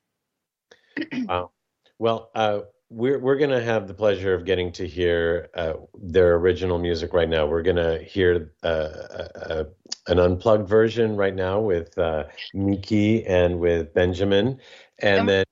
Wow. 1.29 1.51
Well, 1.99 2.31
uh, 2.35 2.61
we're 2.89 3.19
we're 3.19 3.37
gonna 3.37 3.63
have 3.63 3.89
the 3.89 3.95
pleasure 3.95 4.35
of 4.35 4.45
getting 4.45 4.71
to 4.73 4.87
hear 4.87 5.49
uh, 5.55 5.75
their 6.01 6.37
original 6.37 6.79
music 6.79 7.13
right 7.13 7.29
now. 7.29 7.47
We're 7.47 7.63
gonna 7.63 7.99
hear 7.99 8.53
uh, 8.63 8.67
uh, 8.67 9.65
an 10.07 10.19
unplugged 10.19 10.69
version 10.69 11.17
right 11.17 11.35
now 11.35 11.61
with 11.61 11.97
uh, 11.99 12.25
Miki 12.55 13.27
and 13.27 13.59
with 13.59 13.93
Benjamin, 13.93 14.61
and 15.01 15.29
then 15.29 15.45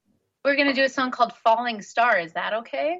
we're 0.44 0.56
going 0.56 0.68
to 0.68 0.74
do 0.74 0.84
a 0.84 0.88
song 0.88 1.10
called 1.10 1.32
falling 1.44 1.82
star 1.82 2.18
is 2.18 2.32
that 2.34 2.52
okay 2.54 2.98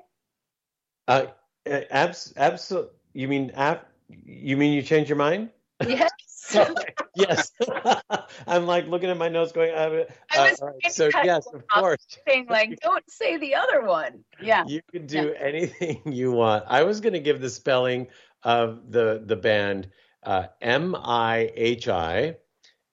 uh, 1.09 1.27
abs 1.67 2.33
abso- 2.37 2.91
You 3.13 3.29
mean 3.29 3.53
ab- 3.55 3.87
You 4.09 4.57
mean 4.57 4.73
you 4.73 4.83
changed 4.83 5.09
your 5.09 5.19
mind? 5.19 5.51
yes 5.81 6.11
yes. 7.15 7.53
I'm 8.47 8.67
like 8.67 8.87
looking 8.87 9.09
at 9.11 9.17
my 9.17 9.29
notes, 9.29 9.53
going. 9.53 9.73
Uh, 9.73 10.05
I 10.31 10.39
uh, 10.39 10.49
was 10.51 10.61
all 10.61 10.69
right, 10.69 10.93
so 10.93 11.11
yes, 11.23 11.47
of 11.47 11.67
course. 11.69 12.07
saying 12.27 12.47
like 12.49 12.79
don't 12.81 13.05
say 13.11 13.39
the 13.39 13.55
other 13.55 13.85
one 13.85 14.25
yeah 14.43 14.65
You 14.67 14.81
can 14.93 15.07
do 15.07 15.33
anything 15.33 16.03
you 16.13 16.33
want. 16.33 16.65
I 16.69 16.83
was 16.83 17.01
going 17.01 17.15
to 17.15 17.21
give 17.21 17.41
the 17.41 17.51
spelling 17.51 18.09
of 18.43 18.91
the 18.91 19.23
the 19.25 19.37
band 19.37 19.91
uh, 20.23 20.49
M 20.61 20.95
I 20.95 21.51
H 21.55 21.89
I, 21.89 22.37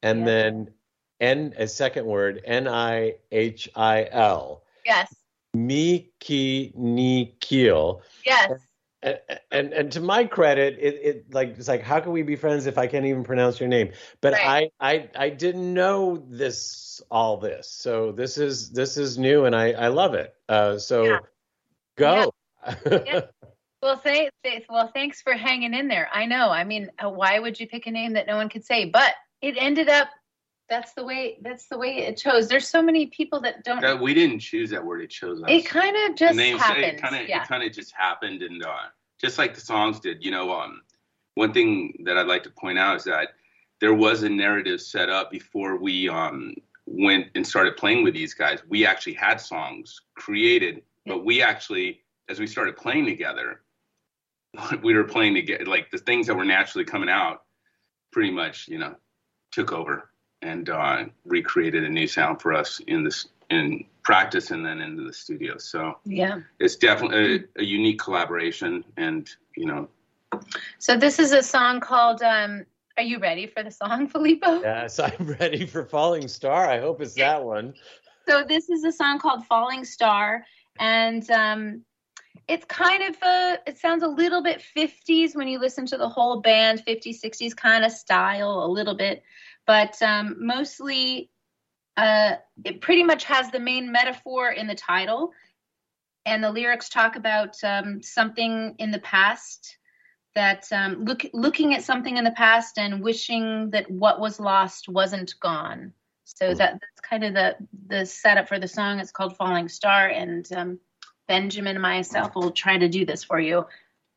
and 0.02 0.20
Yeah. 0.20 0.26
then 0.26 0.74
N 1.22 1.54
a 1.58 1.68
second 1.68 2.06
word 2.06 2.42
N 2.44 2.68
I 2.68 3.16
H 3.32 3.70
I 3.76 4.08
L. 4.12 4.64
yes 4.86 5.14
Miki 5.54 6.74
ni 6.76 7.36
Kiel. 7.40 8.02
yes 8.26 8.52
And, 9.04 9.20
and 9.52 9.74
and 9.74 9.92
to 9.94 10.00
my 10.00 10.26
credit, 10.26 10.78
it, 10.80 10.96
it 11.02 11.34
like 11.34 11.58
it's 11.58 11.68
like 11.68 11.82
how 11.82 12.00
can 12.00 12.12
we 12.12 12.22
be 12.22 12.36
friends 12.36 12.68
if 12.68 12.78
I 12.78 12.88
can't 12.88 13.06
even 13.06 13.24
pronounce 13.24 13.60
your 13.60 13.70
name? 13.70 13.92
But 14.22 14.34
Right. 14.34 14.72
I, 14.80 14.94
I 14.94 15.10
I 15.16 15.30
didn't 15.30 15.74
know 15.74 16.24
this 16.30 17.02
all 17.10 17.38
this, 17.38 17.68
so 17.70 18.12
this 18.12 18.38
is 18.38 18.70
this 18.72 18.98
is 18.98 19.18
new 19.18 19.46
and 19.46 19.56
I 19.56 19.72
I 19.72 19.88
love 19.88 20.14
it. 20.14 20.36
Uh, 20.48 20.78
so 20.78 21.06
Yeah. 21.06 21.20
go. 21.98 22.34
Yeah. 22.86 23.22
Well, 23.84 23.98
th- 23.98 24.30
th- 24.44 24.66
well, 24.70 24.92
thanks 24.94 25.24
for 25.24 25.34
hanging 25.34 25.74
in 25.74 25.88
there. 25.88 26.08
I 26.14 26.28
know. 26.28 26.50
I 26.52 26.64
mean, 26.64 26.92
uh, 27.04 27.10
why 27.10 27.40
would 27.40 27.60
you 27.60 27.68
pick 27.68 27.88
a 27.88 27.92
name 27.92 28.14
that 28.14 28.28
no 28.28 28.36
one 28.36 28.48
could 28.48 28.64
say? 28.64 28.86
But 28.86 29.16
it 29.42 29.56
ended 29.58 29.90
up. 29.90 30.08
That's 30.72 30.94
the 30.94 31.04
way. 31.04 31.38
That's 31.42 31.66
the 31.66 31.78
way 31.78 31.98
it 31.98 32.16
chose. 32.16 32.48
There's 32.48 32.66
so 32.66 32.82
many 32.82 33.08
people 33.08 33.42
that 33.42 33.66
don't. 33.66 33.82
That 33.82 34.00
we 34.00 34.14
didn't 34.14 34.40
choose 34.40 34.70
that 34.70 34.86
word; 34.86 35.02
it 35.02 35.10
chose 35.10 35.44
us. 35.44 35.50
it 35.50 35.66
kind 35.66 35.98
of 35.98 36.16
just 36.16 36.40
happened. 36.40 36.86
It 36.86 37.02
kind 37.02 37.14
of 37.18 37.28
yeah. 37.28 37.42
it 37.42 37.48
kind 37.50 37.62
of 37.62 37.74
just 37.74 37.94
happened, 37.94 38.42
and 38.42 38.64
uh, 38.64 38.88
just 39.20 39.38
like 39.38 39.54
the 39.54 39.60
songs 39.60 40.00
did. 40.00 40.24
You 40.24 40.32
know, 40.32 40.50
um, 40.58 40.82
one 41.36 41.52
thing 41.52 42.02
that 42.06 42.18
I'd 42.18 42.28
like 42.28 42.44
to 42.44 42.50
point 42.52 42.80
out 42.80 42.96
is 42.96 43.04
that 43.04 43.32
there 43.82 43.94
was 43.94 44.24
a 44.24 44.30
narrative 44.30 44.80
set 44.80 45.10
up 45.10 45.30
before 45.30 45.76
we 45.76 46.08
um 46.08 46.56
went 46.86 47.28
and 47.36 47.46
started 47.46 47.76
playing 47.76 48.06
with 48.06 48.14
these 48.14 48.34
guys. 48.34 48.60
We 48.70 48.86
actually 48.86 49.16
had 49.16 49.42
songs 49.42 50.00
created, 50.16 50.84
but 51.06 51.26
we 51.26 51.42
actually, 51.42 52.00
as 52.30 52.40
we 52.40 52.48
started 52.48 52.78
playing 52.78 53.08
together, 53.08 53.60
we 54.82 54.94
were 54.94 55.04
playing 55.04 55.34
together. 55.34 55.66
Like 55.66 55.92
the 55.92 55.98
things 55.98 56.28
that 56.28 56.36
were 56.36 56.46
naturally 56.46 56.86
coming 56.86 57.10
out, 57.10 57.42
pretty 58.14 58.32
much, 58.32 58.70
you 58.70 58.80
know, 58.80 58.96
took 59.52 59.74
over 59.74 60.11
and 60.42 60.70
uh, 60.70 61.06
recreated 61.26 61.84
a 61.84 61.90
new 61.90 62.08
sound 62.08 62.42
for 62.42 62.54
us 62.54 62.80
in 62.88 63.04
this 63.04 63.28
in 63.50 63.84
practice 64.04 64.52
and 64.52 64.66
then 64.66 64.80
into 64.80 65.04
the 65.04 65.14
studio. 65.14 65.58
So 65.58 65.98
yeah. 66.06 66.40
it's 66.60 66.78
definitely 66.78 67.46
a, 67.58 67.62
a 67.62 67.64
unique 67.64 68.00
collaboration, 68.00 68.84
and 68.98 69.30
you 69.56 69.66
know, 69.66 69.90
So 70.80 70.98
this 70.98 71.20
is 71.20 71.32
a 71.32 71.44
song 71.44 71.80
called. 71.80 72.22
um 72.22 72.66
Are 72.98 73.04
you 73.04 73.20
ready 73.20 73.48
for 73.48 73.64
the 73.64 73.72
song, 73.72 74.08
Filippo? 74.14 74.62
yes, 74.62 75.00
I'm 75.00 75.36
ready 75.40 75.66
for 75.66 75.86
Falling 75.86 76.28
Star. 76.28 76.70
I 76.70 76.80
hope 76.80 77.02
it's 77.02 77.16
that 77.16 77.44
one. 77.44 77.74
So 78.28 78.44
this 78.48 78.70
is 78.70 78.84
a 78.84 78.92
song 78.92 79.20
called 79.20 79.46
"Falling 79.46 79.84
Star," 79.86 80.46
and 80.80 81.30
um, 81.32 81.82
it's 82.48 82.66
kind 82.66 83.04
of 83.04 83.16
a. 83.22 83.58
It 83.68 83.78
sounds 83.78 84.04
a 84.04 84.08
little 84.08 84.42
bit 84.44 84.64
50s 84.76 85.36
when 85.36 85.48
you 85.48 85.60
listen 85.60 85.86
to 85.88 85.98
the 85.98 86.08
whole 86.10 86.40
band, 86.42 86.84
50s, 86.86 87.20
60s 87.24 87.56
kind 87.56 87.84
of 87.84 87.92
style, 87.92 88.64
a 88.64 88.68
little 88.72 88.96
bit, 88.96 89.24
but 89.72 90.02
um, 90.02 90.36
mostly, 90.38 91.32
uh, 91.96 92.34
it 92.66 92.82
pretty 92.82 93.06
much 93.06 93.24
has 93.24 93.50
the 93.52 93.60
main 93.62 93.90
metaphor 93.90 94.52
in 94.52 94.68
the 94.68 94.76
title, 94.76 95.32
and 96.26 96.44
the 96.44 96.52
lyrics 96.52 96.90
talk 96.90 97.16
about 97.16 97.56
um, 97.64 98.04
something 98.04 98.76
in 98.80 98.92
the 98.92 99.00
past. 99.00 99.78
That 100.36 100.66
um, 100.74 101.06
look, 101.06 101.26
looking 101.32 101.74
at 101.74 101.86
something 101.86 102.18
in 102.18 102.26
the 102.26 102.32
past 102.32 102.78
and 102.78 103.02
wishing 103.02 103.70
that 103.70 103.90
what 103.90 104.20
was 104.20 104.42
lost 104.42 104.90
wasn't 104.90 105.40
gone. 105.40 105.94
So 106.26 106.54
that, 106.54 106.74
that's 106.74 107.10
kind 107.10 107.24
of 107.24 107.34
the 107.34 107.56
the 107.88 108.06
setup 108.06 108.50
for 108.50 108.60
the 108.60 108.68
song. 108.68 109.00
It's 109.00 109.14
called 109.14 109.38
Falling 109.38 109.70
Star, 109.70 110.10
and 110.10 110.52
um, 110.52 110.80
Benjamin 111.30 111.78
and 111.78 111.82
myself 111.82 112.36
will 112.36 112.52
try 112.52 112.78
to 112.78 112.90
do 112.90 113.06
this 113.06 113.24
for 113.24 113.40
you 113.40 113.66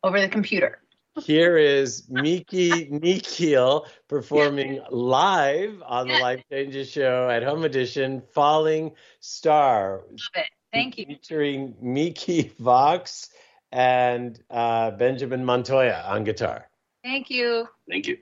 over 0.02 0.20
the 0.20 0.28
computer. 0.28 0.80
Here 1.22 1.56
is 1.56 2.08
Mihi 2.08 2.88
Nihil 2.90 3.86
performing 4.08 4.80
live 4.90 5.82
on 5.86 6.08
the 6.08 6.18
Life 6.18 6.42
Changes 6.50 6.90
show 6.90 7.28
at 7.30 7.42
Home 7.42 7.64
Edition, 7.64 8.22
Falling 8.32 8.92
Star. 9.20 10.02
Love 10.10 10.18
it. 10.34 10.46
Thank 10.72 10.98
you. 10.98 11.06
Featuring 11.06 11.76
Miki 11.80 12.52
Vox 12.58 13.30
and 13.70 14.40
uh, 14.50 14.90
Benjamin 14.92 15.44
Montoya 15.44 16.04
on 16.06 16.24
guitar. 16.24 16.68
Thank 17.04 17.30
you. 17.30 17.68
thank 17.88 18.08
you. 18.08 18.18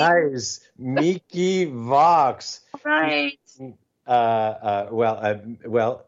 It. 0.00 0.32
Nice. 0.32 0.60
Miki 0.78 1.64
Vox. 1.66 2.60
Right. 2.84 3.38
Uh, 4.06 4.10
uh, 4.10 4.88
well, 4.90 5.18
uh, 5.20 5.34
well, 5.66 6.06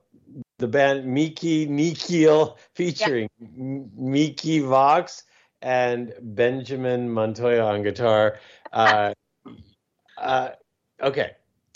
the 0.59 0.66
band 0.68 1.07
Mihi 1.07 1.66
Nihil 1.66 2.57
featuring 2.74 3.28
M- 3.40 3.90
Miki 3.97 4.61
Vox 4.61 5.24
and 5.61 6.12
Benjamin 6.20 7.11
Montoya 7.11 7.64
on 7.64 7.82
guitar. 7.82 8.38
Uh, 8.72 9.12
uh, 10.18 10.51
okay. 11.01 11.32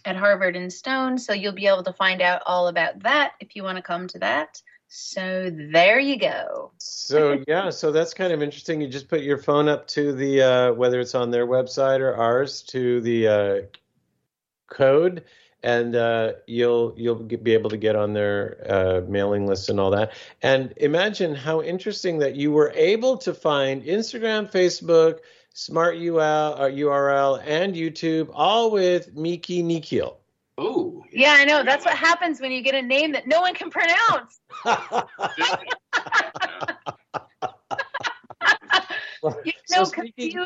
at 0.05 0.15
Harvard 0.15 0.55
and 0.55 0.73
Stone. 0.73 1.19
So 1.19 1.33
you'll 1.33 1.53
be 1.53 1.67
able 1.67 1.83
to 1.83 1.93
find 1.93 2.19
out 2.21 2.41
all 2.47 2.67
about 2.67 3.03
that 3.03 3.33
if 3.39 3.55
you 3.55 3.63
want 3.63 3.77
to 3.77 3.83
come 3.83 4.07
to 4.07 4.19
that. 4.19 4.59
So 4.95 5.49
there 5.49 5.97
you 5.97 6.19
go. 6.19 6.69
So 6.77 7.43
yeah, 7.47 7.71
so 7.71 7.91
that's 7.91 8.13
kind 8.13 8.31
of 8.31 8.43
interesting. 8.43 8.79
You 8.79 8.87
just 8.87 9.07
put 9.07 9.21
your 9.21 9.39
phone 9.39 9.67
up 9.67 9.87
to 9.87 10.13
the 10.13 10.41
uh, 10.43 10.73
whether 10.73 10.99
it's 10.99 11.15
on 11.15 11.31
their 11.31 11.47
website 11.47 11.99
or 11.99 12.13
ours 12.13 12.61
to 12.67 13.01
the 13.01 13.27
uh, 13.27 13.61
code, 14.69 15.23
and 15.63 15.95
uh, 15.95 16.33
you'll 16.45 16.93
you'll 16.95 17.15
be 17.15 17.53
able 17.55 17.71
to 17.71 17.77
get 17.77 17.95
on 17.95 18.13
their 18.13 18.63
uh, 18.69 19.01
mailing 19.09 19.47
list 19.47 19.69
and 19.69 19.79
all 19.79 19.89
that. 19.89 20.11
And 20.43 20.75
imagine 20.77 21.33
how 21.33 21.63
interesting 21.63 22.19
that 22.19 22.35
you 22.35 22.51
were 22.51 22.71
able 22.75 23.17
to 23.17 23.33
find 23.33 23.83
Instagram, 23.83 24.51
Facebook, 24.51 25.21
Smart 25.55 25.95
URL, 25.95 26.59
uh, 26.59 26.69
URL, 26.69 27.41
and 27.43 27.73
YouTube 27.73 28.29
all 28.31 28.69
with 28.69 29.15
Mihi 29.15 29.63
Nihil. 29.63 30.19
Oh, 30.57 31.03
Yeah, 31.11 31.35
I 31.37 31.45
know. 31.45 31.63
That's 31.63 31.85
what 31.85 31.95
happens 31.95 32.39
when 32.39 32.51
you 32.51 32.61
get 32.61 32.75
a 32.75 32.81
name 32.81 33.13
that 33.13 33.27
no 33.27 33.41
one 33.41 33.53
can 33.53 33.69
pronounce. 33.69 34.39
You 39.45 39.53
know, 39.71 39.83
So 39.85 39.85
speaking, 39.85 40.45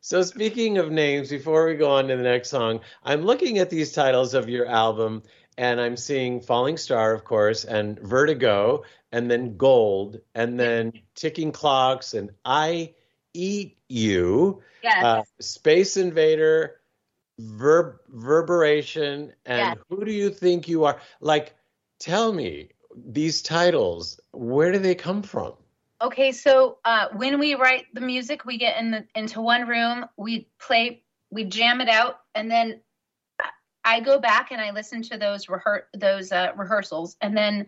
so 0.00 0.22
speaking 0.22 0.78
of 0.78 0.90
names, 0.90 1.28
before 1.28 1.66
we 1.66 1.74
go 1.74 1.90
on 1.90 2.08
to 2.08 2.16
the 2.16 2.22
next 2.22 2.48
song, 2.48 2.80
I'm 3.02 3.22
looking 3.22 3.58
at 3.58 3.70
these 3.70 3.92
titles 3.92 4.34
of 4.34 4.48
your 4.48 4.66
album, 4.66 5.22
and 5.58 5.80
I'm 5.80 5.96
seeing 5.96 6.40
Falling 6.40 6.78
Star, 6.78 7.12
of 7.12 7.24
course, 7.24 7.64
and 7.64 7.98
Vertigo, 7.98 8.84
and 9.12 9.30
then 9.30 9.56
Gold, 9.56 10.20
and 10.34 10.58
then 10.58 10.92
Ticking 11.14 11.52
Clocks, 11.52 12.14
and 12.14 12.30
I 12.44 12.94
Eat 13.34 13.76
You, 13.88 14.62
Yes. 14.82 15.04
uh, 15.04 15.22
Space 15.40 15.96
Invader, 15.98 16.80
Ver- 17.38 18.00
Verberation, 18.12 19.32
and 19.44 19.76
Yes. 19.76 19.76
Who 19.88 20.04
Do 20.04 20.12
You 20.12 20.30
Think 20.30 20.68
You 20.68 20.84
Are? 20.84 21.00
Like, 21.20 21.54
tell 21.98 22.32
me 22.32 22.70
these 22.94 23.42
titles, 23.42 24.20
where 24.32 24.72
do 24.72 24.78
they 24.78 24.94
come 24.94 25.22
from? 25.22 25.54
Okay, 26.00 26.32
so 26.32 26.78
uh, 26.84 27.08
when 27.14 27.38
we 27.38 27.54
write 27.54 27.86
the 27.94 28.00
music, 28.00 28.44
we 28.44 28.58
get 28.58 28.78
in 28.78 28.90
the, 28.90 29.06
into 29.14 29.40
one 29.40 29.66
room, 29.66 30.06
we 30.16 30.48
play, 30.58 31.02
we 31.30 31.44
jam 31.44 31.80
it 31.80 31.88
out, 31.88 32.20
and 32.34 32.50
then 32.50 32.80
I 33.84 34.00
go 34.00 34.18
back 34.18 34.50
and 34.50 34.60
I 34.60 34.72
listen 34.72 35.02
to 35.02 35.16
those 35.16 35.46
rehear- 35.46 35.84
those 35.94 36.32
uh, 36.32 36.52
rehearsals, 36.56 37.16
and 37.20 37.36
then 37.36 37.66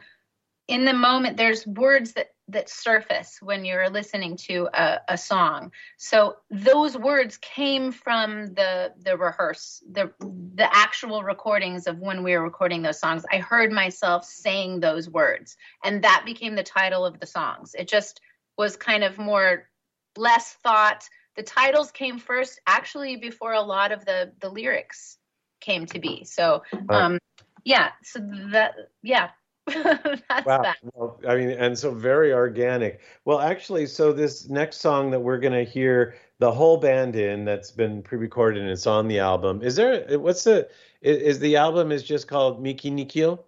in 0.66 0.84
the 0.84 0.92
moment, 0.92 1.36
there's 1.36 1.66
words 1.66 2.12
that 2.12 2.34
that 2.48 2.70
surface 2.70 3.38
when 3.42 3.64
you're 3.64 3.90
listening 3.90 4.36
to 4.36 4.68
a, 4.72 5.00
a 5.08 5.18
song. 5.18 5.70
So 5.98 6.36
those 6.50 6.96
words 6.96 7.36
came 7.36 7.92
from 7.92 8.54
the 8.54 8.92
the 9.02 9.16
rehearse, 9.16 9.82
the 9.90 10.12
the 10.20 10.68
actual 10.74 11.22
recordings 11.22 11.86
of 11.86 11.98
when 11.98 12.22
we 12.22 12.36
were 12.36 12.42
recording 12.42 12.82
those 12.82 12.98
songs. 12.98 13.24
I 13.30 13.38
heard 13.38 13.70
myself 13.70 14.24
saying 14.24 14.80
those 14.80 15.08
words, 15.08 15.56
and 15.84 16.02
that 16.04 16.22
became 16.24 16.54
the 16.54 16.62
title 16.62 17.04
of 17.04 17.20
the 17.20 17.26
songs. 17.26 17.74
It 17.78 17.88
just 17.88 18.20
was 18.56 18.76
kind 18.76 19.04
of 19.04 19.18
more 19.18 19.68
less 20.16 20.54
thought. 20.62 21.08
The 21.36 21.42
titles 21.44 21.92
came 21.92 22.18
first, 22.18 22.60
actually, 22.66 23.16
before 23.16 23.52
a 23.52 23.60
lot 23.60 23.92
of 23.92 24.04
the 24.04 24.32
the 24.40 24.48
lyrics 24.48 25.18
came 25.60 25.86
to 25.86 25.98
be. 25.98 26.24
So, 26.24 26.62
um, 26.88 27.18
yeah. 27.64 27.90
So 28.02 28.20
that, 28.52 28.74
yeah, 29.02 29.30
that's 30.28 30.46
Wow. 30.46 30.62
that. 30.62 30.76
Well, 30.94 31.20
I 31.28 31.36
mean, 31.36 31.50
and 31.50 31.78
so 31.78 31.92
very 31.92 32.32
organic. 32.32 33.00
Well, 33.24 33.40
actually, 33.40 33.86
so 33.86 34.12
this 34.12 34.48
next 34.48 34.78
song 34.78 35.10
that 35.10 35.20
we're 35.20 35.38
going 35.38 35.52
to 35.52 35.70
hear 35.70 36.14
the 36.38 36.52
whole 36.52 36.76
band 36.76 37.16
in 37.16 37.44
that's 37.44 37.70
been 37.70 38.02
pre-recorded 38.02 38.62
and 38.62 38.70
it's 38.70 38.86
on 38.86 39.08
the 39.08 39.18
album. 39.18 39.62
Is 39.62 39.76
there 39.76 40.18
what's 40.18 40.44
the 40.44 40.68
is, 41.00 41.18
is 41.18 41.38
the 41.40 41.56
album 41.56 41.92
is 41.92 42.02
just 42.02 42.28
called 42.28 42.62
Mihi 42.62 42.90
Nihil? 42.90 43.44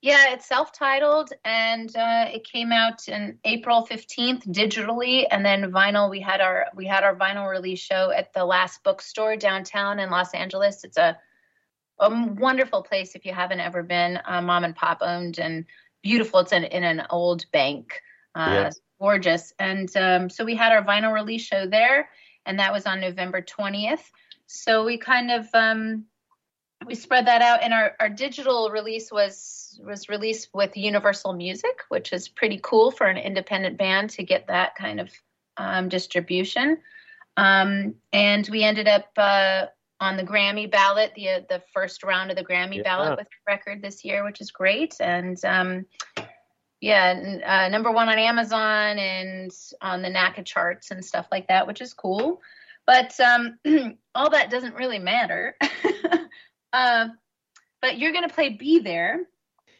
Yeah, 0.00 0.32
it's 0.32 0.46
self-titled, 0.46 1.32
and 1.44 1.94
uh, 1.94 2.26
it 2.34 2.42
came 2.42 2.72
out 2.72 3.06
in 3.06 3.38
April 3.44 3.86
fifteenth 3.86 4.44
digitally, 4.46 5.26
and 5.30 5.46
then 5.46 5.70
vinyl. 5.70 6.10
We 6.10 6.20
had 6.20 6.40
our 6.40 6.66
we 6.74 6.86
had 6.86 7.04
our 7.04 7.14
vinyl 7.14 7.48
release 7.48 7.78
show 7.78 8.10
at 8.10 8.32
the 8.32 8.44
Last 8.44 8.82
Bookstore 8.82 9.36
downtown 9.36 10.00
in 10.00 10.10
Los 10.10 10.34
Angeles. 10.34 10.82
It's 10.82 10.96
a 10.96 11.16
a 11.98 12.10
wonderful 12.10 12.82
place 12.82 13.14
if 13.14 13.24
you 13.24 13.32
haven't 13.32 13.60
ever 13.60 13.82
been. 13.82 14.18
Uh, 14.24 14.42
mom 14.42 14.64
and 14.64 14.74
pop 14.74 14.98
owned 15.00 15.38
and 15.38 15.64
beautiful. 16.02 16.40
It's 16.40 16.52
in 16.52 16.64
in 16.64 16.84
an 16.84 17.04
old 17.10 17.44
bank. 17.52 18.00
Uh. 18.34 18.70
Gorgeous, 19.00 19.52
and 19.58 19.94
um, 19.96 20.30
so 20.30 20.44
we 20.44 20.54
had 20.54 20.70
our 20.70 20.84
vinyl 20.84 21.12
release 21.12 21.42
show 21.42 21.66
there, 21.66 22.08
and 22.46 22.60
that 22.60 22.72
was 22.72 22.86
on 22.86 23.00
November 23.00 23.40
twentieth. 23.40 24.08
So 24.46 24.84
we 24.84 24.96
kind 24.96 25.32
of 25.32 25.48
um, 25.54 26.04
we 26.86 26.94
spread 26.94 27.26
that 27.26 27.42
out 27.42 27.62
and 27.62 27.72
our, 27.72 27.94
our 28.00 28.08
digital 28.08 28.70
release 28.70 29.10
was 29.10 29.80
was 29.84 30.08
released 30.08 30.48
with 30.52 30.76
universal 30.76 31.32
music 31.32 31.80
which 31.88 32.12
is 32.12 32.28
pretty 32.28 32.60
cool 32.62 32.90
for 32.90 33.06
an 33.06 33.16
independent 33.16 33.78
band 33.78 34.10
to 34.10 34.22
get 34.22 34.46
that 34.48 34.74
kind 34.74 35.00
of 35.00 35.10
um, 35.56 35.88
distribution 35.88 36.78
um, 37.36 37.94
and 38.12 38.48
we 38.50 38.62
ended 38.62 38.88
up 38.88 39.06
uh, 39.16 39.66
on 40.02 40.16
the 40.16 40.24
grammy 40.32 40.70
ballot 40.70 41.12
the 41.16 41.28
uh, 41.28 41.40
the 41.48 41.62
first 41.74 42.02
round 42.02 42.30
of 42.30 42.36
the 42.36 42.44
grammy 42.44 42.76
Yeah. 42.76 42.82
ballot 42.82 43.18
with 43.18 43.28
record 43.46 43.80
this 43.82 44.04
year 44.04 44.24
which 44.24 44.40
is 44.40 44.50
great 44.50 44.94
and 45.00 45.36
um, 45.44 45.86
yeah 46.80 47.14
n- 47.16 47.42
uh, 47.44 47.68
number 47.68 47.90
one 47.90 48.08
on 48.08 48.18
amazon 48.18 48.98
and 48.98 49.50
on 49.80 50.02
the 50.02 50.08
NACC 50.08 50.44
charts 50.44 50.90
and 50.90 51.04
stuff 51.04 51.26
like 51.30 51.46
that 51.48 51.66
which 51.66 51.80
is 51.80 51.94
cool 51.94 52.40
But 52.84 53.12
um, 53.20 53.58
all 54.14 54.30
that 54.30 54.50
doesn't 54.50 54.74
really 54.74 54.98
matter. 54.98 55.54
uh, 56.72 57.08
but 57.80 57.98
you're 57.98 58.10
going 58.12 58.28
to 58.28 58.34
play 58.34 58.48
Be 58.50 58.80
There. 58.80 59.20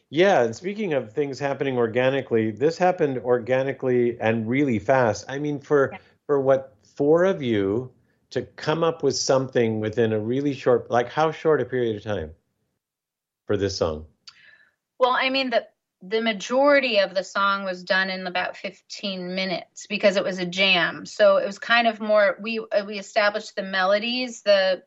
Yeah, 0.09 0.43
and 0.43 0.55
speaking 0.55 0.93
of 0.93 1.11
things 1.11 1.37
happening 1.39 1.77
organically, 1.77 2.51
this 2.51 2.77
happened 2.77 3.17
organically 3.19 4.17
and 4.21 4.47
really 4.47 4.79
fast. 4.79 5.25
I 5.27 5.37
mean, 5.39 5.59
for 5.59 5.89
Yeah. 5.91 5.99
for 6.27 6.39
what 6.39 6.77
four 6.95 7.25
of 7.25 7.41
you 7.41 7.91
to 8.33 8.41
come 8.41 8.83
up 8.83 9.03
with 9.03 9.15
something 9.15 9.79
within 9.79 10.13
a 10.13 10.19
really 10.19 10.53
short, 10.53 10.89
like 10.91 11.09
how 11.09 11.31
short 11.31 11.61
a 11.61 11.65
period 11.65 11.95
of 11.95 12.03
time 12.03 12.31
for 13.45 13.57
this 13.57 13.77
song? 13.77 14.05
Well, 14.99 15.11
I 15.11 15.29
mean, 15.29 15.49
the 15.49 15.67
the 16.05 16.21
majority 16.21 16.99
of 16.99 17.13
the 17.13 17.23
song 17.23 17.63
was 17.63 17.81
done 17.81 18.09
in 18.09 18.27
about 18.27 18.57
15 18.57 19.33
minutes 19.33 19.87
because 19.87 20.17
it 20.17 20.23
was 20.23 20.37
a 20.37 20.45
jam. 20.45 21.05
So 21.05 21.37
it 21.37 21.45
was 21.45 21.57
kind 21.57 21.87
of 21.87 22.01
more 22.01 22.37
we 22.41 22.59
uh, 22.59 22.83
we 22.85 22.99
established 22.99 23.55
the 23.55 23.63
melodies, 23.63 24.41
the 24.41 24.83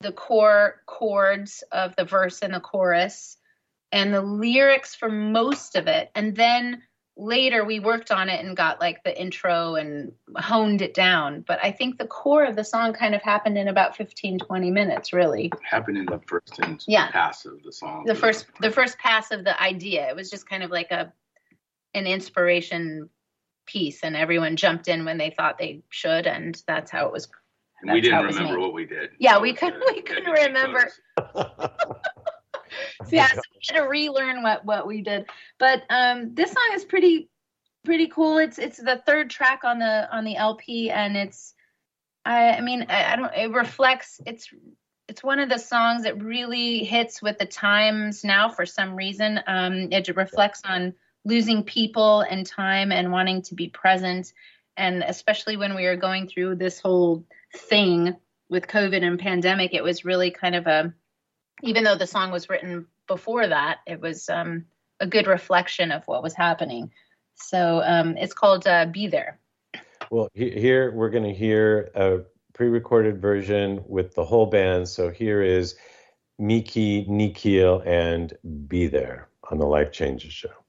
the 0.00 0.12
core 0.12 0.82
chords 0.86 1.62
of 1.72 1.94
the 1.96 2.04
verse 2.04 2.42
and 2.42 2.52
the 2.52 2.60
chorus 2.60 3.36
and 3.92 4.12
the 4.12 4.20
lyrics 4.22 4.94
for 4.94 5.08
most 5.08 5.76
of 5.76 5.86
it. 5.86 6.10
And 6.14 6.34
then 6.34 6.82
later 7.16 7.64
we 7.64 7.80
worked 7.80 8.10
on 8.10 8.28
it 8.28 8.44
and 8.44 8.56
got 8.56 8.78
like 8.80 9.02
the 9.02 9.18
intro 9.20 9.76
and 9.76 10.12
honed 10.36 10.82
it 10.82 10.92
down. 10.94 11.40
But 11.46 11.58
I 11.62 11.70
think 11.72 11.98
the 11.98 12.06
core 12.06 12.44
of 12.44 12.56
the 12.56 12.64
song 12.64 12.92
kind 12.92 13.14
of 13.14 13.22
happened 13.22 13.56
in 13.56 13.68
about 13.68 13.96
15 13.96 14.38
20 14.38 14.70
minutes 14.70 15.12
really. 15.12 15.50
Happened 15.62 15.96
in 15.98 16.06
the 16.06 16.20
first 16.26 16.58
and 16.60 16.82
Yeah. 16.86 17.10
pass 17.10 17.46
of 17.46 17.62
the 17.62 17.72
song. 17.72 18.04
the 18.04 18.14
first 18.14 18.46
the 18.60 18.70
first 18.70 18.98
pass 18.98 19.30
of 19.30 19.44
the 19.44 19.60
idea. 19.60 20.08
It 20.08 20.16
was 20.16 20.30
just 20.30 20.48
kind 20.48 20.62
of 20.62 20.70
like 20.70 20.90
a 20.90 21.12
an 21.94 22.06
inspiration 22.06 23.08
piece, 23.64 24.02
and 24.02 24.14
everyone 24.14 24.54
jumped 24.56 24.86
in 24.86 25.04
when 25.06 25.16
they 25.18 25.30
thought 25.30 25.56
they 25.58 25.82
should, 25.88 26.26
and 26.26 26.62
that's 26.66 26.90
how 26.90 27.06
it 27.06 27.12
was. 27.12 27.26
And 27.82 27.92
we 27.92 28.00
didn't 28.02 28.24
remember 28.24 28.52
made. 28.54 28.58
what 28.60 28.74
we 28.74 28.84
did. 28.84 29.10
Yeah, 29.18 29.38
we 29.38 29.52
couldn't- 29.54 29.82
we 29.94 30.02
couldn't 30.02 30.24
yeah, 30.24 30.30
you 30.40 30.46
can 30.46 30.54
remember. 30.54 30.90
Yeah, 33.10 33.28
so 33.28 33.40
we 33.52 33.60
had 33.68 33.80
to 33.80 33.88
relearn 33.88 34.42
what 34.42 34.64
what 34.64 34.86
we 34.86 35.02
did. 35.02 35.26
But 35.58 35.82
um, 35.90 36.34
this 36.34 36.52
song 36.52 36.70
is 36.74 36.84
pretty 36.84 37.28
pretty 37.84 38.08
cool. 38.08 38.38
It's 38.38 38.58
it's 38.58 38.78
the 38.78 39.00
third 39.06 39.30
track 39.30 39.64
on 39.64 39.78
the 39.78 40.08
on 40.14 40.24
the 40.24 40.36
LP, 40.36 40.90
and 40.90 41.16
it's 41.16 41.54
I 42.24 42.52
I 42.52 42.60
mean 42.60 42.86
I, 42.88 43.12
I 43.12 43.16
don't 43.16 43.34
it 43.34 43.50
reflects 43.52 44.20
it's 44.26 44.48
it's 45.08 45.22
one 45.22 45.38
of 45.38 45.48
the 45.48 45.58
songs 45.58 46.02
that 46.02 46.22
really 46.22 46.84
hits 46.84 47.22
with 47.22 47.38
the 47.38 47.46
times 47.46 48.24
now 48.24 48.48
for 48.48 48.66
some 48.66 48.96
reason. 48.96 49.40
Um, 49.46 49.92
it 49.92 50.14
reflects 50.16 50.62
on 50.64 50.94
losing 51.24 51.62
people 51.62 52.20
and 52.22 52.44
time 52.44 52.92
and 52.92 53.12
wanting 53.12 53.42
to 53.42 53.54
be 53.54 53.68
present, 53.68 54.32
and 54.76 55.04
especially 55.06 55.56
when 55.56 55.74
we 55.74 55.84
were 55.84 55.96
going 55.96 56.28
through 56.28 56.56
this 56.56 56.80
whole 56.80 57.24
thing 57.54 58.16
with 58.48 58.66
COVID 58.66 59.02
and 59.02 59.18
pandemic, 59.18 59.74
it 59.74 59.82
was 59.82 60.04
really 60.04 60.30
kind 60.30 60.54
of 60.54 60.66
a 60.66 60.92
even 61.62 61.84
though 61.84 61.96
the 61.96 62.06
song 62.06 62.30
was 62.30 62.48
written 62.48 62.86
before 63.06 63.46
that, 63.46 63.78
it 63.86 64.00
was 64.00 64.28
um, 64.28 64.66
a 65.00 65.06
good 65.06 65.26
reflection 65.26 65.92
of 65.92 66.04
what 66.06 66.22
was 66.22 66.34
happening. 66.34 66.90
So 67.34 67.82
um, 67.84 68.16
it's 68.16 68.34
called 68.34 68.66
uh, 68.66 68.86
"Be 68.86 69.06
There." 69.06 69.38
Well, 70.10 70.28
he- 70.34 70.58
here 70.58 70.92
we're 70.92 71.10
going 71.10 71.24
to 71.24 71.34
hear 71.34 71.90
a 71.94 72.20
pre-recorded 72.54 73.20
version 73.20 73.82
with 73.86 74.14
the 74.14 74.24
whole 74.24 74.46
band. 74.46 74.88
So 74.88 75.10
here 75.10 75.42
is 75.42 75.76
Miki, 76.38 77.04
Nikhil, 77.08 77.82
and 77.84 78.32
Be 78.68 78.86
There 78.86 79.28
on 79.50 79.58
the 79.58 79.66
Life 79.66 79.92
Changes 79.92 80.32
show. 80.32 80.65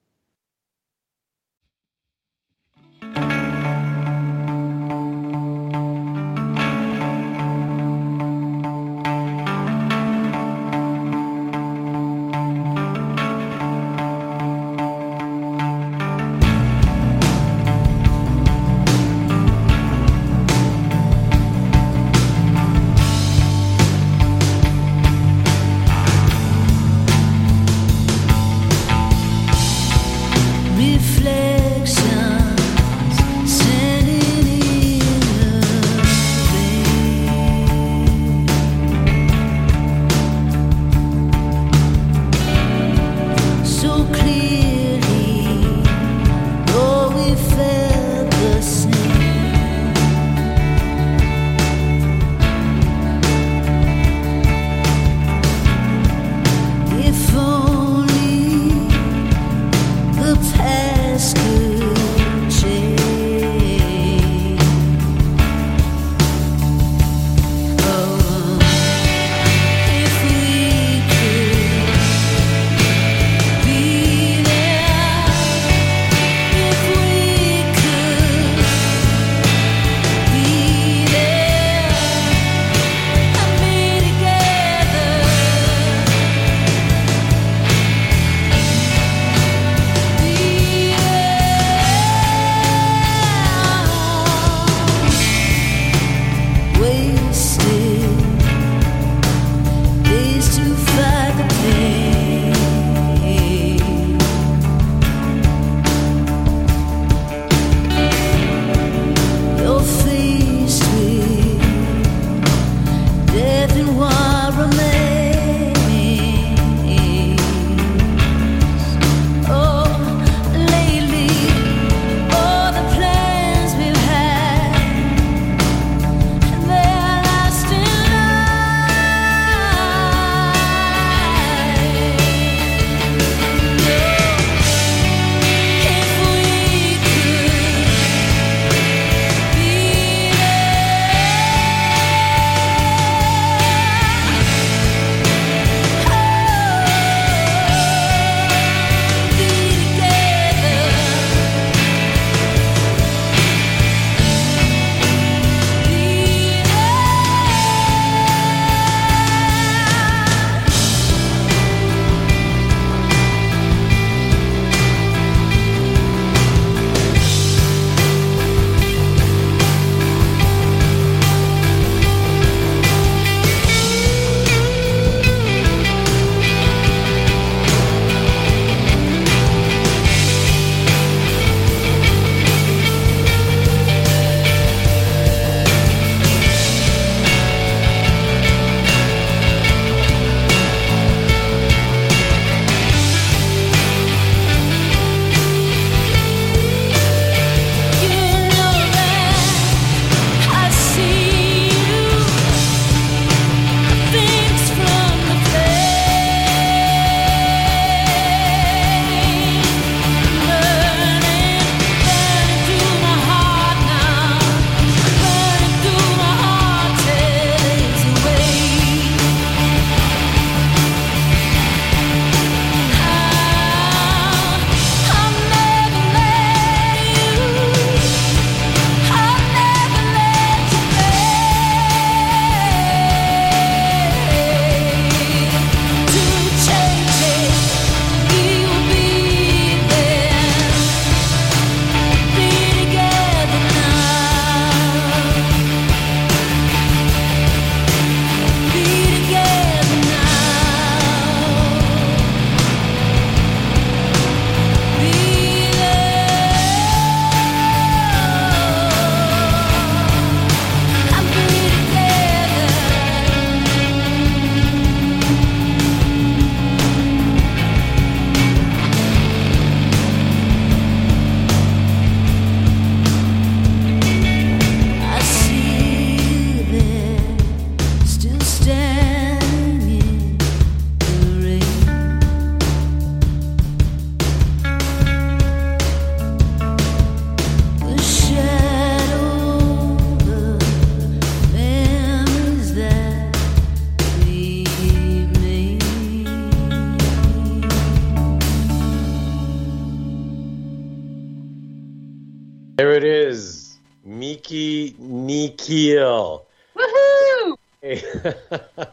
There 302.77 302.93
it 302.93 303.03
is. 303.03 303.79
Mihi 304.05 304.95
Nihil. 304.99 306.45
Woohoo! 306.75 307.57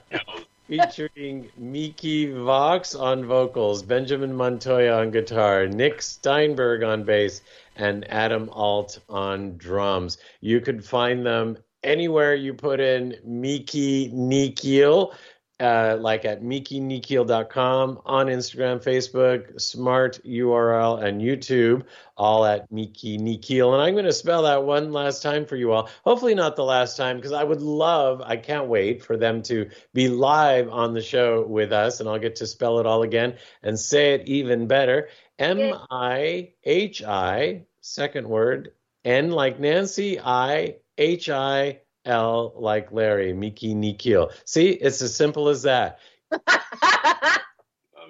Featuring 0.69 1.51
Miki 1.59 2.33
Vox 2.33 2.95
on 2.95 3.27
vocals, 3.27 3.83
Benjamin 3.83 4.35
Montoya 4.35 5.01
on 5.01 5.11
guitar, 5.11 5.67
Nick 5.67 6.01
Steinberg 6.01 6.83
on 6.83 7.05
bass, 7.05 7.43
and 7.77 8.11
Adam 8.11 8.49
Alt 8.53 9.01
on 9.11 9.59
drums. 9.59 10.17
You 10.41 10.63
can 10.63 10.81
find 10.81 11.27
them 11.27 11.59
anywhere 11.83 12.35
you 12.35 12.55
put 12.55 12.81
in 12.81 13.17
Mihi 13.23 14.09
Nihil 14.15 15.13
uh, 15.61 15.97
like 16.01 16.25
at 16.25 16.43
mihinihil.com, 16.43 18.01
on 18.05 18.27
Instagram, 18.27 18.83
Facebook, 18.83 19.61
Smart 19.61 20.21
URL, 20.25 21.03
and 21.03 21.21
YouTube, 21.21 21.85
all 22.17 22.45
at 22.45 22.71
Mihi 22.73 23.19
Nihil. 23.19 23.73
And 23.73 23.83
I'm 23.83 23.95
going 23.95 24.05
to 24.05 24.13
spell 24.13 24.43
that 24.43 24.65
one 24.65 24.93
last 24.93 25.23
time 25.23 25.47
for 25.47 25.57
you 25.57 25.73
all. 25.73 25.89
Hopefully, 26.05 26.35
not 26.35 26.57
the 26.57 26.65
last 26.65 26.97
time, 26.97 27.17
because 27.17 27.33
I 27.33 27.45
would 27.45 27.63
love, 27.63 28.21
I 28.21 28.37
can't 28.37 28.67
wait 28.67 29.05
for 29.05 29.17
them 29.17 29.43
to 29.45 29.71
be 29.93 30.09
live 30.09 30.69
on 30.69 30.93
the 30.93 31.03
show 31.03 31.47
with 31.47 31.73
us, 31.73 32.01
and 32.01 32.09
I'll 32.09 32.19
get 32.19 32.37
to 32.37 32.47
spell 32.47 32.81
it 32.81 32.87
all 32.87 33.03
again 33.03 33.37
and 33.63 33.79
say 33.79 34.15
it 34.15 34.29
even 34.29 34.67
better. 34.67 35.09
M 35.39 35.75
I 35.91 36.55
H 36.65 37.03
I, 37.03 37.67
second 37.81 38.29
word, 38.29 38.73
N 39.05 39.31
like 39.31 39.61
Nancy, 39.61 40.19
I 40.21 40.77
H 40.99 41.29
I 41.29 41.81
L 42.05 42.53
like 42.57 42.93
Larry, 42.93 43.33
Mihi 43.33 43.75
Nihil. 43.75 44.31
See, 44.45 44.71
it's 44.71 45.03
as 45.03 45.17
simple 45.17 45.49
as 45.49 45.63
that. 45.63 45.99
Love 46.31 46.41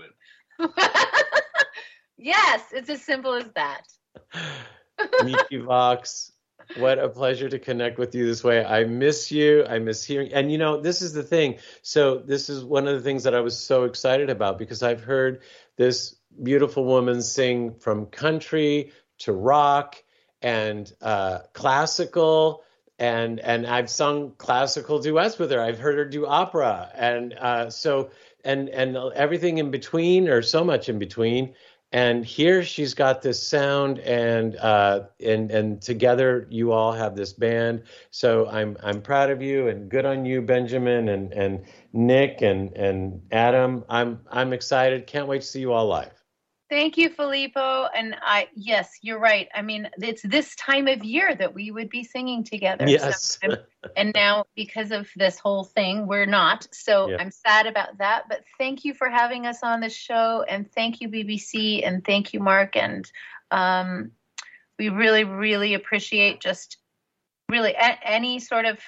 it. 0.00 0.70
yes, 2.18 2.62
it's 2.72 2.90
as 2.90 3.02
simple 3.02 3.34
as 3.34 3.50
that. 3.54 3.82
Miki 5.24 5.58
Vox, 5.58 6.32
what 6.76 6.98
a 6.98 7.08
pleasure 7.08 7.48
to 7.48 7.58
connect 7.58 7.98
with 7.98 8.14
you 8.14 8.26
this 8.26 8.42
way. 8.42 8.64
I 8.64 8.84
miss 8.84 9.30
you. 9.30 9.64
I 9.64 9.78
miss 9.78 10.04
hearing. 10.04 10.32
And 10.32 10.50
you 10.50 10.58
know, 10.58 10.80
this 10.80 11.02
is 11.02 11.12
the 11.12 11.22
thing. 11.22 11.58
So, 11.82 12.18
this 12.18 12.48
is 12.48 12.64
one 12.64 12.88
of 12.88 12.94
the 12.94 13.02
things 13.02 13.24
that 13.24 13.34
I 13.34 13.40
was 13.40 13.58
so 13.58 13.84
excited 13.84 14.30
about 14.30 14.58
because 14.58 14.82
I've 14.82 15.02
heard 15.02 15.42
this 15.76 16.16
beautiful 16.42 16.84
woman 16.84 17.22
sing 17.22 17.74
from 17.74 18.06
country 18.06 18.92
to 19.18 19.32
rock 19.32 20.02
and 20.42 20.92
uh, 21.00 21.40
classical 21.52 22.62
and 22.98 23.40
and 23.40 23.66
I've 23.66 23.90
sung 23.90 24.32
classical 24.38 25.00
duets 25.00 25.38
with 25.38 25.50
her. 25.50 25.60
I've 25.60 25.78
heard 25.78 25.98
her 25.98 26.04
do 26.04 26.26
opera, 26.26 26.90
and 26.94 27.34
uh, 27.34 27.70
so 27.70 28.10
and 28.44 28.68
and 28.68 28.96
everything 29.14 29.58
in 29.58 29.70
between, 29.70 30.28
or 30.28 30.42
so 30.42 30.64
much 30.64 30.88
in 30.88 30.98
between. 30.98 31.54
And 31.92 32.24
here 32.24 32.64
she's 32.64 32.94
got 32.94 33.22
this 33.22 33.40
sound, 33.40 34.00
and 34.00 34.56
uh, 34.56 35.04
and 35.24 35.50
and 35.50 35.80
together 35.80 36.46
you 36.50 36.72
all 36.72 36.92
have 36.92 37.14
this 37.16 37.32
band. 37.32 37.84
So 38.10 38.48
I'm 38.48 38.76
I'm 38.82 39.02
proud 39.02 39.30
of 39.30 39.42
you, 39.42 39.68
and 39.68 39.88
good 39.88 40.04
on 40.04 40.24
you, 40.24 40.42
Benjamin, 40.42 41.08
and 41.08 41.32
and 41.32 41.64
Nick, 41.92 42.42
and 42.42 42.72
and 42.76 43.22
Adam. 43.30 43.84
I'm 43.88 44.20
I'm 44.30 44.52
excited. 44.52 45.06
Can't 45.06 45.28
wait 45.28 45.42
to 45.42 45.46
see 45.46 45.60
you 45.60 45.72
all 45.72 45.86
live. 45.86 46.23
Thank 46.70 46.96
you, 46.96 47.10
Filippo. 47.10 47.88
And 47.94 48.16
I, 48.22 48.48
yes, 48.54 48.98
you're 49.02 49.18
right. 49.18 49.48
I 49.54 49.60
mean, 49.60 49.88
it's 49.98 50.22
this 50.22 50.56
time 50.56 50.88
of 50.88 51.04
year 51.04 51.34
that 51.34 51.54
we 51.54 51.70
would 51.70 51.90
be 51.90 52.04
singing 52.04 52.42
together. 52.42 52.88
Yes. 52.88 53.38
So 53.42 53.56
and 53.96 54.12
now, 54.14 54.46
because 54.56 54.90
of 54.90 55.08
this 55.14 55.38
whole 55.38 55.64
thing, 55.64 56.06
we're 56.06 56.26
not. 56.26 56.66
So 56.72 57.10
Yeah. 57.10 57.18
I'm 57.20 57.30
sad 57.30 57.66
about 57.66 57.98
that. 57.98 58.24
But 58.28 58.44
thank 58.58 58.84
you 58.84 58.94
for 58.94 59.10
having 59.10 59.46
us 59.46 59.62
on 59.62 59.80
the 59.80 59.90
show. 59.90 60.42
And 60.48 60.70
thank 60.72 61.00
you, 61.02 61.08
BBS. 61.08 61.86
And 61.86 62.02
thank 62.02 62.32
you, 62.32 62.40
Mark. 62.40 62.76
And 62.76 63.10
um, 63.50 64.12
we 64.78 64.88
really, 64.88 65.24
really 65.24 65.74
appreciate 65.74 66.40
just 66.40 66.78
really 67.50 67.74
a- 67.74 68.08
any 68.08 68.38
sort 68.38 68.64
of 68.64 68.78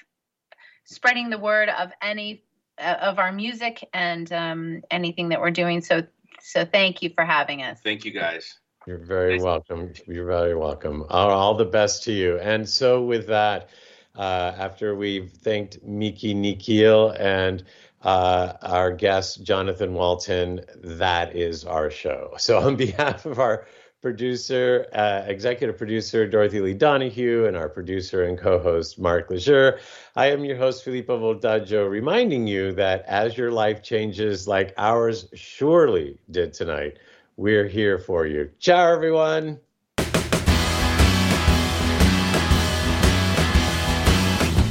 spreading 0.85 1.29
the 1.31 1.39
word 1.39 1.69
of 1.69 1.91
any 2.01 2.43
uh, 2.79 2.97
of 3.01 3.19
our 3.19 3.33
music 3.33 3.89
and 3.93 4.33
um, 4.33 4.83
anything 4.91 5.31
that 5.31 5.41
we're 5.41 5.51
doing. 5.51 5.81
So, 5.81 6.03
so 6.47 6.65
thank 6.65 7.03
you 7.03 7.11
for 7.11 7.25
having 7.25 7.63
us. 7.63 7.81
Thank 7.83 8.05
you 8.05 8.13
guys. 8.13 8.59
You're 8.87 8.99
very 8.99 9.41
welcome. 9.41 9.93
You're 10.07 10.27
very 10.27 10.55
welcome. 10.55 11.05
All, 11.11 11.31
all 11.31 11.55
the 11.55 11.65
best 11.65 12.05
to 12.05 12.13
you. 12.13 12.39
And 12.39 12.69
so, 12.69 13.03
with 13.03 13.27
that, 13.27 13.71
uh, 14.15 14.53
after 14.57 14.95
we've 14.95 15.33
thanked 15.33 15.83
Mihi 15.83 16.35
Nihil 16.35 17.11
and 17.19 17.65
uh, 18.03 18.53
our 18.63 18.93
guest, 18.93 19.43
Johnathan 19.43 19.91
Walton, 19.91 20.61
that 20.77 21.35
is 21.35 21.65
our 21.65 21.91
show. 21.91 22.35
So, 22.39 22.59
on 22.59 22.77
behalf 22.77 23.27
of 23.27 23.41
our 23.41 23.67
producer, 24.07 24.87
uh, 24.93 25.25
executive 25.27 25.77
producer, 25.77 26.29
Dorothy 26.29 26.61
Lee 26.61 26.75
Donahue, 26.75 27.47
and 27.47 27.57
our 27.57 27.69
producer 27.69 28.23
and 28.23 28.39
co 28.39 28.57
host, 28.61 29.01
Mark 29.01 29.29
Lejeune, 29.31 29.81
I 30.15 30.31
am 30.31 30.45
your 30.45 30.57
host, 30.57 30.85
Filippo 30.85 31.19
Voltaggio, 31.19 31.91
reminding 31.91 32.47
you 32.47 32.71
that 32.75 33.05
as 33.09 33.37
your 33.37 33.51
life 33.51 33.83
changes 33.83 34.47
like 34.47 34.73
ours 34.79 35.27
surely 35.35 36.21
did 36.31 36.53
tonight, 36.53 36.99
we're 37.37 37.67
here 37.67 37.99
for 37.99 38.27
you. 38.27 38.49
Ciao, 38.61 38.93
everyone. 38.93 39.59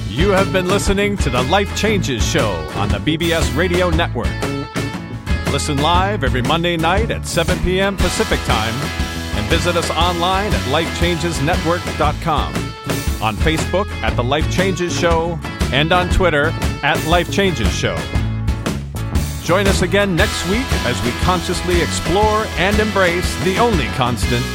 You 0.07 0.29
have 0.29 0.53
been 0.53 0.69
listening 0.69 1.17
to 1.17 1.29
the 1.29 1.43
Life 1.51 1.75
Changes 1.75 2.25
Show 2.25 2.51
on 2.75 2.87
the 2.87 2.99
BBS 2.99 3.53
Radio 3.57 3.89
Network. 3.89 4.31
Listen 5.51 5.75
live 5.81 6.23
every 6.23 6.41
Monday 6.41 6.77
night 6.77 7.11
at 7.11 7.27
7 7.27 7.59
p.m. 7.65 7.97
Pacific 7.97 8.39
Time 8.45 9.04
visit 9.55 9.77
us 9.77 9.89
online 9.91 10.53
at 10.53 10.59
lifechangesnetwork.com, 10.63 12.53
on 13.23 13.37
Facebook 13.37 13.87
at 14.03 14.13
The 14.17 14.23
Life 14.23 14.51
Changes 14.51 14.93
Show, 14.93 15.39
and 15.71 15.93
on 15.93 16.09
Twitter 16.09 16.47
at 16.83 17.01
Life 17.07 17.31
Changes 17.31 17.71
Show. 17.71 17.95
Join 19.43 19.65
us 19.67 19.81
again 19.81 20.13
next 20.13 20.45
week 20.49 20.65
as 20.83 21.01
we 21.05 21.11
consciously 21.23 21.81
explore 21.81 22.43
and 22.57 22.77
embrace 22.79 23.33
the 23.45 23.57
only 23.57 23.85
constant 23.95 24.45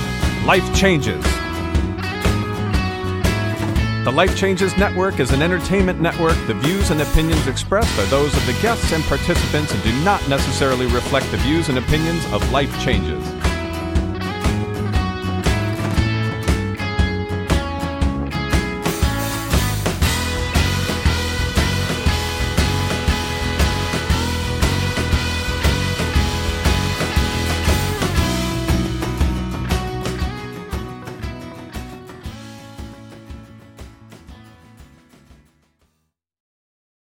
life 0.45 0.75
changes. 0.77 1.25
The 4.05 4.13
Life 4.15 4.37
Changes 4.37 4.77
Network 4.77 5.19
is 5.19 5.33
an 5.33 5.41
entertainment 5.41 5.99
network. 5.99 6.37
The 6.47 6.53
views 6.55 6.91
and 6.91 7.01
opinions 7.01 7.47
expressed 7.47 7.99
are 7.99 8.07
those 8.07 8.37
of 8.37 8.45
the 8.45 8.53
guests 8.61 8.93
and 8.93 9.03
participants 9.05 9.73
and 9.73 9.83
do 9.83 9.93
not 10.05 10.29
necessarily 10.29 10.85
reflect 10.85 11.31
the 11.31 11.39
views 11.39 11.71
and 11.71 11.79
opinions 11.79 12.23
of 12.35 12.53
Life 12.53 12.79
Changes. 12.85 13.40